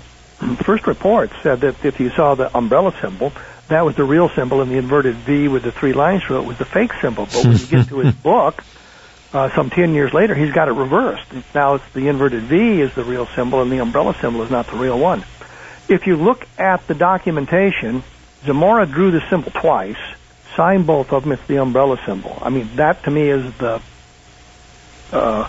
first 0.64 0.88
report, 0.88 1.30
said 1.44 1.60
that 1.60 1.84
if 1.84 2.00
you 2.00 2.10
saw 2.10 2.34
the 2.34 2.56
umbrella 2.56 2.92
symbol, 3.00 3.32
that 3.68 3.84
was 3.84 3.94
the 3.94 4.04
real 4.04 4.28
symbol, 4.30 4.62
and 4.62 4.70
the 4.70 4.78
inverted 4.78 5.14
V 5.14 5.46
with 5.46 5.62
the 5.62 5.70
three 5.70 5.92
lines 5.92 6.24
through 6.24 6.40
it 6.40 6.44
was 6.44 6.58
the 6.58 6.64
fake 6.64 6.92
symbol. 7.00 7.26
But 7.26 7.44
when 7.44 7.56
you 7.56 7.66
get 7.66 7.88
to 7.88 7.98
his 8.00 8.14
book, 8.22 8.64
uh, 9.32 9.54
some 9.54 9.70
10 9.70 9.94
years 9.94 10.12
later, 10.12 10.34
he's 10.34 10.52
got 10.52 10.68
it 10.68 10.72
reversed. 10.72 11.26
Now 11.54 11.74
it's 11.74 11.92
the 11.92 12.08
inverted 12.08 12.42
V 12.44 12.80
is 12.80 12.94
the 12.94 13.04
real 13.04 13.26
symbol, 13.26 13.62
and 13.62 13.70
the 13.70 13.78
umbrella 13.78 14.14
symbol 14.20 14.42
is 14.42 14.50
not 14.50 14.66
the 14.66 14.76
real 14.76 14.98
one. 14.98 15.24
If 15.88 16.06
you 16.06 16.16
look 16.16 16.46
at 16.58 16.86
the 16.86 16.94
documentation, 16.94 18.02
Zamora 18.44 18.86
drew 18.86 19.10
the 19.10 19.22
symbol 19.28 19.52
twice, 19.52 19.98
signed 20.56 20.86
both 20.86 21.12
of 21.12 21.22
them. 21.22 21.32
It's 21.32 21.46
the 21.46 21.58
umbrella 21.58 22.00
symbol. 22.04 22.38
I 22.40 22.50
mean, 22.50 22.70
that 22.76 23.04
to 23.04 23.10
me 23.10 23.28
is 23.28 23.52
the 23.58 23.80
uh, 25.12 25.48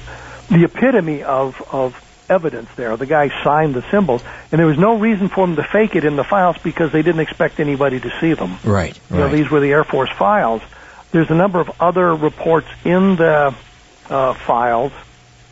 the 0.49 0.63
epitome 0.63 1.23
of 1.23 1.61
of 1.71 1.95
evidence 2.29 2.69
there. 2.75 2.95
The 2.97 3.05
guy 3.05 3.29
signed 3.43 3.73
the 3.73 3.83
symbols, 3.89 4.23
and 4.51 4.59
there 4.59 4.67
was 4.67 4.77
no 4.77 4.97
reason 4.97 5.27
for 5.27 5.45
him 5.45 5.55
to 5.55 5.63
fake 5.63 5.95
it 5.95 6.05
in 6.05 6.15
the 6.15 6.23
files 6.23 6.57
because 6.63 6.91
they 6.91 7.01
didn't 7.01 7.21
expect 7.21 7.59
anybody 7.59 7.99
to 7.99 8.11
see 8.19 8.33
them. 8.33 8.57
Right. 8.63 8.97
You 9.09 9.17
know, 9.17 9.29
these 9.29 9.49
were 9.49 9.59
the 9.59 9.71
Air 9.71 9.83
Force 9.83 10.11
files. 10.17 10.61
There's 11.11 11.29
a 11.29 11.35
number 11.35 11.59
of 11.59 11.69
other 11.81 12.15
reports 12.15 12.67
in 12.85 13.17
the 13.17 13.55
uh, 14.11 14.33
files, 14.33 14.91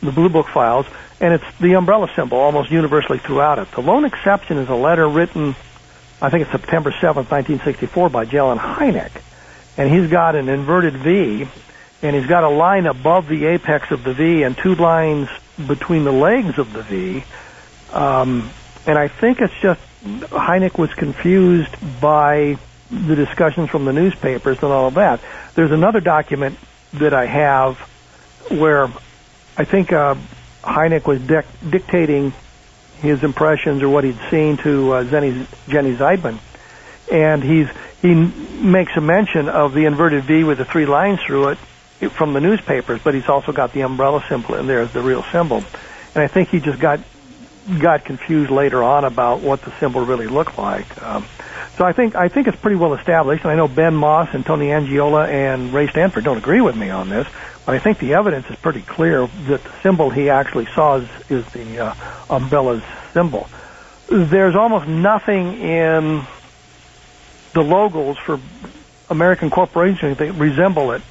the 0.00 0.12
Blue 0.12 0.28
Book 0.28 0.46
files, 0.46 0.86
and 1.20 1.34
it's 1.34 1.58
the 1.58 1.74
umbrella 1.74 2.08
symbol 2.14 2.38
almost 2.38 2.70
universally 2.70 3.18
throughout 3.18 3.58
it. 3.58 3.70
The 3.72 3.80
lone 3.80 4.04
exception 4.04 4.58
is 4.58 4.68
a 4.68 4.74
letter 4.74 5.08
written, 5.08 5.56
I 6.22 6.30
think 6.30 6.42
it's 6.42 6.52
September 6.52 6.90
7th, 6.90 7.30
1964, 7.30 8.10
by 8.10 8.24
J. 8.26 8.38
Allen 8.38 8.58
Hynek, 8.58 9.10
and 9.76 9.90
he's 9.90 10.10
got 10.10 10.36
an 10.36 10.48
inverted 10.48 10.94
V, 10.94 11.48
and 12.02 12.16
he's 12.16 12.26
got 12.26 12.44
a 12.44 12.48
line 12.48 12.86
above 12.86 13.28
the 13.28 13.46
apex 13.46 13.90
of 13.90 14.04
the 14.04 14.14
V 14.14 14.42
and 14.42 14.56
two 14.56 14.74
lines 14.74 15.28
between 15.66 16.04
the 16.04 16.12
legs 16.12 16.58
of 16.58 16.72
the 16.72 16.82
V. 16.82 17.24
Um, 17.92 18.50
and 18.86 18.98
I 18.98 19.08
think 19.08 19.40
it's 19.40 19.58
just 19.60 19.80
Hynek 20.02 20.78
was 20.78 20.92
confused 20.94 21.74
by 22.00 22.58
the 22.90 23.14
discussions 23.14 23.70
from 23.70 23.84
the 23.84 23.92
newspapers 23.92 24.62
and 24.62 24.72
all 24.72 24.88
of 24.88 24.94
that. 24.94 25.20
There's 25.54 25.70
another 25.70 26.00
document 26.00 26.58
that 26.94 27.14
I 27.14 27.26
have 27.26 27.89
where 28.50 28.88
I 29.56 29.64
think 29.64 29.92
uh, 29.92 30.16
Hynek 30.62 31.06
was 31.06 31.20
dic- 31.20 31.46
dictating 31.68 32.32
his 33.00 33.22
impressions 33.22 33.82
or 33.82 33.88
what 33.88 34.04
he'd 34.04 34.18
seen 34.30 34.56
to 34.58 34.92
uh, 34.92 35.04
Jennie, 35.04 35.46
Jennie 35.68 35.96
Zeidman, 35.96 36.38
and 37.10 37.42
he's 37.42 37.68
he 38.02 38.14
makes 38.14 38.96
a 38.96 39.00
mention 39.00 39.48
of 39.48 39.74
the 39.74 39.84
inverted 39.84 40.24
V 40.24 40.44
with 40.44 40.58
the 40.58 40.64
three 40.64 40.86
lines 40.86 41.20
through 41.20 41.50
it 41.50 41.58
from 42.12 42.32
the 42.32 42.40
newspapers, 42.40 43.00
but 43.02 43.14
he's 43.14 43.28
also 43.28 43.52
got 43.52 43.72
the 43.72 43.82
umbrella 43.82 44.24
symbol 44.28 44.54
in 44.54 44.66
there 44.66 44.80
as 44.80 44.92
the 44.92 45.02
real 45.02 45.22
symbol. 45.24 45.58
And 46.14 46.24
I 46.24 46.28
think 46.28 46.48
he 46.48 46.60
just 46.60 46.80
got 46.80 47.00
got 47.78 48.04
confused 48.04 48.50
later 48.50 48.82
on 48.82 49.04
about 49.04 49.40
what 49.40 49.60
the 49.62 49.72
symbol 49.78 50.04
really 50.04 50.26
looked 50.26 50.58
like. 50.58 51.02
Um, 51.02 51.26
so 51.76 51.84
I 51.84 51.92
think 51.92 52.14
I 52.14 52.28
think 52.28 52.48
it's 52.48 52.58
pretty 52.58 52.76
well 52.76 52.94
established, 52.94 53.44
and 53.44 53.50
I 53.50 53.56
know 53.56 53.68
Ben 53.68 53.94
Moss 53.94 54.30
and 54.32 54.44
Tony 54.44 54.68
Angiola 54.68 55.28
and 55.28 55.72
Ray 55.72 55.88
Stanford 55.88 56.24
don't 56.24 56.38
agree 56.38 56.60
with 56.60 56.76
me 56.76 56.90
on 56.90 57.08
this, 57.08 57.26
I 57.66 57.78
think 57.78 57.98
the 57.98 58.14
evidence 58.14 58.48
is 58.50 58.56
pretty 58.56 58.82
clear 58.82 59.26
that 59.26 59.62
the 59.62 59.72
symbol 59.82 60.10
he 60.10 60.30
actually 60.30 60.66
saw 60.66 60.96
is, 60.96 61.08
is 61.28 61.46
the 61.52 61.78
uh, 61.78 61.94
umbrella's 62.28 62.82
symbol. 63.12 63.48
There's 64.08 64.56
almost 64.56 64.88
nothing 64.88 65.54
in 65.60 66.22
the 67.52 67.62
logos 67.62 68.18
for 68.18 68.40
American 69.08 69.50
corporations 69.50 70.18
that 70.18 70.32
resemble 70.32 70.92
it. 70.92 71.02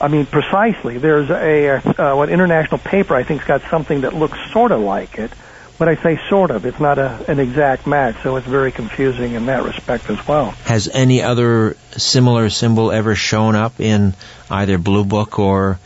I 0.00 0.08
mean, 0.08 0.26
precisely. 0.26 0.98
There's 0.98 1.30
a 1.30 1.68
uh, 1.68 2.16
what 2.16 2.28
international 2.28 2.78
paper 2.78 3.14
I 3.14 3.22
think's 3.22 3.44
got 3.44 3.62
something 3.62 4.02
that 4.02 4.14
looks 4.14 4.38
sort 4.52 4.72
of 4.72 4.80
like 4.80 5.18
it, 5.18 5.32
but 5.78 5.88
I 5.88 5.96
say 5.96 6.18
sort 6.28 6.50
of. 6.50 6.64
It's 6.66 6.80
not 6.80 6.98
a, 6.98 7.24
an 7.28 7.38
exact 7.38 7.86
match, 7.86 8.16
so 8.22 8.36
it's 8.36 8.46
very 8.46 8.72
confusing 8.72 9.32
in 9.34 9.46
that 9.46 9.64
respect 9.64 10.08
as 10.10 10.26
well. 10.26 10.52
Has 10.64 10.88
any 10.88 11.22
other 11.22 11.76
similar 11.96 12.50
symbol 12.50 12.90
ever 12.92 13.14
shown 13.14 13.54
up 13.56 13.80
in 13.80 14.14
either 14.50 14.78
Blue 14.78 15.04
Book 15.04 15.38
or 15.38 15.78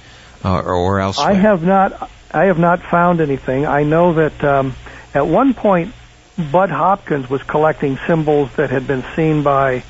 or, 0.44 0.62
or 0.74 1.00
elsewhere? 1.00 1.28
I 1.30 1.34
have 1.34 1.62
not. 1.62 2.10
I 2.32 2.44
have 2.44 2.58
not 2.58 2.80
found 2.82 3.20
anything. 3.20 3.66
I 3.66 3.82
know 3.82 4.14
that 4.14 4.44
um, 4.44 4.74
at 5.14 5.26
one 5.26 5.52
point 5.54 5.92
Bud 6.52 6.70
Hopkins 6.70 7.28
was 7.28 7.42
collecting 7.42 7.98
symbols 8.06 8.50
that 8.56 8.70
had 8.70 8.86
been 8.86 9.04
seen 9.16 9.42
by 9.42 9.82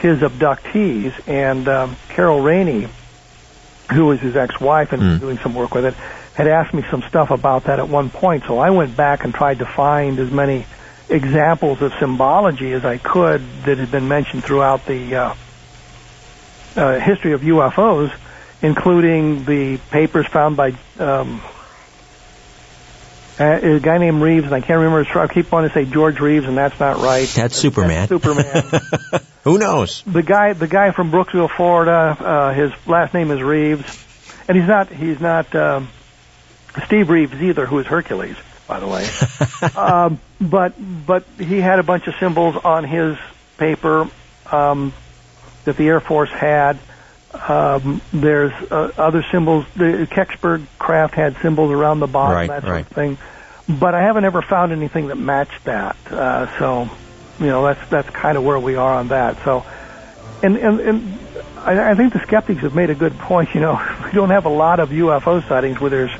his 0.00 0.18
abductees, 0.18 1.14
and 1.28 1.66
um, 1.68 1.96
Carol 2.10 2.42
Rainey, 2.42 2.88
who 3.92 4.06
was 4.06 4.20
his 4.20 4.36
ex-wife 4.36 4.92
and 4.92 5.00
Mm. 5.02 5.20
doing 5.20 5.38
some 5.38 5.54
work 5.54 5.74
with 5.74 5.86
it, 5.86 5.94
had 6.36 6.48
asked 6.48 6.74
me 6.74 6.84
some 6.90 7.00
stuff 7.02 7.30
about 7.30 7.64
that 7.64 7.78
at 7.78 7.88
one 7.88 8.10
point. 8.10 8.44
So 8.44 8.58
I 8.58 8.68
went 8.68 8.94
back 8.94 9.24
and 9.24 9.32
tried 9.32 9.60
to 9.60 9.66
find 9.66 10.18
as 10.18 10.30
many 10.30 10.66
examples 11.08 11.80
of 11.80 11.94
symbology 11.98 12.72
as 12.72 12.84
I 12.84 12.98
could 12.98 13.40
that 13.64 13.78
had 13.78 13.90
been 13.90 14.06
mentioned 14.06 14.44
throughout 14.44 14.84
the 14.84 15.14
uh, 15.16 15.34
uh, 16.76 17.00
history 17.00 17.32
of 17.32 17.40
UFOs, 17.40 18.12
including 18.60 19.46
the 19.46 19.78
papers 19.90 20.26
found 20.26 20.58
by 20.58 20.74
um, 20.98 21.40
a 23.38 23.76
a 23.76 23.80
guy 23.80 23.96
named 23.96 24.20
Reeves, 24.20 24.44
and 24.44 24.54
I 24.54 24.60
can't 24.60 24.78
remember 24.78 25.04
his. 25.04 25.16
I 25.16 25.28
keep 25.28 25.50
wanting 25.50 25.70
to 25.70 25.74
say 25.74 25.86
George 25.86 26.20
Reeves, 26.20 26.46
and 26.46 26.58
that's 26.58 26.78
not 26.78 26.98
right. 26.98 27.26
That's 27.28 27.56
Superman. 27.56 28.08
That's 28.08 28.22
Superman. 28.22 28.64
Who 29.44 29.56
knows? 29.56 30.02
the 30.02 30.22
guy, 30.22 30.52
the 30.52 30.68
guy 30.68 30.90
from 30.90 31.10
Brooksville, 31.10 31.50
Florida. 31.50 32.14
Uh, 32.20 32.52
his 32.52 32.72
last 32.86 33.14
name 33.14 33.30
is 33.30 33.40
Reeves, 33.42 34.04
and 34.48 34.58
he's 34.58 34.68
not. 34.68 34.88
He's 34.90 35.18
not 35.18 35.54
um, 35.54 35.88
Steve 36.84 37.10
Reeves 37.10 37.40
either, 37.40 37.66
who 37.66 37.78
is 37.78 37.86
Hercules, 37.86 38.36
by 38.66 38.80
the 38.80 38.86
way. 38.86 39.08
um, 39.76 40.20
but 40.40 40.74
but 41.06 41.24
he 41.38 41.60
had 41.60 41.78
a 41.78 41.82
bunch 41.82 42.06
of 42.06 42.14
symbols 42.16 42.56
on 42.56 42.84
his 42.84 43.16
paper 43.56 44.08
um, 44.50 44.92
that 45.64 45.76
the 45.76 45.88
Air 45.88 46.00
Force 46.00 46.30
had. 46.30 46.78
Um, 47.32 48.00
there's 48.12 48.52
uh, 48.70 48.92
other 48.96 49.22
symbols. 49.30 49.66
The 49.76 50.08
Kecksburg 50.10 50.66
craft 50.78 51.14
had 51.14 51.36
symbols 51.42 51.70
around 51.70 52.00
the 52.00 52.06
bottom, 52.06 52.36
Right, 52.36 52.48
that 52.48 52.62
sort 52.62 52.72
right. 52.72 52.80
of 52.80 52.88
thing. 52.88 53.18
But 53.68 53.94
I 53.94 54.02
haven't 54.02 54.24
ever 54.24 54.42
found 54.42 54.72
anything 54.72 55.08
that 55.08 55.16
matched 55.16 55.64
that. 55.64 55.96
Uh, 56.08 56.58
so, 56.58 56.88
you 57.40 57.46
know, 57.46 57.64
that's 57.64 57.90
that's 57.90 58.08
kind 58.10 58.38
of 58.38 58.44
where 58.44 58.58
we 58.58 58.76
are 58.76 58.94
on 58.94 59.08
that. 59.08 59.42
So, 59.44 59.66
and 60.42 60.56
and, 60.56 60.80
and 60.80 61.18
I, 61.58 61.90
I 61.90 61.94
think 61.94 62.12
the 62.12 62.20
skeptics 62.20 62.60
have 62.60 62.74
made 62.74 62.90
a 62.90 62.94
good 62.94 63.18
point. 63.18 63.54
You 63.54 63.60
know, 63.60 63.96
we 64.04 64.12
don't 64.12 64.30
have 64.30 64.46
a 64.46 64.50
lot 64.50 64.78
of 64.80 64.90
UFO 64.90 65.46
sightings 65.48 65.80
where 65.80 65.90
there's 65.90 66.12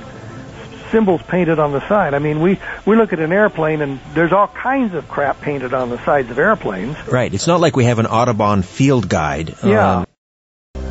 symbols 0.91 1.23
painted 1.23 1.59
on 1.59 1.73
the 1.73 1.87
side. 1.89 2.15
I 2.15 2.19
mean, 2.19 2.41
we 2.41 2.59
we 2.85 2.97
look 2.97 3.13
at 3.13 3.21
an 3.21 3.33
airplane 3.33 3.83
and 3.83 4.01
there's 4.15 4.33
all 4.33 4.49
kinds 4.49 4.95
of 4.95 5.09
crap 5.09 5.41
painted 5.41 5.75
on 5.75 5.91
the 5.91 6.03
sides 6.05 6.31
of 6.31 6.39
airplanes. 6.39 6.97
Right. 7.07 7.33
It's 7.33 7.47
not 7.47 7.61
like 7.61 7.77
we 7.77 7.85
have 7.85 7.99
an 7.99 8.07
Audubon 8.07 8.63
field 8.63 9.09
guide. 9.09 9.55
Yeah. 9.65 9.99
Um, 9.99 10.07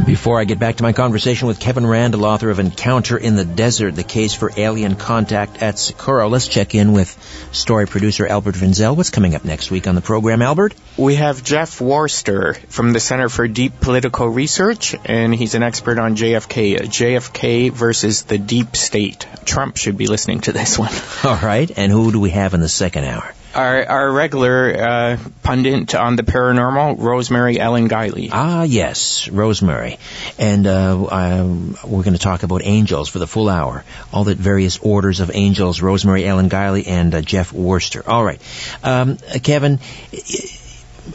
before 0.05 0.39
I 0.39 0.43
get 0.43 0.60
back 0.60 0.75
to 0.77 0.84
my 0.84 0.93
conversation 0.93 1.47
with 1.47 1.60
Kevin 1.60 1.86
Randle, 1.86 2.25
author 2.25 2.49
of 2.49 2.60
Encounter 2.60 3.17
in 3.17 3.36
the 3.36 3.45
Desert, 3.45 3.95
the 3.95 4.03
case 4.03 4.34
for 4.34 4.51
alien 4.58 4.95
contact 4.95 5.62
at 5.62 5.79
Socorro, 5.79 6.27
let's 6.27 6.47
check 6.47 6.75
in 6.75 6.91
with 6.91 7.10
story 7.51 7.88
producer 7.88 8.27
Albert 8.27 8.55
Vinzel. 8.55 8.95
What's 8.95 9.10
coming 9.10 9.36
up 9.36 9.45
next 9.45 9.71
week 9.71 9.88
on 9.88 9.95
the 9.95 10.01
program, 10.01 10.41
Albert? 10.41 10.75
We 10.97 11.15
have 11.15 11.43
Jeff 11.43 11.79
Worster 11.79 12.55
from 12.69 12.93
the 12.93 12.99
Center 12.99 13.29
for 13.29 13.47
Deep 13.47 13.79
Political 13.79 14.29
Research, 14.29 14.95
and 15.05 15.34
he's 15.34 15.55
an 15.55 15.63
expert 15.63 15.97
on 15.97 16.15
JFK. 16.15 16.77
JFK 16.77 17.71
versus 17.71 18.23
the 18.23 18.38
deep 18.38 18.75
state. 18.75 19.25
Trump 19.45 19.77
should 19.77 19.97
be 19.97 20.08
listening 20.08 20.41
to 20.41 20.51
this 20.51 20.77
one. 20.77 20.91
All 21.23 21.38
right. 21.38 21.71
And 21.77 21.91
who 21.91 22.12
do 22.12 22.19
we 22.19 22.31
have 22.31 22.53
in 22.53 22.60
the 22.60 22.69
second 22.69 23.05
hour? 23.05 23.34
Our, 23.55 23.85
our 23.85 24.11
regular 24.11 24.75
uh, 24.77 25.17
pundit 25.41 25.95
on 25.95 26.17
the 26.17 26.23
paranormal, 26.23 26.99
Rosemary 26.99 27.57
Ellen 27.57 27.87
Guiley. 27.87 28.29
Ah, 28.31 28.63
yes, 28.63 29.29
Rosemary. 29.29 29.97
And 30.37 30.67
uh, 30.67 31.07
um, 31.09 31.77
we're 31.85 32.03
going 32.03 32.13
to 32.15 32.19
talk 32.19 32.43
about 32.43 32.61
angels 32.65 33.07
for 33.07 33.19
the 33.19 33.27
full 33.27 33.47
hour. 33.47 33.85
All 34.11 34.25
the 34.25 34.35
various 34.35 34.77
orders 34.79 35.21
of 35.21 35.31
angels, 35.33 35.81
Rosemary 35.81 36.25
Ellen 36.25 36.49
Guiley 36.49 36.86
and 36.86 37.15
uh, 37.15 37.21
Jeff 37.21 37.53
Worster. 37.53 38.03
All 38.05 38.25
right. 38.25 38.41
Um, 38.84 39.17
uh, 39.34 39.39
Kevin, 39.41 39.80
i- 40.11 40.59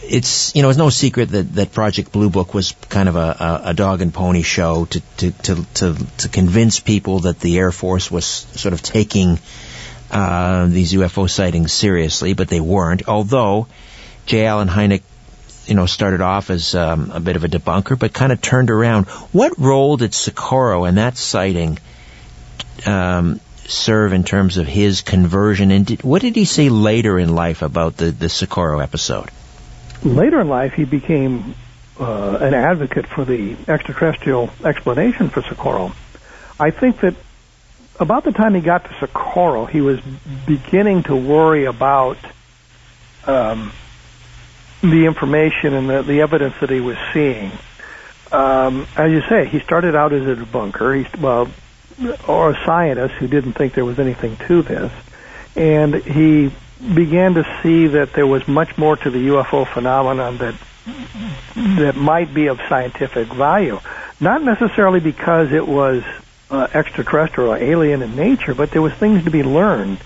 it's, 0.02 0.54
you 0.54 0.62
know, 0.62 0.68
it's 0.70 0.78
no 0.78 0.88
secret 0.88 1.30
that, 1.30 1.54
that 1.56 1.72
Project 1.72 2.12
Blue 2.12 2.30
Book 2.30 2.54
was 2.54 2.72
kind 2.88 3.08
of 3.08 3.16
a, 3.16 3.36
a, 3.64 3.70
a 3.70 3.74
dog 3.74 4.00
and 4.02 4.14
pony 4.14 4.42
show 4.42 4.84
to, 4.86 5.00
to, 5.18 5.30
to, 5.32 5.64
to, 5.74 6.06
to 6.18 6.28
convince 6.28 6.78
people 6.80 7.20
that 7.20 7.40
the 7.40 7.58
Air 7.58 7.72
Force 7.72 8.08
was 8.10 8.24
sort 8.24 8.72
of 8.72 8.82
taking 8.82 9.38
uh, 10.10 10.66
these 10.66 10.92
UFO 10.92 11.28
sightings 11.28 11.72
seriously, 11.72 12.34
but 12.34 12.48
they 12.48 12.60
weren't. 12.60 13.08
Although 13.08 13.66
J. 14.26 14.46
Allen 14.46 14.68
Hynek, 14.68 15.02
you 15.66 15.74
know, 15.74 15.86
started 15.86 16.20
off 16.20 16.50
as 16.50 16.74
um, 16.74 17.10
a 17.12 17.20
bit 17.20 17.36
of 17.36 17.44
a 17.44 17.48
debunker, 17.48 17.98
but 17.98 18.12
kind 18.12 18.32
of 18.32 18.40
turned 18.40 18.70
around. 18.70 19.06
What 19.32 19.58
role 19.58 19.96
did 19.96 20.14
Socorro 20.14 20.84
and 20.84 20.98
that 20.98 21.16
sighting 21.16 21.78
um, 22.86 23.40
serve 23.66 24.12
in 24.12 24.24
terms 24.24 24.56
of 24.56 24.66
his 24.66 25.02
conversion? 25.02 25.70
And 25.70 25.86
did, 25.86 26.02
what 26.02 26.22
did 26.22 26.34
he 26.34 26.44
say 26.44 26.68
later 26.68 27.18
in 27.18 27.34
life 27.34 27.62
about 27.62 27.96
the 27.96 28.10
the 28.10 28.28
Socorro 28.28 28.80
episode? 28.80 29.30
Later 30.02 30.40
in 30.40 30.48
life, 30.48 30.72
he 30.74 30.84
became 30.84 31.54
uh, 31.98 32.38
an 32.40 32.54
advocate 32.54 33.06
for 33.06 33.24
the 33.24 33.56
extraterrestrial 33.68 34.50
explanation 34.64 35.28
for 35.28 35.42
Socorro. 35.42 35.92
I 36.58 36.70
think 36.70 37.00
that 37.00 37.14
about 38.00 38.24
the 38.24 38.32
time 38.32 38.54
he 38.54 38.62
got 38.62 38.84
to 38.86 38.94
Socorro, 38.98 39.66
he 39.66 39.80
was 39.82 40.00
beginning 40.46 41.02
to 41.04 41.14
worry 41.14 41.66
about 41.66 42.16
um, 43.26 43.72
the 44.80 45.04
information 45.04 45.74
and 45.74 45.88
the, 45.88 46.02
the 46.02 46.22
evidence 46.22 46.54
that 46.60 46.70
he 46.70 46.80
was 46.80 46.96
seeing. 47.12 47.52
Um, 48.32 48.86
as 48.96 49.12
you 49.12 49.20
say, 49.28 49.46
he 49.46 49.60
started 49.60 49.94
out 49.94 50.12
as 50.12 50.26
a 50.26 50.34
debunker, 50.34 51.20
well, 51.20 51.50
or 52.26 52.50
a 52.50 52.64
scientist 52.64 53.14
who 53.16 53.28
didn't 53.28 53.52
think 53.52 53.74
there 53.74 53.84
was 53.84 53.98
anything 53.98 54.36
to 54.48 54.62
this, 54.62 54.92
and 55.54 55.94
he 55.94 56.50
began 56.94 57.34
to 57.34 57.60
see 57.62 57.88
that 57.88 58.14
there 58.14 58.26
was 58.26 58.48
much 58.48 58.78
more 58.78 58.96
to 58.96 59.10
the 59.10 59.28
UFO 59.28 59.66
phenomenon 59.66 60.38
that 60.38 60.54
that 61.56 61.96
might 61.96 62.32
be 62.32 62.46
of 62.46 62.58
scientific 62.68 63.28
value. 63.28 63.78
Not 64.18 64.42
necessarily 64.42 65.00
because 65.00 65.52
it 65.52 65.66
was 65.66 66.02
uh, 66.50 66.68
extraterrestrial 66.74 67.52
or 67.52 67.56
alien 67.56 68.02
in 68.02 68.16
nature, 68.16 68.54
but 68.54 68.70
there 68.70 68.82
was 68.82 68.92
things 68.94 69.24
to 69.24 69.30
be 69.30 69.42
learned. 69.42 69.98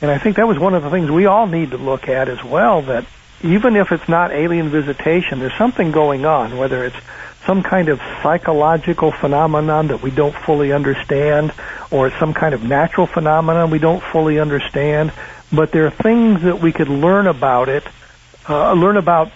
And 0.00 0.10
I 0.10 0.18
think 0.18 0.36
that 0.36 0.46
was 0.46 0.58
one 0.58 0.74
of 0.74 0.82
the 0.82 0.90
things 0.90 1.10
we 1.10 1.26
all 1.26 1.46
need 1.46 1.72
to 1.72 1.78
look 1.78 2.08
at 2.08 2.28
as 2.28 2.42
well, 2.44 2.82
that 2.82 3.04
even 3.42 3.76
if 3.76 3.92
it's 3.92 4.08
not 4.08 4.30
alien 4.30 4.68
visitation, 4.68 5.38
there's 5.38 5.56
something 5.56 5.90
going 5.90 6.24
on, 6.24 6.56
whether 6.56 6.84
it's 6.84 6.96
some 7.46 7.62
kind 7.62 7.88
of 7.88 7.98
psychological 8.22 9.10
phenomenon 9.10 9.88
that 9.88 10.02
we 10.02 10.10
don't 10.10 10.34
fully 10.34 10.72
understand, 10.72 11.52
or 11.90 12.10
some 12.18 12.34
kind 12.34 12.54
of 12.54 12.62
natural 12.62 13.06
phenomenon 13.06 13.70
we 13.70 13.78
don't 13.78 14.02
fully 14.02 14.38
understand. 14.38 15.12
But 15.52 15.72
there 15.72 15.86
are 15.86 15.90
things 15.90 16.42
that 16.42 16.60
we 16.60 16.72
could 16.72 16.88
learn 16.88 17.26
about 17.26 17.68
it, 17.68 17.84
uh, 18.48 18.72
learn 18.74 18.96
about 18.96 19.32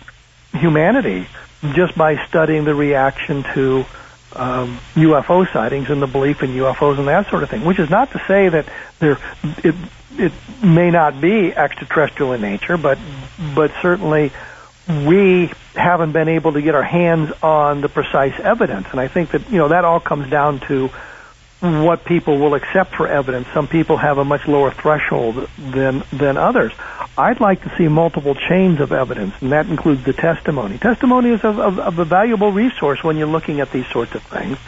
humanity 0.52 1.26
just 1.72 1.96
by 1.96 2.24
studying 2.26 2.64
the 2.64 2.74
reaction 2.74 3.44
to 3.54 3.86
um, 4.36 4.78
UFO 4.94 5.50
sightings 5.52 5.90
and 5.90 6.00
the 6.00 6.06
belief 6.06 6.42
in 6.42 6.50
UFOs 6.50 6.98
and 6.98 7.08
that 7.08 7.28
sort 7.28 7.42
of 7.42 7.50
thing. 7.50 7.64
Which 7.64 7.78
is 7.78 7.90
not 7.90 8.12
to 8.12 8.22
say 8.26 8.48
that 8.48 8.66
there 8.98 9.18
it 9.42 9.74
it 10.18 10.32
may 10.62 10.90
not 10.90 11.20
be 11.20 11.54
extraterrestrial 11.54 12.32
in 12.32 12.40
nature, 12.40 12.76
but 12.76 12.98
but 13.54 13.72
certainly 13.80 14.32
we 14.88 15.50
haven't 15.74 16.12
been 16.12 16.28
able 16.28 16.52
to 16.52 16.62
get 16.62 16.74
our 16.74 16.82
hands 16.82 17.32
on 17.42 17.80
the 17.80 17.88
precise 17.88 18.38
evidence. 18.40 18.88
And 18.90 19.00
I 19.00 19.08
think 19.08 19.30
that 19.30 19.50
you 19.50 19.58
know 19.58 19.68
that 19.68 19.84
all 19.84 20.00
comes 20.00 20.28
down 20.28 20.60
to 20.60 20.90
what 21.62 22.04
people 22.04 22.38
will 22.38 22.54
accept 22.54 22.96
for 22.96 23.06
evidence. 23.06 23.46
Some 23.54 23.68
people 23.68 23.96
have 23.96 24.18
a 24.18 24.24
much 24.24 24.48
lower 24.48 24.72
threshold 24.72 25.48
than 25.56 26.02
than 26.12 26.36
others. 26.36 26.72
I'd 27.16 27.40
like 27.40 27.62
to 27.62 27.76
see 27.76 27.86
multiple 27.86 28.34
chains 28.34 28.80
of 28.80 28.90
evidence, 28.90 29.34
and 29.40 29.52
that 29.52 29.66
includes 29.66 30.04
the 30.04 30.12
testimony. 30.12 30.78
Testimony 30.78 31.30
is 31.30 31.44
of, 31.44 31.60
of, 31.60 31.78
of 31.78 31.98
a 32.00 32.04
valuable 32.04 32.50
resource 32.50 33.04
when 33.04 33.16
you're 33.16 33.28
looking 33.28 33.60
at 33.60 33.70
these 33.70 33.86
sorts 33.92 34.14
of 34.14 34.22
things, 34.24 34.58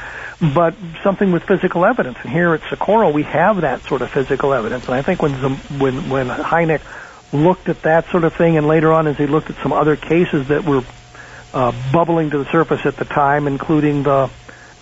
but 0.54 0.74
something 1.02 1.32
with 1.32 1.42
physical 1.42 1.84
evidence. 1.84 2.18
And 2.22 2.30
here 2.30 2.54
at 2.54 2.60
Socorro, 2.70 3.10
we 3.10 3.24
have 3.24 3.62
that 3.62 3.82
sort 3.82 4.02
of 4.02 4.10
physical 4.10 4.52
evidence. 4.52 4.84
And 4.84 4.94
I 4.94 5.02
think 5.02 5.20
when 5.20 5.32
when 5.32 6.08
when 6.08 6.28
Hynek 6.28 6.82
looked 7.32 7.68
at 7.68 7.82
that 7.82 8.08
sort 8.10 8.22
of 8.22 8.34
thing, 8.34 8.56
and 8.56 8.68
later 8.68 8.92
on 8.92 9.08
as 9.08 9.16
he 9.16 9.26
looked 9.26 9.50
at 9.50 9.56
some 9.56 9.72
other 9.72 9.96
cases 9.96 10.46
that 10.48 10.64
were 10.64 10.84
uh, 11.52 11.72
bubbling 11.92 12.30
to 12.30 12.38
the 12.38 12.50
surface 12.52 12.86
at 12.86 12.96
the 12.96 13.04
time, 13.04 13.48
including 13.48 14.04
the 14.04 14.30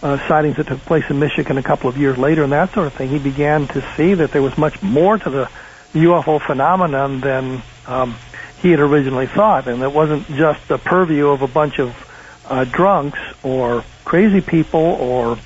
uh, 0.03 0.19
sightings 0.29 0.57
that 0.57 0.67
took 0.67 0.81
place 0.81 1.05
in 1.09 1.19
Michigan 1.19 1.59
a 1.59 1.63
couple 1.63 1.89
of 1.89 1.97
years 1.97 2.19
later 2.19 2.43
and 2.43 2.53
that 2.53 2.73
sort 2.73 2.87
of 2.87 2.95
thing, 2.95 3.09
he 3.09 3.19
began 3.19 3.69
to 3.69 3.85
see 3.97 4.15
that 4.15 4.33
there 4.33 4.43
was 4.43 4.57
much 4.59 4.83
more 4.83 5.19
to 5.19 5.31
the 5.31 5.49
UFO 5.95 6.41
phenomenon 6.41 7.21
than 7.21 7.63
um, 7.87 8.17
he 8.61 8.71
had 8.71 8.81
originally 8.81 9.27
thought, 9.27 9.67
and 9.67 9.83
it 9.83 9.93
wasn't 9.93 10.27
just 10.29 10.69
the 10.69 10.79
purview 10.79 11.29
of 11.29 11.43
a 11.43 11.49
bunch 11.49 11.79
of 11.79 11.95
uh, 12.49 12.65
drunks 12.65 13.19
or 13.43 13.85
crazy 14.05 14.41
people 14.41 14.81
or 14.81 15.39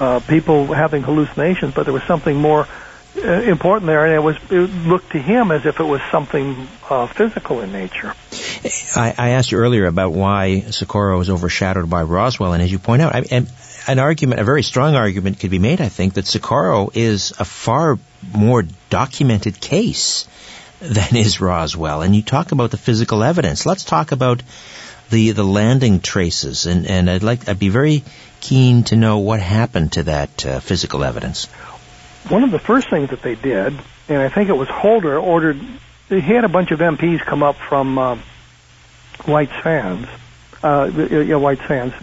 uh, 0.00 0.20
people 0.20 0.66
having 0.72 1.02
hallucinations, 1.02 1.74
but 1.74 1.84
there 1.84 1.92
was 1.92 2.02
something 2.04 2.36
more 2.36 2.66
uh, 3.16 3.28
important 3.42 3.86
there, 3.86 4.04
and 4.04 4.14
it 4.14 4.22
was 4.22 4.36
it 4.50 4.70
looked 4.86 5.12
to 5.12 5.18
him 5.18 5.50
as 5.50 5.66
if 5.66 5.78
it 5.78 5.84
was 5.84 6.00
something 6.10 6.66
uh, 6.90 7.06
physical 7.06 7.60
in 7.60 7.70
nature. 7.72 8.12
I, 8.96 9.14
I, 9.16 9.28
asked 9.30 9.52
you 9.52 9.58
earlier 9.58 9.86
about 9.86 10.12
why 10.12 10.60
Socorro 10.60 11.18
was 11.18 11.30
overshadowed 11.30 11.88
by 11.88 12.02
Roswell, 12.02 12.54
and 12.54 12.62
as 12.62 12.72
you 12.72 12.78
point 12.78 13.02
out, 13.02 13.14
I, 13.14 13.46
an 13.86 13.98
argument, 13.98 14.40
a 14.40 14.44
very 14.44 14.62
strong 14.62 14.94
argument 14.94 15.40
could 15.40 15.50
be 15.50 15.58
made, 15.58 15.80
I 15.80 15.88
think, 15.88 16.14
that 16.14 16.26
Socorro 16.26 16.90
is 16.94 17.32
a 17.38 17.44
far 17.44 17.98
more 18.32 18.64
documented 18.90 19.60
case 19.60 20.26
than 20.80 21.16
is 21.16 21.40
Roswell. 21.40 22.02
And 22.02 22.14
you 22.14 22.22
talk 22.22 22.52
about 22.52 22.70
the 22.70 22.76
physical 22.76 23.22
evidence. 23.22 23.66
Let's 23.66 23.84
talk 23.84 24.12
about 24.12 24.42
the, 25.10 25.32
the 25.32 25.44
landing 25.44 26.00
traces. 26.00 26.66
And, 26.66 26.86
and 26.86 27.10
I'd 27.10 27.22
like, 27.22 27.48
I'd 27.48 27.58
be 27.58 27.68
very 27.68 28.04
keen 28.40 28.84
to 28.84 28.96
know 28.96 29.18
what 29.18 29.40
happened 29.40 29.92
to 29.92 30.04
that 30.04 30.46
uh, 30.46 30.60
physical 30.60 31.04
evidence. 31.04 31.46
One 32.28 32.42
of 32.42 32.50
the 32.50 32.58
first 32.58 32.88
things 32.88 33.10
that 33.10 33.22
they 33.22 33.34
did, 33.34 33.78
and 34.08 34.18
I 34.18 34.28
think 34.28 34.48
it 34.48 34.56
was 34.56 34.68
Holder 34.68 35.18
ordered, 35.18 35.60
he 36.08 36.20
had 36.20 36.44
a 36.44 36.48
bunch 36.48 36.70
of 36.70 36.80
MPs 36.80 37.20
come 37.20 37.42
up 37.42 37.56
from 37.56 37.98
uh, 37.98 38.18
White 39.24 39.50
Sands, 39.62 40.08
uh, 40.62 40.90
yeah, 41.10 41.36
White 41.36 41.60
Sands, 41.66 41.94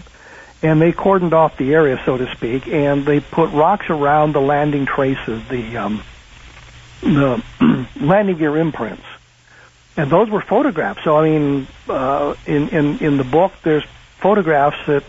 and 0.64 0.82
they 0.82 0.92
cordoned 0.92 1.34
off 1.34 1.58
the 1.58 1.74
area, 1.74 2.02
so 2.06 2.18
to 2.18 2.32
speak, 2.36 2.68
and 2.68 3.06
they 3.06 3.20
put 3.20 3.52
rocks 3.52 3.90
around 3.90 4.34
the 4.34 4.42
landing 4.42 4.86
traces, 4.86 5.42
the 5.48 5.78
um, 5.78 6.04
the 7.02 7.44
landing 8.00 8.38
gear 8.38 8.58
imprints, 8.58 9.04
and 9.98 10.12
those 10.12 10.30
were 10.30 10.42
photographs. 10.42 11.04
So 11.04 11.18
I 11.18 11.30
mean, 11.30 11.68
uh, 11.90 12.36
in 12.46 12.70
in 12.70 13.00
in 13.00 13.18
the 13.18 13.24
book, 13.24 13.54
there's 13.64 13.84
photographs 14.20 14.78
that 14.88 15.04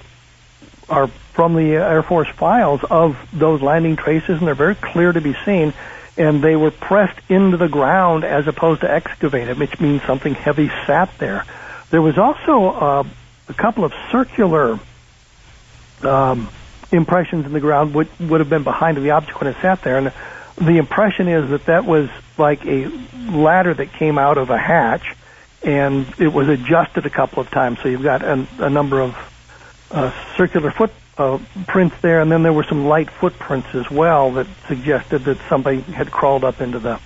are 0.88 1.06
from 1.06 1.54
the 1.54 1.72
Air 1.74 2.02
Force 2.02 2.28
files 2.28 2.80
of 2.88 3.16
those 3.32 3.60
landing 3.60 3.96
traces, 3.96 4.38
and 4.38 4.46
they're 4.46 4.54
very 4.54 4.74
clear 4.74 5.12
to 5.12 5.20
be 5.20 5.34
seen. 5.44 5.72
And 6.14 6.44
they 6.44 6.56
were 6.56 6.70
pressed 6.70 7.18
into 7.30 7.56
the 7.56 7.68
ground 7.68 8.24
as 8.24 8.46
opposed 8.46 8.82
to 8.82 8.90
excavated, 8.90 9.58
which 9.58 9.80
means 9.80 10.02
something 10.02 10.34
heavy 10.34 10.70
sat 10.86 11.08
there. 11.16 11.46
There 11.88 12.02
was 12.02 12.18
also 12.18 12.66
uh, 12.66 13.04
a 13.48 13.54
couple 13.54 13.82
of 13.84 13.94
circular 14.10 14.78
um, 16.04 16.48
impressions 16.90 17.46
in 17.46 17.52
the 17.52 17.60
ground 17.60 17.94
would 17.94 18.08
would 18.20 18.40
have 18.40 18.50
been 18.50 18.64
behind 18.64 18.96
the 18.98 19.10
object 19.10 19.40
when 19.40 19.50
it 19.50 19.56
sat 19.60 19.82
there, 19.82 19.98
and 19.98 20.12
the 20.56 20.78
impression 20.78 21.28
is 21.28 21.50
that 21.50 21.66
that 21.66 21.84
was 21.84 22.08
like 22.38 22.64
a 22.66 22.86
ladder 23.30 23.74
that 23.74 23.92
came 23.92 24.18
out 24.18 24.38
of 24.38 24.50
a 24.50 24.58
hatch, 24.58 25.14
and 25.62 26.06
it 26.18 26.28
was 26.28 26.48
adjusted 26.48 27.06
a 27.06 27.10
couple 27.10 27.40
of 27.40 27.50
times. 27.50 27.78
So 27.82 27.88
you've 27.88 28.02
got 28.02 28.22
a, 28.22 28.46
a 28.58 28.70
number 28.70 29.00
of 29.00 29.16
uh, 29.90 30.12
circular 30.36 30.70
footprints 30.70 31.94
uh, 31.96 31.98
there, 32.00 32.20
and 32.20 32.30
then 32.30 32.42
there 32.42 32.52
were 32.52 32.64
some 32.64 32.86
light 32.86 33.10
footprints 33.10 33.74
as 33.74 33.90
well 33.90 34.32
that 34.32 34.46
suggested 34.68 35.24
that 35.24 35.38
somebody 35.48 35.80
had 35.80 36.10
crawled 36.10 36.44
up 36.44 36.60
into 36.60 36.78
the 36.78 37.00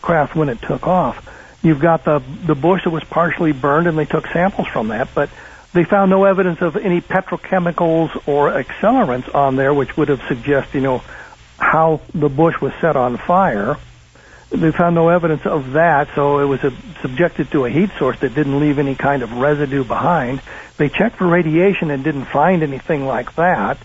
craft 0.00 0.34
when 0.34 0.48
it 0.48 0.60
took 0.62 0.86
off. 0.86 1.28
You've 1.62 1.80
got 1.80 2.04
the 2.04 2.20
the 2.46 2.56
bush 2.56 2.84
that 2.84 2.90
was 2.90 3.04
partially 3.04 3.52
burned, 3.52 3.86
and 3.86 3.96
they 3.96 4.04
took 4.04 4.26
samples 4.28 4.66
from 4.68 4.88
that, 4.88 5.08
but 5.14 5.30
they 5.72 5.84
found 5.84 6.10
no 6.10 6.24
evidence 6.24 6.60
of 6.60 6.76
any 6.76 7.00
petrochemicals 7.00 8.28
or 8.28 8.50
accelerants 8.50 9.34
on 9.34 9.56
there, 9.56 9.72
which 9.72 9.96
would 9.96 10.08
have 10.08 10.20
suggested, 10.28 10.74
you 10.74 10.82
know, 10.82 11.02
how 11.58 12.00
the 12.14 12.28
bush 12.28 12.60
was 12.60 12.72
set 12.80 12.96
on 12.96 13.16
fire. 13.16 13.76
They 14.50 14.70
found 14.70 14.94
no 14.94 15.08
evidence 15.08 15.46
of 15.46 15.72
that, 15.72 16.08
so 16.14 16.40
it 16.40 16.44
was 16.44 16.62
a, 16.62 16.72
subjected 17.00 17.50
to 17.52 17.64
a 17.64 17.70
heat 17.70 17.90
source 17.98 18.18
that 18.20 18.34
didn't 18.34 18.60
leave 18.60 18.78
any 18.78 18.94
kind 18.94 19.22
of 19.22 19.32
residue 19.32 19.82
behind. 19.82 20.42
They 20.76 20.90
checked 20.90 21.16
for 21.16 21.26
radiation 21.26 21.90
and 21.90 22.04
didn't 22.04 22.26
find 22.26 22.62
anything 22.62 23.06
like 23.06 23.34
that. 23.36 23.78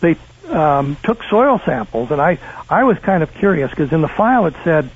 They 0.00 0.16
um, 0.48 0.96
took 1.04 1.22
soil 1.24 1.60
samples, 1.64 2.10
and 2.10 2.20
I 2.20 2.38
I 2.68 2.84
was 2.84 2.98
kind 2.98 3.22
of 3.22 3.32
curious 3.34 3.70
because 3.70 3.92
in 3.92 4.00
the 4.00 4.08
file 4.08 4.46
it 4.46 4.54
said 4.64 4.90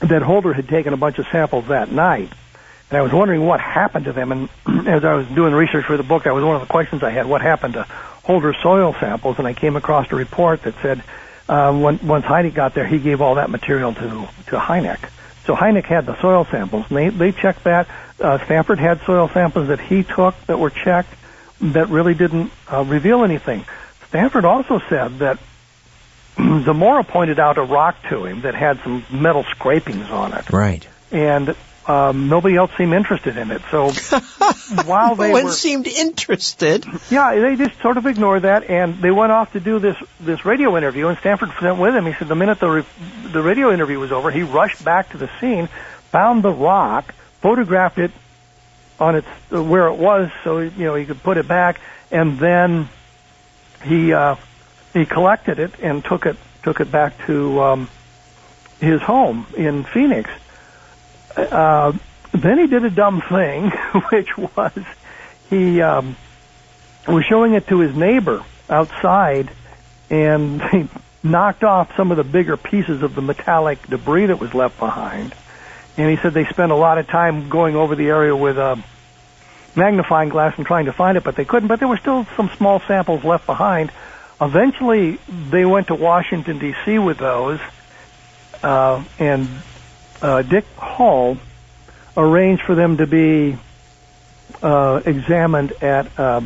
that 0.00 0.22
Holder 0.22 0.52
had 0.52 0.68
taken 0.68 0.92
a 0.92 0.96
bunch 0.96 1.18
of 1.20 1.26
samples 1.30 1.68
that 1.68 1.92
night. 1.92 2.32
And 2.94 3.00
I 3.00 3.02
was 3.02 3.12
wondering 3.12 3.44
what 3.44 3.58
happened 3.58 4.04
to 4.04 4.12
them. 4.12 4.30
And 4.30 4.48
as 4.86 5.04
I 5.04 5.14
was 5.14 5.26
doing 5.26 5.52
research 5.52 5.84
for 5.84 5.96
the 5.96 6.04
book, 6.04 6.22
that 6.24 6.32
was 6.32 6.44
one 6.44 6.54
of 6.54 6.60
the 6.60 6.68
questions 6.68 7.02
I 7.02 7.10
had. 7.10 7.26
What 7.26 7.42
happened 7.42 7.74
to 7.74 7.82
Holder 8.22 8.54
soil 8.62 8.94
samples? 9.00 9.36
And 9.38 9.48
I 9.48 9.52
came 9.52 9.74
across 9.74 10.12
a 10.12 10.14
report 10.14 10.62
that 10.62 10.76
said 10.80 11.02
uh, 11.48 11.76
when, 11.76 11.98
once 12.06 12.24
Hynek 12.24 12.54
got 12.54 12.72
there, 12.74 12.86
he 12.86 13.00
gave 13.00 13.20
all 13.20 13.34
that 13.34 13.50
material 13.50 13.94
to 13.94 14.28
to 14.46 14.56
Hynek. 14.56 15.10
So 15.44 15.56
Hynek 15.56 15.86
had 15.86 16.06
the 16.06 16.18
soil 16.20 16.46
samples, 16.52 16.84
and 16.88 16.96
they 16.96 17.08
they 17.08 17.32
checked 17.32 17.64
that. 17.64 17.88
Uh, 18.20 18.38
Stanford 18.44 18.78
had 18.78 19.00
soil 19.00 19.28
samples 19.28 19.66
that 19.68 19.80
he 19.80 20.04
took 20.04 20.36
that 20.46 20.60
were 20.60 20.70
checked 20.70 21.12
that 21.60 21.88
really 21.88 22.14
didn't 22.14 22.52
uh, 22.72 22.84
reveal 22.84 23.24
anything. 23.24 23.64
Stanford 24.06 24.44
also 24.44 24.80
said 24.88 25.18
that 25.18 25.40
Zamora 26.36 27.02
pointed 27.02 27.40
out 27.40 27.58
a 27.58 27.62
rock 27.64 27.96
to 28.10 28.24
him 28.24 28.42
that 28.42 28.54
had 28.54 28.78
some 28.84 29.04
metal 29.10 29.42
scrapings 29.42 30.08
on 30.10 30.32
it. 30.32 30.48
Right. 30.52 30.86
And 31.10 31.56
um, 31.86 32.28
nobody 32.28 32.56
else 32.56 32.70
seemed 32.76 32.94
interested 32.94 33.36
in 33.36 33.50
it. 33.50 33.62
So 33.70 33.90
while 34.84 35.16
they 35.16 35.28
no 35.28 35.32
one 35.34 35.44
were, 35.44 35.50
seemed 35.50 35.86
interested, 35.86 36.86
yeah, 37.10 37.34
they 37.34 37.56
just 37.56 37.80
sort 37.80 37.96
of 37.96 38.06
ignored 38.06 38.42
that, 38.42 38.70
and 38.70 38.96
they 38.98 39.10
went 39.10 39.32
off 39.32 39.52
to 39.52 39.60
do 39.60 39.78
this 39.78 39.96
this 40.20 40.44
radio 40.44 40.76
interview. 40.76 41.08
And 41.08 41.18
Stanford 41.18 41.50
went 41.60 41.78
with 41.78 41.94
him. 41.94 42.06
He 42.06 42.14
said 42.14 42.28
the 42.28 42.34
minute 42.34 42.60
the 42.60 42.70
re- 42.70 42.86
the 43.32 43.42
radio 43.42 43.72
interview 43.72 43.98
was 43.98 44.12
over, 44.12 44.30
he 44.30 44.42
rushed 44.42 44.84
back 44.84 45.10
to 45.10 45.18
the 45.18 45.30
scene, 45.40 45.68
found 46.10 46.42
the 46.42 46.52
rock, 46.52 47.14
photographed 47.40 47.98
it 47.98 48.12
on 48.98 49.16
its 49.16 49.28
uh, 49.52 49.62
where 49.62 49.88
it 49.88 49.96
was, 49.96 50.30
so 50.42 50.60
you 50.60 50.84
know 50.84 50.94
he 50.94 51.04
could 51.04 51.22
put 51.22 51.36
it 51.36 51.46
back, 51.46 51.80
and 52.10 52.38
then 52.38 52.88
he 53.84 54.12
uh, 54.12 54.36
he 54.94 55.04
collected 55.04 55.58
it 55.58 55.72
and 55.80 56.04
took 56.04 56.24
it 56.24 56.36
took 56.62 56.80
it 56.80 56.90
back 56.90 57.26
to 57.26 57.60
um, 57.60 57.88
his 58.80 59.02
home 59.02 59.46
in 59.56 59.84
Phoenix 59.84 60.30
uh, 61.36 61.92
then 62.32 62.58
he 62.58 62.66
did 62.66 62.84
a 62.84 62.90
dumb 62.90 63.22
thing, 63.22 63.70
which 64.10 64.36
was 64.36 64.72
he 65.50 65.80
um, 65.80 66.16
was 67.06 67.24
showing 67.24 67.54
it 67.54 67.66
to 67.68 67.80
his 67.80 67.94
neighbor 67.94 68.44
outside, 68.68 69.50
and 70.10 70.62
he 70.70 70.88
knocked 71.22 71.64
off 71.64 71.96
some 71.96 72.10
of 72.10 72.16
the 72.16 72.24
bigger 72.24 72.56
pieces 72.56 73.02
of 73.02 73.14
the 73.14 73.22
metallic 73.22 73.86
debris 73.88 74.26
that 74.26 74.38
was 74.38 74.54
left 74.54 74.78
behind. 74.78 75.34
And 75.96 76.10
he 76.10 76.16
said 76.16 76.34
they 76.34 76.44
spent 76.46 76.72
a 76.72 76.76
lot 76.76 76.98
of 76.98 77.06
time 77.06 77.48
going 77.48 77.76
over 77.76 77.94
the 77.94 78.08
area 78.08 78.34
with 78.34 78.58
a 78.58 78.82
magnifying 79.76 80.28
glass 80.28 80.54
and 80.56 80.66
trying 80.66 80.86
to 80.86 80.92
find 80.92 81.16
it, 81.16 81.24
but 81.24 81.36
they 81.36 81.44
couldn't. 81.44 81.68
But 81.68 81.78
there 81.78 81.88
were 81.88 81.96
still 81.96 82.26
some 82.36 82.50
small 82.56 82.80
samples 82.80 83.24
left 83.24 83.46
behind. 83.46 83.92
Eventually, 84.40 85.18
they 85.28 85.64
went 85.64 85.88
to 85.88 85.94
Washington 85.94 86.58
D.C. 86.58 86.98
with 86.98 87.18
those, 87.18 87.60
uh, 88.62 89.02
and 89.18 89.48
uh, 90.22 90.42
Dick 90.42 90.64
Hall 90.76 91.36
arranged 92.16 92.62
for 92.62 92.74
them 92.74 92.96
to 92.98 93.06
be 93.06 93.56
uh, 94.62 95.00
examined 95.04 95.72
at 95.82 96.18
uh, 96.18 96.40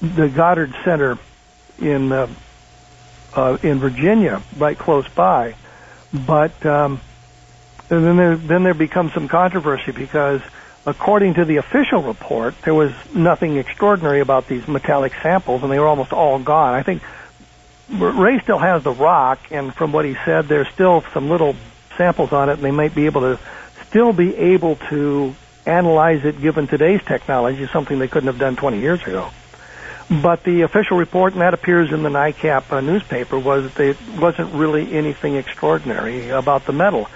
the 0.00 0.28
Goddard 0.28 0.74
Center 0.84 1.18
in 1.80 2.12
uh, 2.12 2.28
uh, 3.34 3.58
in 3.62 3.78
Virginia, 3.78 4.42
right 4.56 4.78
close 4.78 5.08
by. 5.08 5.54
But 6.12 6.64
um, 6.64 7.00
then 7.88 8.16
there 8.16 8.36
then 8.36 8.62
there 8.62 8.74
becomes 8.74 9.12
some 9.12 9.28
controversy 9.28 9.92
because, 9.92 10.40
according 10.86 11.34
to 11.34 11.44
the 11.44 11.56
official 11.56 12.02
report, 12.02 12.54
there 12.62 12.74
was 12.74 12.92
nothing 13.14 13.56
extraordinary 13.56 14.20
about 14.20 14.46
these 14.46 14.68
metallic 14.68 15.12
samples, 15.22 15.62
and 15.62 15.72
they 15.72 15.78
were 15.78 15.88
almost 15.88 16.12
all 16.12 16.38
gone. 16.38 16.74
I 16.74 16.82
think 16.82 17.02
Ray 17.90 18.40
still 18.40 18.58
has 18.58 18.82
the 18.84 18.92
rock, 18.92 19.40
and 19.50 19.74
from 19.74 19.92
what 19.92 20.04
he 20.04 20.16
said, 20.24 20.46
there's 20.46 20.68
still 20.68 21.02
some 21.12 21.28
little 21.28 21.56
samples 21.96 22.32
on 22.32 22.48
it, 22.48 22.54
and 22.54 22.62
they 22.62 22.70
might 22.70 22.94
be 22.94 23.06
able 23.06 23.22
to 23.22 23.38
still 23.88 24.12
be 24.12 24.34
able 24.36 24.76
to 24.90 25.34
analyze 25.66 26.24
it 26.24 26.40
given 26.40 26.66
today's 26.66 27.02
technology, 27.02 27.66
something 27.66 27.98
they 27.98 28.08
couldn't 28.08 28.26
have 28.26 28.38
done 28.38 28.56
20 28.56 28.80
years 28.80 29.02
ago. 29.02 29.30
But 30.10 30.44
the 30.44 30.62
official 30.62 30.98
report, 30.98 31.32
and 31.32 31.40
that 31.40 31.54
appears 31.54 31.90
in 31.90 32.02
the 32.02 32.10
NICAP 32.10 32.70
uh, 32.70 32.80
newspaper, 32.80 33.38
was 33.38 33.64
that 33.64 33.74
there 33.74 34.20
wasn't 34.20 34.52
really 34.52 34.92
anything 34.92 35.36
extraordinary 35.36 36.28
about 36.28 36.66
the 36.66 36.72
metal. 36.72 37.08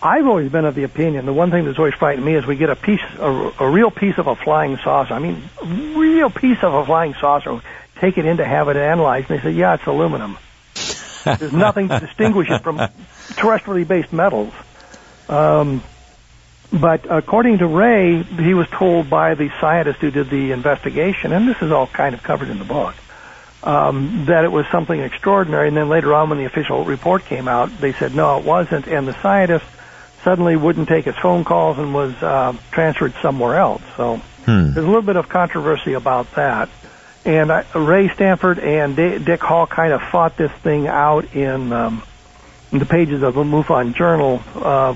I've 0.00 0.26
always 0.26 0.50
been 0.50 0.64
of 0.64 0.74
the 0.74 0.84
opinion, 0.84 1.26
the 1.26 1.32
one 1.32 1.50
thing 1.50 1.64
that's 1.64 1.78
always 1.78 1.94
frightened 1.94 2.24
me 2.24 2.34
is 2.34 2.46
we 2.46 2.56
get 2.56 2.70
a 2.70 2.76
piece, 2.76 3.00
a, 3.18 3.52
a 3.58 3.68
real 3.68 3.90
piece 3.90 4.18
of 4.18 4.26
a 4.26 4.36
flying 4.36 4.76
saucer. 4.76 5.14
I 5.14 5.18
mean, 5.18 5.42
real 5.96 6.30
piece 6.30 6.62
of 6.62 6.72
a 6.74 6.84
flying 6.84 7.14
saucer, 7.14 7.60
take 7.96 8.18
it 8.18 8.24
in 8.24 8.36
to 8.36 8.44
have 8.44 8.68
it 8.68 8.76
analyzed, 8.76 9.30
and 9.30 9.38
they 9.38 9.42
say, 9.42 9.50
yeah, 9.50 9.74
it's 9.74 9.86
aluminum. 9.86 10.38
There's 11.24 11.52
nothing 11.52 11.88
to 11.88 11.98
distinguish 11.98 12.48
it 12.50 12.62
from 12.62 12.80
terrestrially 13.36 13.86
based 13.86 14.12
metals. 14.12 14.52
Um, 15.28 15.82
but 16.72 17.10
according 17.10 17.58
to 17.58 17.66
Ray, 17.66 18.22
he 18.22 18.54
was 18.54 18.68
told 18.68 19.08
by 19.08 19.34
the 19.34 19.50
scientist 19.60 20.00
who 20.00 20.10
did 20.10 20.30
the 20.30 20.52
investigation, 20.52 21.32
and 21.32 21.48
this 21.48 21.60
is 21.62 21.70
all 21.70 21.86
kind 21.86 22.14
of 22.14 22.22
covered 22.22 22.48
in 22.48 22.58
the 22.58 22.64
book, 22.64 22.94
um, 23.62 24.24
that 24.26 24.44
it 24.44 24.50
was 24.50 24.66
something 24.72 24.98
extraordinary. 24.98 25.68
And 25.68 25.76
then 25.76 25.88
later 25.88 26.12
on, 26.12 26.28
when 26.28 26.38
the 26.38 26.44
official 26.44 26.84
report 26.84 27.24
came 27.24 27.46
out, 27.48 27.70
they 27.80 27.92
said 27.92 28.14
no, 28.14 28.38
it 28.38 28.44
wasn't. 28.44 28.88
And 28.88 29.06
the 29.06 29.20
scientist 29.22 29.64
suddenly 30.22 30.56
wouldn't 30.56 30.88
take 30.88 31.04
his 31.04 31.16
phone 31.16 31.44
calls 31.44 31.78
and 31.78 31.94
was 31.94 32.12
uh, 32.20 32.52
transferred 32.72 33.14
somewhere 33.22 33.56
else. 33.56 33.82
So 33.96 34.16
hmm. 34.44 34.72
there's 34.72 34.76
a 34.76 34.80
little 34.82 35.02
bit 35.02 35.16
of 35.16 35.28
controversy 35.28 35.92
about 35.92 36.32
that. 36.34 36.68
And 37.24 37.52
I, 37.52 37.64
Ray 37.74 38.08
Stanford 38.08 38.58
and 38.58 38.96
D- 38.96 39.18
Dick 39.18 39.40
Hall 39.40 39.66
kind 39.66 39.92
of 39.92 40.02
fought 40.02 40.36
this 40.36 40.52
thing 40.62 40.88
out 40.88 41.34
in, 41.34 41.72
um, 41.72 42.02
in 42.76 42.80
the 42.80 42.86
pages 42.86 43.22
of 43.22 43.34
the 43.34 43.42
MUFON 43.42 43.94
Journal. 43.94 44.42
Uh, 44.54 44.94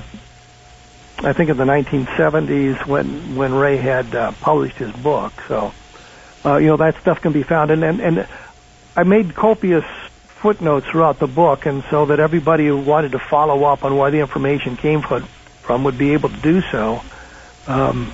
I 1.22 1.33
think 1.33 1.49
in 1.49 1.57
the 1.57 1.64
1970s 1.64 2.87
when 2.87 3.37
when 3.37 3.55
Ray 3.55 3.78
had 3.78 4.14
uh, 4.14 4.33
published 4.33 4.76
his 4.76 4.93
book. 4.93 5.33
So, 5.49 5.72
uh, 6.45 6.57
you 6.59 6.66
know, 6.66 6.76
that 6.76 7.01
stuff 7.01 7.22
can 7.22 7.33
be 7.33 7.43
found, 7.43 7.70
and, 7.70 7.83
and 7.83 8.01
and 8.01 8.28
I 8.97 9.05
made 9.05 9.35
copious 9.35 9.85
footnotes 10.43 10.87
throughout 10.89 11.18
the 11.18 11.26
book, 11.26 11.64
and 11.64 11.83
so 11.91 12.07
that 12.07 12.20
everybody 12.20 12.66
who 12.66 12.76
wanted 12.76 13.12
to 13.12 13.18
follow 13.18 13.64
up 13.64 13.83
on 13.83 13.97
where 13.97 14.11
the 14.11 14.20
information 14.20 14.76
came 14.76 15.01
from 15.03 15.85
would 15.85 15.97
be 15.97 16.12
able 16.12 16.28
to 16.28 16.41
do 16.41 16.61
so. 16.61 17.01
Um, 17.66 18.12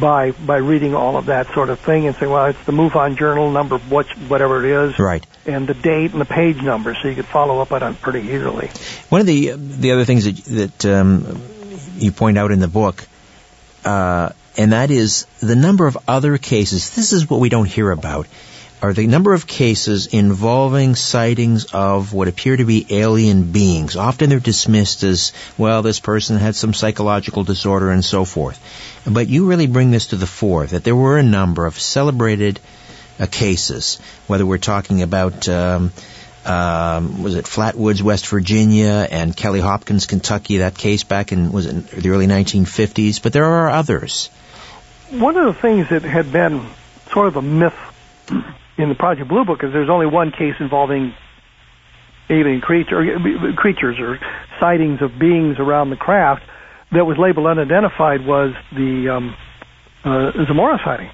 by 0.00 0.32
by 0.32 0.56
reading 0.56 0.94
all 0.94 1.16
of 1.16 1.26
that 1.26 1.46
sort 1.54 1.70
of 1.70 1.78
thing 1.80 2.06
and 2.06 2.16
say, 2.16 2.26
well, 2.26 2.46
it's 2.46 2.64
the 2.64 2.72
MUFON 2.72 3.16
Journal 3.16 3.50
number, 3.50 3.78
what's 3.78 4.10
whatever 4.28 4.64
it 4.64 4.70
is, 4.70 4.98
right? 4.98 5.24
And 5.48 5.66
the 5.66 5.72
date 5.72 6.12
and 6.12 6.20
the 6.20 6.26
page 6.26 6.60
number, 6.60 6.94
so 6.94 7.08
you 7.08 7.14
could 7.14 7.24
follow 7.24 7.60
up 7.60 7.72
on 7.72 7.82
it 7.82 8.02
pretty 8.02 8.28
easily. 8.28 8.68
One 9.08 9.22
of 9.22 9.26
the 9.26 9.52
the 9.56 9.92
other 9.92 10.04
things 10.04 10.26
that 10.26 10.36
that 10.44 10.84
um, 10.84 11.40
you 11.96 12.12
point 12.12 12.36
out 12.36 12.52
in 12.52 12.60
the 12.60 12.68
book, 12.68 13.06
uh, 13.82 14.30
and 14.58 14.72
that 14.72 14.90
is 14.90 15.24
the 15.40 15.56
number 15.56 15.86
of 15.86 15.96
other 16.06 16.36
cases. 16.36 16.90
This 16.90 17.14
is 17.14 17.30
what 17.30 17.40
we 17.40 17.48
don't 17.48 17.64
hear 17.66 17.90
about. 17.90 18.26
Are 18.80 18.92
the 18.92 19.06
number 19.08 19.32
of 19.32 19.46
cases 19.46 20.06
involving 20.08 20.94
sightings 20.94 21.64
of 21.72 22.12
what 22.12 22.28
appear 22.28 22.56
to 22.56 22.64
be 22.64 22.86
alien 22.90 23.50
beings. 23.50 23.96
Often 23.96 24.30
they're 24.30 24.38
dismissed 24.38 25.02
as, 25.02 25.32
well, 25.56 25.82
this 25.82 25.98
person 25.98 26.36
had 26.36 26.54
some 26.54 26.72
psychological 26.74 27.42
disorder 27.42 27.90
and 27.90 28.04
so 28.04 28.24
forth. 28.24 28.60
But 29.04 29.28
you 29.28 29.48
really 29.48 29.66
bring 29.66 29.90
this 29.90 30.08
to 30.08 30.16
the 30.16 30.26
fore, 30.26 30.66
that 30.66 30.84
there 30.84 30.94
were 30.94 31.18
a 31.18 31.24
number 31.24 31.66
of 31.66 31.80
celebrated 31.80 32.60
uh, 33.18 33.26
cases, 33.26 34.00
whether 34.26 34.46
we're 34.46 34.58
talking 34.58 35.02
about 35.02 35.48
um, 35.48 35.92
um, 36.48 37.22
was 37.22 37.34
it 37.34 37.44
Flatwoods, 37.44 38.00
West 38.00 38.26
Virginia, 38.28 39.06
and 39.10 39.36
Kelly 39.36 39.60
Hopkins, 39.60 40.06
Kentucky. 40.06 40.58
That 40.58 40.76
case 40.76 41.04
back 41.04 41.32
in 41.32 41.52
was 41.52 41.66
the 41.66 42.08
early 42.08 42.26
1950s. 42.26 43.22
But 43.22 43.32
there 43.32 43.44
are 43.44 43.68
others. 43.68 44.30
One 45.10 45.36
of 45.36 45.54
the 45.54 45.60
things 45.60 45.88
that 45.90 46.02
had 46.02 46.32
been 46.32 46.66
sort 47.12 47.28
of 47.28 47.36
a 47.36 47.42
myth 47.42 47.76
in 48.76 48.88
the 48.88 48.94
Project 48.94 49.28
Blue 49.28 49.44
Book 49.44 49.62
is 49.62 49.72
there's 49.72 49.90
only 49.90 50.06
one 50.06 50.30
case 50.30 50.54
involving 50.60 51.14
alien 52.30 52.60
creature, 52.60 53.18
creatures 53.56 53.98
or 53.98 54.18
sightings 54.60 55.02
of 55.02 55.18
beings 55.18 55.56
around 55.58 55.90
the 55.90 55.96
craft 55.96 56.42
that 56.92 57.04
was 57.04 57.18
labeled 57.18 57.46
unidentified 57.46 58.24
was 58.24 58.54
the 58.72 59.08
um, 59.08 59.36
uh, 60.04 60.32
Zamora 60.46 60.78
sighting 60.84 61.10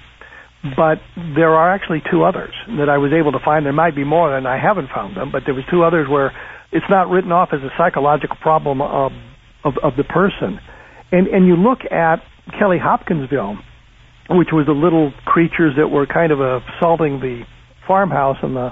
but 0.75 0.97
there 1.35 1.53
are 1.53 1.73
actually 1.73 2.01
two 2.09 2.23
others 2.23 2.53
that 2.79 2.89
I 2.89 2.97
was 2.97 3.13
able 3.13 3.31
to 3.33 3.39
find. 3.43 3.65
There 3.65 3.73
might 3.73 3.95
be 3.95 4.03
more, 4.03 4.35
and 4.35 4.47
I 4.47 4.57
haven't 4.57 4.89
found 4.89 5.15
them, 5.15 5.31
but 5.31 5.43
there 5.45 5.53
was 5.53 5.63
two 5.69 5.83
others 5.83 6.07
where 6.09 6.33
it's 6.71 6.85
not 6.89 7.09
written 7.09 7.31
off 7.31 7.49
as 7.53 7.61
a 7.61 7.69
psychological 7.77 8.37
problem 8.41 8.81
of 8.81 9.11
of, 9.63 9.73
of 9.83 9.93
the 9.97 10.03
person. 10.03 10.59
And 11.11 11.27
and 11.27 11.45
you 11.45 11.55
look 11.55 11.79
at 11.91 12.23
Kelly 12.57 12.77
Hopkinsville, 12.81 13.57
which 14.29 14.49
was 14.51 14.65
the 14.65 14.73
little 14.73 15.13
creatures 15.25 15.73
that 15.77 15.89
were 15.89 16.07
kind 16.07 16.31
of 16.31 16.41
uh, 16.41 16.59
assaulting 16.77 17.19
the 17.19 17.43
farmhouse, 17.87 18.37
and 18.41 18.55
the 18.55 18.71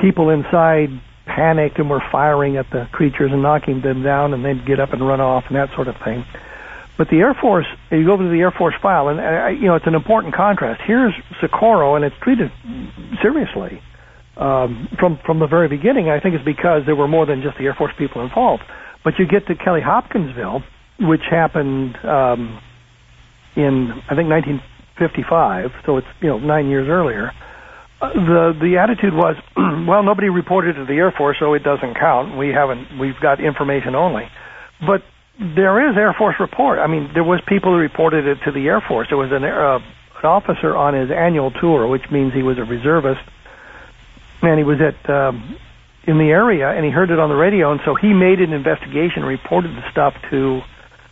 people 0.00 0.30
inside 0.30 0.88
panicked 1.26 1.78
and 1.78 1.88
were 1.88 2.02
firing 2.10 2.56
at 2.56 2.66
the 2.72 2.86
creatures 2.90 3.30
and 3.32 3.42
knocking 3.42 3.80
them 3.82 4.02
down, 4.02 4.34
and 4.34 4.44
they'd 4.44 4.66
get 4.66 4.80
up 4.80 4.92
and 4.92 5.06
run 5.06 5.20
off 5.20 5.44
and 5.48 5.56
that 5.56 5.68
sort 5.74 5.86
of 5.86 5.94
thing. 6.04 6.24
But 6.98 7.08
the 7.08 7.18
Air 7.18 7.34
Force, 7.34 7.66
you 7.90 8.04
go 8.04 8.16
to 8.16 8.28
the 8.28 8.40
Air 8.40 8.50
Force 8.50 8.74
file, 8.82 9.08
and 9.08 9.18
uh, 9.18 9.48
you 9.48 9.66
know 9.66 9.76
it's 9.76 9.86
an 9.86 9.94
important 9.94 10.34
contrast. 10.34 10.82
Here's 10.86 11.14
Socorro, 11.40 11.96
and 11.96 12.04
it's 12.04 12.16
treated 12.20 12.52
seriously 13.22 13.80
um, 14.36 14.88
from 14.98 15.18
from 15.24 15.38
the 15.38 15.46
very 15.46 15.68
beginning. 15.68 16.10
I 16.10 16.20
think 16.20 16.34
it's 16.34 16.44
because 16.44 16.82
there 16.84 16.96
were 16.96 17.08
more 17.08 17.24
than 17.24 17.42
just 17.42 17.56
the 17.58 17.64
Air 17.64 17.74
Force 17.74 17.92
people 17.96 18.22
involved. 18.22 18.62
But 19.04 19.14
you 19.18 19.26
get 19.26 19.46
to 19.48 19.54
Kelly 19.54 19.80
Hopkinsville, 19.80 20.62
which 21.00 21.22
happened 21.30 21.96
um, 22.04 22.60
in 23.56 23.90
I 24.08 24.14
think 24.14 24.28
1955, 24.28 25.70
so 25.86 25.96
it's 25.96 26.06
you 26.20 26.28
know 26.28 26.38
nine 26.38 26.68
years 26.68 26.88
earlier. 26.88 27.32
Uh, 28.00 28.12
the 28.12 28.52
the 28.60 28.78
attitude 28.78 29.14
was, 29.14 29.36
well, 29.88 30.02
nobody 30.02 30.28
reported 30.28 30.74
to 30.74 30.84
the 30.84 30.94
Air 30.94 31.12
Force, 31.16 31.38
so 31.40 31.54
it 31.54 31.62
doesn't 31.62 31.94
count. 31.94 32.36
We 32.36 32.48
haven't. 32.48 32.98
We've 32.98 33.18
got 33.20 33.40
information 33.40 33.94
only. 33.94 34.28
But 34.84 35.02
there 35.38 35.90
is 35.90 35.96
Air 35.96 36.14
Force 36.16 36.36
report. 36.38 36.78
I 36.78 36.86
mean, 36.86 37.10
there 37.14 37.24
was 37.24 37.40
people 37.46 37.72
who 37.72 37.78
reported 37.78 38.26
it 38.26 38.38
to 38.44 38.52
the 38.52 38.66
Air 38.68 38.80
Force. 38.80 39.08
There 39.08 39.18
was 39.18 39.32
an, 39.32 39.44
uh, 39.44 39.78
an 39.78 40.24
officer 40.24 40.76
on 40.76 40.94
his 40.94 41.10
annual 41.10 41.50
tour, 41.50 41.86
which 41.86 42.10
means 42.10 42.32
he 42.34 42.42
was 42.42 42.58
a 42.58 42.64
reservist, 42.64 43.22
and 44.42 44.58
he 44.58 44.64
was 44.64 44.78
at 44.80 45.08
um, 45.08 45.56
in 46.04 46.18
the 46.18 46.30
area, 46.30 46.68
and 46.68 46.84
he 46.84 46.90
heard 46.90 47.10
it 47.10 47.18
on 47.18 47.28
the 47.28 47.36
radio, 47.36 47.72
and 47.72 47.80
so 47.84 47.94
he 47.94 48.12
made 48.12 48.40
an 48.40 48.52
investigation, 48.52 49.24
reported 49.24 49.70
the 49.76 49.90
stuff 49.90 50.14
to 50.30 50.60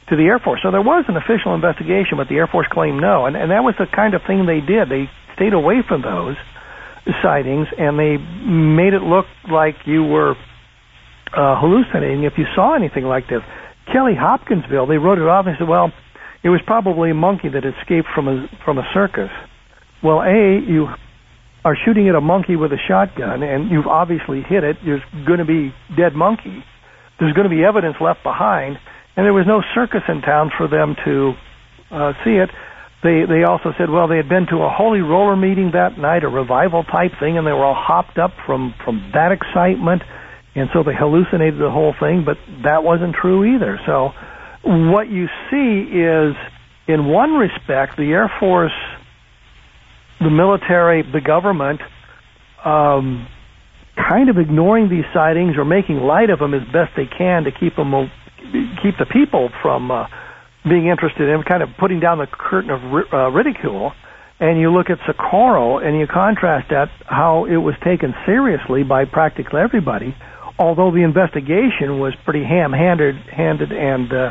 to 0.09 0.17
the 0.17 0.25
Air 0.25 0.41
Force. 0.41 0.61
So 0.63 0.71
there 0.71 0.83
was 0.83 1.05
an 1.07 1.17
official 1.17 1.55
investigation, 1.55 2.19
but 2.19 2.29
the 2.29 2.37
Air 2.37 2.49
Force 2.49 2.67
claimed 2.69 3.01
no, 3.01 3.27
and 3.27 3.37
and 3.37 3.51
that 3.51 3.65
was 3.65 3.75
the 3.79 3.87
kind 3.87 4.15
of 4.15 4.23
thing 4.27 4.47
they 4.47 4.61
did. 4.61 4.89
They 4.89 5.09
stayed 5.35 5.55
away 5.55 5.83
from 5.87 6.03
those 6.03 6.37
sightings, 7.23 7.69
and 7.79 7.99
they 7.99 8.19
made 8.19 8.93
it 8.93 9.03
look 9.03 9.27
like 9.51 9.87
you 9.87 10.05
were 10.05 10.37
uh, 11.33 11.59
hallucinating 11.61 12.25
if 12.25 12.37
you 12.37 12.45
saw 12.55 12.75
anything 12.75 13.05
like 13.05 13.29
this. 13.29 13.43
Kelly 13.93 14.15
Hopkinsville, 14.19 14.87
they 14.87 14.99
wrote 14.99 15.19
it 15.19 15.27
off 15.27 15.47
and 15.47 15.57
said, 15.59 15.69
well, 15.69 15.93
it 16.43 16.49
was 16.49 16.61
probably 16.67 17.11
a 17.11 17.15
monkey 17.15 17.49
that 17.49 17.65
escaped 17.65 18.09
from 18.15 18.29
a 18.29 18.47
from 18.65 18.79
a 18.79 18.85
circus. 18.95 19.31
Well, 20.03 20.23
a 20.23 20.61
you 20.61 20.89
are 21.65 21.77
shooting 21.85 22.09
at 22.09 22.15
a 22.15 22.21
monkey 22.21 22.57
with 22.57 22.73
a 22.73 22.81
shotgun, 22.89 23.43
and 23.43 23.71
you've 23.71 23.87
obviously 23.87 24.41
hit 24.43 24.65
it. 24.65 24.77
There's 24.85 25.03
going 25.27 25.41
to 25.41 25.45
be 25.45 25.75
dead 25.97 26.15
monkey. 26.15 26.65
There's 27.19 27.35
going 27.35 27.45
to 27.49 27.55
be 27.55 27.63
evidence 27.63 27.97
left 28.01 28.23
behind, 28.23 28.79
and 29.17 29.27
there 29.27 29.35
was 29.35 29.45
no 29.47 29.61
circus 29.75 30.01
in 30.09 30.23
town 30.23 30.51
for 30.57 30.69
them 30.69 30.97
to 31.05 31.33
uh, 31.91 32.13
see 32.25 32.41
it. 32.41 32.49
They 33.03 33.25
they 33.29 33.45
also 33.45 33.73
said, 33.77 33.91
well, 33.91 34.09
they 34.09 34.17
had 34.17 34.29
been 34.29 34.47
to 34.49 34.65
a 34.65 34.71
holy 34.73 35.01
roller 35.01 35.37
meeting 35.37 35.73
that 35.73 35.99
night, 35.99 36.25
a 36.25 36.29
revival 36.29 36.85
type 36.85 37.13
thing, 37.21 37.37
and 37.37 37.47
they 37.47 37.53
were 37.53 37.65
all 37.65 37.77
hopped 37.77 38.17
up 38.17 38.33
from 38.47 38.73
from 38.85 39.11
that 39.13 39.33
excitement, 39.33 40.03
and 40.55 40.69
so 40.73 40.83
they 40.83 40.95
hallucinated 40.95 41.61
the 41.61 41.71
whole 41.71 41.95
thing. 41.99 42.25
But 42.25 42.39
that 42.65 42.83
wasn't 42.83 43.15
true 43.15 43.57
either. 43.57 43.79
So 43.87 44.11
what 44.63 45.09
you 45.09 45.27
see 45.51 45.89
is, 45.91 46.35
in 46.89 47.07
one 47.07 47.35
respect, 47.35 47.97
the 47.97 48.11
Air 48.11 48.31
Force, 48.41 48.73
the 50.21 50.31
military, 50.31 51.03
the 51.03 51.21
government. 51.21 51.81
Um, 52.65 53.27
kind 53.97 54.29
of 54.31 54.39
ignoring 54.39 54.89
these 54.89 55.05
sightings 55.13 55.57
or 55.57 55.65
making 55.65 55.97
light 55.97 56.31
of 56.31 56.39
them 56.39 56.55
as 56.55 56.63
best 56.73 56.93
they 56.97 57.07
can 57.07 57.45
to 57.45 57.51
keep 57.53 57.77
them 57.77 57.93
keep 58.83 58.97
the 58.99 59.07
people 59.07 59.51
from 59.63 59.91
uh, 59.91 60.07
being 60.65 60.87
interested 60.87 61.29
in 61.29 61.43
kind 61.43 61.63
of 61.63 61.69
putting 61.79 62.01
down 62.01 62.19
the 62.19 62.27
curtain 62.27 62.71
of 62.71 62.81
uh, 63.13 63.31
ridicule 63.31 63.93
and 64.41 64.59
you 64.59 64.73
look 64.73 64.89
at 64.89 64.99
Socorro 65.07 65.79
and 65.79 65.99
you 65.99 66.07
contrast 66.07 66.71
that 66.71 66.89
how 67.05 67.45
it 67.45 67.59
was 67.59 67.75
taken 67.85 68.15
seriously 68.25 68.83
by 68.83 69.05
practically 69.05 69.61
everybody 69.61 70.17
although 70.61 70.93
the 70.93 71.03
investigation 71.03 71.99
was 71.99 72.13
pretty 72.25 72.45
ham-handed 72.45 73.17
handed 73.33 73.73
and 73.73 74.13
uh, 74.13 74.31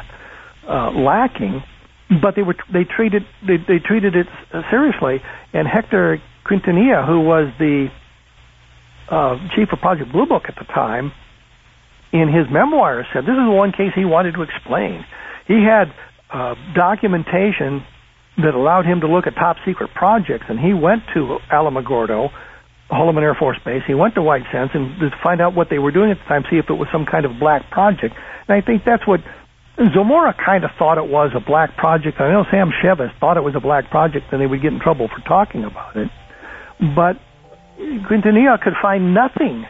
uh, 0.69 0.91
lacking 0.93 1.63
but 2.21 2.35
they 2.35 2.43
were 2.43 2.55
they 2.71 2.85
treated 2.85 3.23
they, 3.45 3.57
they 3.57 3.79
treated 3.83 4.15
it 4.15 4.27
seriously 4.69 5.17
and 5.53 5.67
Hector 5.67 6.21
Quintanilla 6.45 7.05
who 7.05 7.19
was 7.21 7.51
the 7.57 7.89
uh, 9.09 9.37
chief 9.55 9.69
of 9.73 9.79
Project 9.79 10.11
Blue 10.11 10.25
Book 10.25 10.43
at 10.47 10.55
the 10.55 10.65
time, 10.65 11.11
in 12.13 12.27
his 12.29 12.45
memoirs 12.51 13.05
said 13.13 13.23
this 13.23 13.37
is 13.37 13.45
the 13.45 13.53
one 13.53 13.71
case 13.71 13.91
he 13.95 14.05
wanted 14.05 14.33
to 14.33 14.41
explain. 14.41 15.05
He 15.47 15.65
had 15.65 15.93
uh, 16.31 16.55
documentation 16.75 17.85
that 18.37 18.53
allowed 18.53 18.85
him 18.85 19.01
to 19.01 19.07
look 19.07 19.27
at 19.27 19.35
top 19.35 19.57
secret 19.65 19.89
projects, 19.93 20.45
and 20.47 20.59
he 20.59 20.73
went 20.73 21.03
to 21.13 21.37
Alamogordo, 21.51 22.29
Holloman 22.89 23.21
Air 23.21 23.35
Force 23.35 23.57
Base. 23.63 23.83
He 23.85 23.93
went 23.93 24.15
to 24.15 24.21
White 24.21 24.43
Sands 24.51 24.71
and 24.73 24.99
to 24.99 25.11
find 25.21 25.41
out 25.41 25.53
what 25.53 25.69
they 25.69 25.79
were 25.79 25.91
doing 25.91 26.11
at 26.11 26.17
the 26.17 26.25
time, 26.25 26.43
see 26.49 26.57
if 26.57 26.69
it 26.69 26.73
was 26.73 26.87
some 26.91 27.05
kind 27.05 27.25
of 27.25 27.39
black 27.39 27.69
project. 27.69 28.15
And 28.47 28.57
I 28.57 28.61
think 28.61 28.83
that's 28.83 29.05
what 29.05 29.21
Zamora 29.93 30.33
kind 30.33 30.63
of 30.63 30.71
thought 30.77 30.97
it 30.97 31.07
was 31.07 31.31
a 31.35 31.39
black 31.39 31.77
project. 31.77 32.19
I 32.19 32.31
know 32.31 32.45
Sam 32.49 32.71
Chavez 32.81 33.11
thought 33.19 33.37
it 33.37 33.43
was 33.43 33.55
a 33.55 33.59
black 33.59 33.89
project, 33.89 34.31
and 34.31 34.41
they 34.41 34.47
would 34.47 34.61
get 34.61 34.73
in 34.73 34.79
trouble 34.79 35.07
for 35.07 35.21
talking 35.21 35.63
about 35.63 35.95
it. 35.95 36.09
But 36.79 37.19
Quintanilla 37.77 38.59
could 38.61 38.73
find 38.81 39.13
nothing 39.13 39.67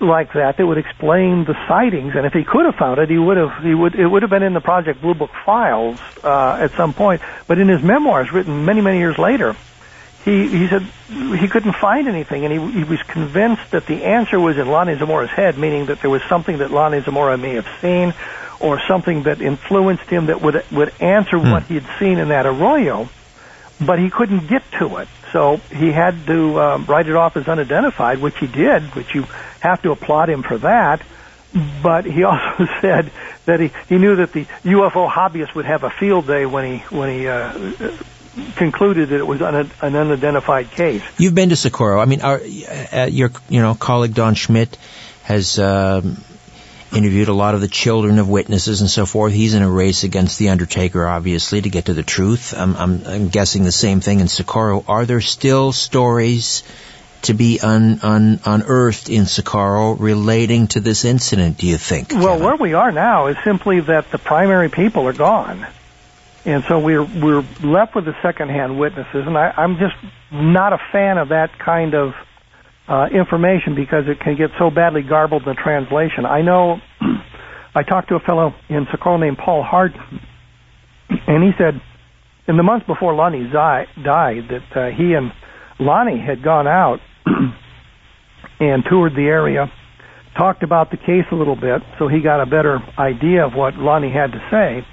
like 0.00 0.32
that 0.34 0.56
that 0.58 0.66
would 0.66 0.78
explain 0.78 1.44
the 1.44 1.54
sightings. 1.66 2.12
And 2.14 2.26
if 2.26 2.32
he 2.32 2.44
could 2.44 2.66
have 2.66 2.74
found 2.74 2.98
it, 3.00 3.08
he 3.10 3.18
would 3.18 3.36
have. 3.36 3.62
He 3.62 3.74
would. 3.74 3.94
It 3.94 4.06
would 4.06 4.22
have 4.22 4.30
been 4.30 4.42
in 4.42 4.54
the 4.54 4.60
Project 4.60 5.00
Blue 5.00 5.14
Book 5.14 5.30
files 5.44 5.98
uh, 6.22 6.58
at 6.60 6.72
some 6.72 6.92
point. 6.92 7.22
But 7.46 7.58
in 7.58 7.68
his 7.68 7.82
memoirs, 7.82 8.32
written 8.32 8.64
many 8.64 8.80
many 8.80 8.98
years 8.98 9.18
later, 9.18 9.56
he 10.28 10.48
he 10.48 10.68
said 10.68 10.82
he 11.40 11.48
couldn't 11.48 11.72
find 11.72 12.08
anything, 12.08 12.44
and 12.44 12.52
he 12.52 12.78
he 12.78 12.84
was 12.84 13.02
convinced 13.02 13.70
that 13.70 13.86
the 13.86 14.04
answer 14.04 14.38
was 14.38 14.58
in 14.58 14.68
Lonnie 14.68 14.96
Zamora's 14.96 15.30
head, 15.30 15.56
meaning 15.58 15.86
that 15.86 16.00
there 16.00 16.10
was 16.10 16.22
something 16.28 16.58
that 16.58 16.70
Lonnie 16.70 17.00
Zamora 17.00 17.38
may 17.38 17.54
have 17.54 17.68
seen, 17.80 18.14
or 18.60 18.80
something 18.86 19.22
that 19.24 19.40
influenced 19.40 20.04
him 20.04 20.26
that 20.26 20.42
would 20.42 20.62
would 20.70 20.92
answer 21.00 21.38
hmm. 21.38 21.50
what 21.50 21.62
he 21.64 21.74
had 21.74 21.86
seen 21.98 22.18
in 22.18 22.28
that 22.28 22.46
arroyo. 22.46 23.08
But 23.80 24.00
he 24.00 24.10
couldn't 24.10 24.48
get 24.48 24.64
to 24.80 24.96
it. 24.96 25.08
So 25.32 25.58
he 25.70 25.92
had 25.92 26.26
to 26.26 26.60
um, 26.60 26.84
write 26.86 27.08
it 27.08 27.14
off 27.14 27.36
as 27.36 27.46
unidentified, 27.46 28.18
which 28.18 28.36
he 28.38 28.48
did, 28.48 28.82
which 28.96 29.14
you 29.14 29.22
have 29.60 29.80
to 29.82 29.92
applaud 29.92 30.28
him 30.28 30.42
for 30.42 30.58
that. 30.58 31.00
But 31.80 32.04
he 32.04 32.24
also 32.30 32.66
said 32.80 33.12
that 33.44 33.60
he, 33.60 33.70
he 33.88 33.98
knew 33.98 34.16
that 34.16 34.32
the 34.32 34.46
UFO 34.64 35.08
hobbyist 35.08 35.54
would 35.54 35.64
have 35.64 35.84
a 35.84 35.90
field 35.90 36.26
day 36.26 36.44
when 36.44 36.64
he 36.64 36.78
when 36.94 37.08
he 37.10 37.28
uh, 37.28 37.52
concluded 38.56 39.10
that 39.10 39.18
it 39.18 39.26
was 39.26 39.42
un, 39.42 39.70
an 39.80 39.96
unidentified 39.96 40.70
case. 40.70 41.02
You've 41.18 41.34
been 41.34 41.50
to 41.50 41.56
Socorro. 41.56 42.00
I 42.00 42.04
mean, 42.04 42.22
our, 42.22 42.40
uh, 42.40 43.08
your 43.10 43.30
you 43.48 43.60
know 43.60 43.74
colleague 43.74 44.14
Don 44.14 44.34
Schmitt 44.34 44.76
has 45.22 45.58
um, 45.58 46.22
interviewed 46.94 47.28
a 47.28 47.34
lot 47.34 47.54
of 47.54 47.60
the 47.60 47.68
children 47.68 48.18
of 48.18 48.28
witnesses 48.28 48.80
and 48.80 48.90
so 48.90 49.06
forth. 49.06 49.32
He's 49.32 49.54
in 49.54 49.62
a 49.62 49.70
race 49.70 50.04
against 50.04 50.38
the 50.38 50.48
Undertaker, 50.48 51.06
obviously, 51.06 51.60
to 51.60 51.68
get 51.68 51.86
to 51.86 51.94
the 51.94 52.02
truth. 52.02 52.54
I'm, 52.56 52.76
I'm, 52.76 53.06
I'm 53.06 53.28
guessing 53.28 53.64
the 53.64 53.72
same 53.72 54.00
thing 54.00 54.20
in 54.20 54.28
Socorro. 54.28 54.84
Are 54.88 55.04
there 55.04 55.20
still 55.20 55.72
stories 55.72 56.62
to 57.22 57.34
be 57.34 57.60
un, 57.60 58.00
un, 58.02 58.40
unearthed 58.44 59.10
in 59.10 59.26
Socorro 59.26 59.92
relating 59.96 60.68
to 60.68 60.80
this 60.80 61.04
incident, 61.04 61.58
do 61.58 61.66
you 61.66 61.76
think? 61.76 62.10
Well, 62.12 62.34
Kevin? 62.34 62.44
where 62.44 62.56
we 62.56 62.74
are 62.74 62.92
now 62.92 63.26
is 63.26 63.36
simply 63.44 63.80
that 63.80 64.10
the 64.10 64.18
primary 64.18 64.70
people 64.70 65.06
are 65.08 65.12
gone. 65.12 65.66
And 66.44 66.64
so 66.68 66.78
we're 66.78 67.04
we're 67.04 67.44
left 67.62 67.94
with 67.94 68.04
the 68.04 68.14
secondhand 68.22 68.78
witnesses, 68.78 69.26
and 69.26 69.36
I, 69.36 69.52
I'm 69.56 69.76
just 69.78 69.96
not 70.32 70.72
a 70.72 70.78
fan 70.92 71.18
of 71.18 71.28
that 71.30 71.58
kind 71.58 71.94
of 71.94 72.14
uh, 72.88 73.06
information 73.12 73.74
because 73.74 74.04
it 74.06 74.20
can 74.20 74.36
get 74.36 74.50
so 74.58 74.70
badly 74.70 75.02
garbled 75.02 75.42
in 75.42 75.48
the 75.48 75.60
translation. 75.60 76.24
I 76.24 76.42
know 76.42 76.80
I 77.74 77.82
talked 77.82 78.08
to 78.08 78.14
a 78.14 78.20
fellow 78.20 78.54
in 78.68 78.86
Socorro 78.90 79.18
named 79.18 79.38
Paul 79.38 79.62
Hart, 79.62 79.92
and 81.10 81.42
he 81.42 81.50
said 81.58 81.80
in 82.46 82.56
the 82.56 82.62
months 82.62 82.86
before 82.86 83.14
Lonnie 83.14 83.48
died 83.52 83.88
that 83.96 84.76
uh, 84.76 84.88
he 84.96 85.12
and 85.12 85.32
Lonnie 85.78 86.18
had 86.18 86.42
gone 86.42 86.66
out 86.66 87.00
and 88.60 88.84
toured 88.88 89.14
the 89.14 89.26
area, 89.28 89.70
talked 90.36 90.62
about 90.62 90.90
the 90.90 90.96
case 90.96 91.26
a 91.30 91.34
little 91.34 91.56
bit, 91.56 91.82
so 91.98 92.08
he 92.08 92.20
got 92.20 92.40
a 92.40 92.46
better 92.46 92.78
idea 92.98 93.44
of 93.44 93.52
what 93.54 93.76
Lonnie 93.76 94.12
had 94.12 94.32
to 94.32 94.40
say. 94.50 94.86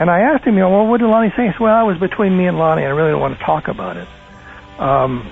And 0.00 0.10
I 0.10 0.20
asked 0.20 0.44
him, 0.44 0.54
you 0.54 0.60
know, 0.60 0.70
well, 0.70 0.86
what 0.86 1.00
did 1.00 1.06
Lonnie 1.08 1.30
say? 1.36 1.46
He 1.46 1.52
said, 1.52 1.60
well, 1.60 1.84
it 1.84 1.92
was 1.92 1.98
between 2.00 2.36
me 2.36 2.46
and 2.46 2.58
Lonnie, 2.58 2.84
I 2.84 2.88
really 2.88 3.10
don't 3.10 3.20
want 3.20 3.38
to 3.38 3.44
talk 3.44 3.68
about 3.68 3.98
it. 3.98 4.08
Um, 4.78 5.30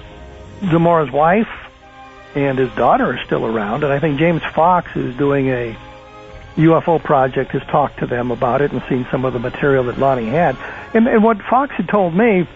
Zamora's 0.61 1.11
wife 1.11 1.49
and 2.35 2.59
his 2.59 2.71
daughter 2.73 3.17
is 3.17 3.25
still 3.25 3.47
around. 3.47 3.83
And 3.83 3.91
I 3.91 3.99
think 3.99 4.19
James 4.19 4.43
Fox, 4.55 4.91
who's 4.93 5.17
doing 5.17 5.49
a 5.49 5.75
UFO 6.57 7.03
project, 7.03 7.53
has 7.53 7.63
talked 7.63 8.01
to 8.01 8.07
them 8.07 8.31
about 8.31 8.61
it 8.61 8.71
and 8.73 8.83
seen 8.91 9.07
some 9.11 9.25
of 9.25 9.33
the 9.33 9.39
material 9.39 9.85
that 9.85 9.99
Lonnie 9.99 10.27
had. 10.27 10.55
And, 10.93 11.09
and 11.09 11.25
what 11.25 11.41
Fox 11.43 11.75
had 11.75 11.89
told 11.89 12.15
me 12.15 12.47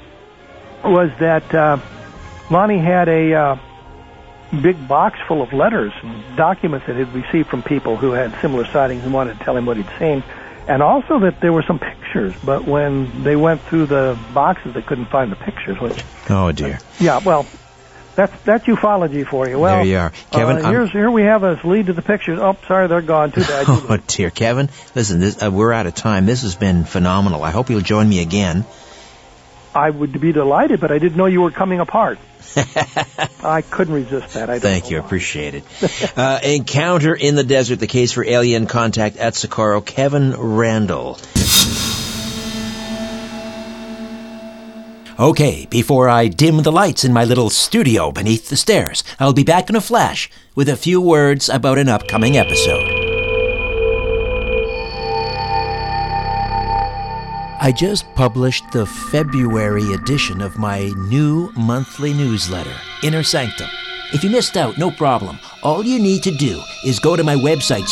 was 0.85 1.11
that 1.19 1.55
uh, 1.55 1.79
Lonnie 2.51 2.79
had 2.79 3.09
a 3.09 3.33
uh, 3.33 3.59
big 4.61 4.87
box 4.87 5.19
full 5.27 5.41
of 5.41 5.55
letters 5.55 5.93
and 6.03 6.37
documents 6.37 6.87
that 6.87 6.97
he'd 6.97 7.09
received 7.09 7.49
from 7.49 7.63
people 7.63 7.97
who 7.97 8.11
had 8.11 8.39
similar 8.43 8.67
sightings 8.67 9.03
and 9.03 9.15
wanted 9.15 9.39
to 9.39 9.45
tell 9.45 9.57
him 9.57 9.65
what 9.65 9.79
he'd 9.79 9.89
seen. 9.99 10.23
And 10.69 10.83
also 10.83 11.19
that 11.21 11.41
there 11.41 11.53
were 11.53 11.63
some 11.63 11.79
pictures, 11.79 12.35
but 12.45 12.65
when 12.65 13.25
they 13.25 13.35
went 13.35 13.63
through 13.63 13.87
the 13.87 14.19
boxes, 14.33 14.75
they 14.75 14.83
couldn't 14.83 15.07
find 15.07 15.33
the 15.33 15.37
pictures. 15.37 15.81
Which, 15.81 16.05
oh 16.31 16.53
dear. 16.53 16.75
Uh, 16.75 16.79
yeah, 17.01 17.19
well, 17.19 17.47
that's 18.15 18.43
that's 18.43 18.65
ufology 18.67 19.27
for 19.27 19.49
you. 19.49 19.59
Well, 19.59 19.77
there 19.77 19.85
you 19.85 19.97
are, 19.99 20.13
Kevin. 20.31 20.65
Uh, 20.65 20.71
here's 20.71 20.93
here 20.93 21.11
we 21.11 21.23
have 21.23 21.43
us 21.43 21.65
lead 21.65 21.87
to 21.87 21.93
the 21.93 22.03
pictures. 22.03 22.39
Oh, 22.39 22.57
sorry, 22.69 22.87
they're 22.87 23.03
gone. 23.03 23.33
Too 23.33 23.41
bad. 23.41 23.65
oh 23.69 23.99
dear, 24.07 24.31
Kevin. 24.31 24.69
Listen, 24.95 25.19
this, 25.19 25.43
uh, 25.43 25.51
we're 25.51 25.73
out 25.73 25.87
of 25.87 25.95
time. 25.95 26.27
This 26.27 26.43
has 26.43 26.55
been 26.55 26.85
phenomenal. 26.85 27.43
I 27.43 27.51
hope 27.51 27.71
you'll 27.71 27.81
join 27.81 28.09
me 28.09 28.23
again. 28.23 28.65
I 29.75 29.91
would 29.91 30.21
be 30.21 30.33
delighted, 30.33 30.81
but 30.81 30.93
I 30.93 30.99
didn't 30.99 31.17
know 31.17 31.27
you 31.27 31.41
were 31.41 31.51
coming 31.51 31.81
apart. 31.81 32.19
I 33.45 33.63
couldn't 33.63 33.95
resist 33.95 34.35
that. 34.35 34.51
I 34.51 34.59
Thank 34.59 34.91
you. 34.91 34.99
Appreciate 34.99 35.55
it. 35.55 35.65
uh, 36.19 36.41
Encounter 36.43 37.15
in 37.15 37.35
the 37.35 37.45
Desert, 37.45 37.77
the 37.77 37.87
case 37.87 38.13
for 38.13 38.25
alien 38.25 38.67
contact 38.67 39.17
at 39.17 39.35
Socorro. 39.35 39.81
Kevin 39.81 40.35
Randle. 40.37 41.19
Okay, 45.19 45.67
before 45.67 46.09
I 46.09 46.29
dim 46.29 46.63
the 46.63 46.73
lights 46.73 47.05
in 47.05 47.13
my 47.13 47.25
little 47.25 47.49
studio 47.49 48.11
beneath 48.11 48.49
the 48.49 48.57
stairs, 48.57 49.05
I'll 49.21 49.33
be 49.33 49.45
back 49.45 49.71
in 49.71 49.77
a 49.77 49.81
flash 49.81 50.31
with 50.55 50.69
a 50.69 50.77
few 50.77 51.01
words 51.01 51.49
about 51.49 51.79
an 51.79 51.89
upcoming 51.89 52.37
episode. 52.37 52.92
I 57.65 57.71
just 57.71 58.13
published 58.17 58.73
the 58.73 58.85
February 58.85 59.93
edition 59.93 60.41
of 60.41 60.59
my 60.59 60.93
new 60.97 61.53
monthly 61.55 62.13
newsletter, 62.13 62.75
Inner 63.05 63.23
Sanctum. 63.23 63.69
If 64.13 64.25
you 64.25 64.31
missed 64.31 64.57
out, 64.57 64.79
no 64.79 64.91
problem. 64.91 65.39
All 65.63 65.85
you 65.85 66.01
need 66.01 66.25
to 66.25 66.33
do 66.33 66.61
is 66.85 66.99
go 66.99 67.15
to 67.15 67.23
my 67.23 67.37
website, 67.37 67.87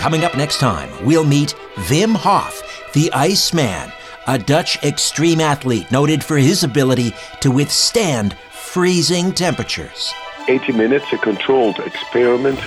Coming 0.00 0.24
up 0.24 0.34
next 0.34 0.60
time, 0.60 0.88
we'll 1.04 1.26
meet 1.26 1.54
Wim 1.90 2.16
Hof, 2.16 2.62
the 2.94 3.12
Iceman, 3.12 3.92
a 4.26 4.38
Dutch 4.38 4.82
extreme 4.82 5.42
athlete 5.42 5.92
noted 5.92 6.24
for 6.24 6.38
his 6.38 6.64
ability 6.64 7.12
to 7.40 7.50
withstand 7.50 8.34
freezing 8.50 9.30
temperatures. 9.30 10.14
80 10.48 10.72
minutes, 10.72 11.12
a 11.12 11.18
controlled 11.18 11.80
experiment. 11.80 12.58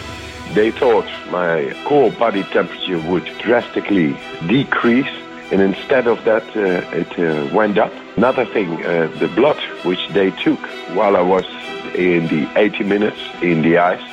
They 0.53 0.69
thought 0.69 1.07
my 1.31 1.75
core 1.86 2.11
body 2.11 2.43
temperature 2.43 2.99
would 3.09 3.25
drastically 3.39 4.15
decrease, 4.45 5.09
and 5.51 5.59
instead 5.59 6.05
of 6.05 6.23
that, 6.25 6.43
uh, 6.55 6.88
it 6.95 7.17
uh, 7.17 7.51
went 7.51 7.79
up. 7.79 7.91
Another 8.15 8.45
thing, 8.45 8.86
uh, 8.86 9.07
the 9.17 9.27
blood 9.29 9.59
which 9.86 10.07
they 10.09 10.29
took 10.29 10.59
while 10.93 11.17
I 11.17 11.21
was 11.21 11.45
in 11.95 12.27
the 12.27 12.47
80 12.55 12.84
minutes 12.84 13.19
in 13.41 13.63
the 13.63 13.79
ice, 13.79 14.07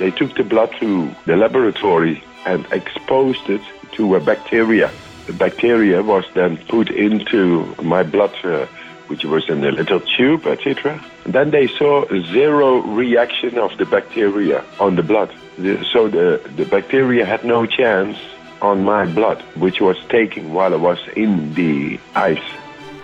they 0.00 0.10
took 0.10 0.34
the 0.34 0.42
blood 0.42 0.74
to 0.80 1.14
the 1.26 1.36
laboratory 1.36 2.24
and 2.50 2.66
exposed 2.72 3.48
it 3.48 3.62
to 3.92 4.16
a 4.16 4.20
bacteria. 4.20 4.90
The 5.26 5.32
bacteria 5.32 6.02
was 6.02 6.24
then 6.34 6.56
put 6.68 6.90
into 6.90 7.74
my 7.82 8.02
blood, 8.02 8.34
uh, 8.44 8.66
which 9.06 9.24
was 9.24 9.48
in 9.48 9.64
a 9.64 9.70
little 9.70 10.00
tube, 10.00 10.46
etc. 10.46 11.02
Then 11.24 11.50
they 11.50 11.68
saw 11.68 12.04
zero 12.32 12.80
reaction 12.80 13.58
of 13.58 13.76
the 13.78 13.86
bacteria 13.86 14.64
on 14.80 14.96
the 14.96 15.02
blood. 15.02 15.32
The, 15.58 15.84
so 15.92 16.08
the, 16.08 16.40
the 16.56 16.64
bacteria 16.64 17.24
had 17.24 17.44
no 17.44 17.66
chance 17.66 18.18
on 18.60 18.82
my 18.84 19.06
blood, 19.06 19.40
which 19.54 19.80
was 19.80 19.96
taken 20.08 20.52
while 20.52 20.74
I 20.74 20.76
was 20.76 20.98
in 21.14 21.54
the 21.54 22.00
ice. 22.14 22.48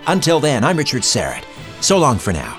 Until 0.09 0.41
then, 0.41 0.65
I'm 0.65 0.77
Richard 0.77 1.03
Syrett. 1.03 1.45
So 1.81 1.99
long 1.99 2.19
for 2.19 2.33
now. 2.33 2.59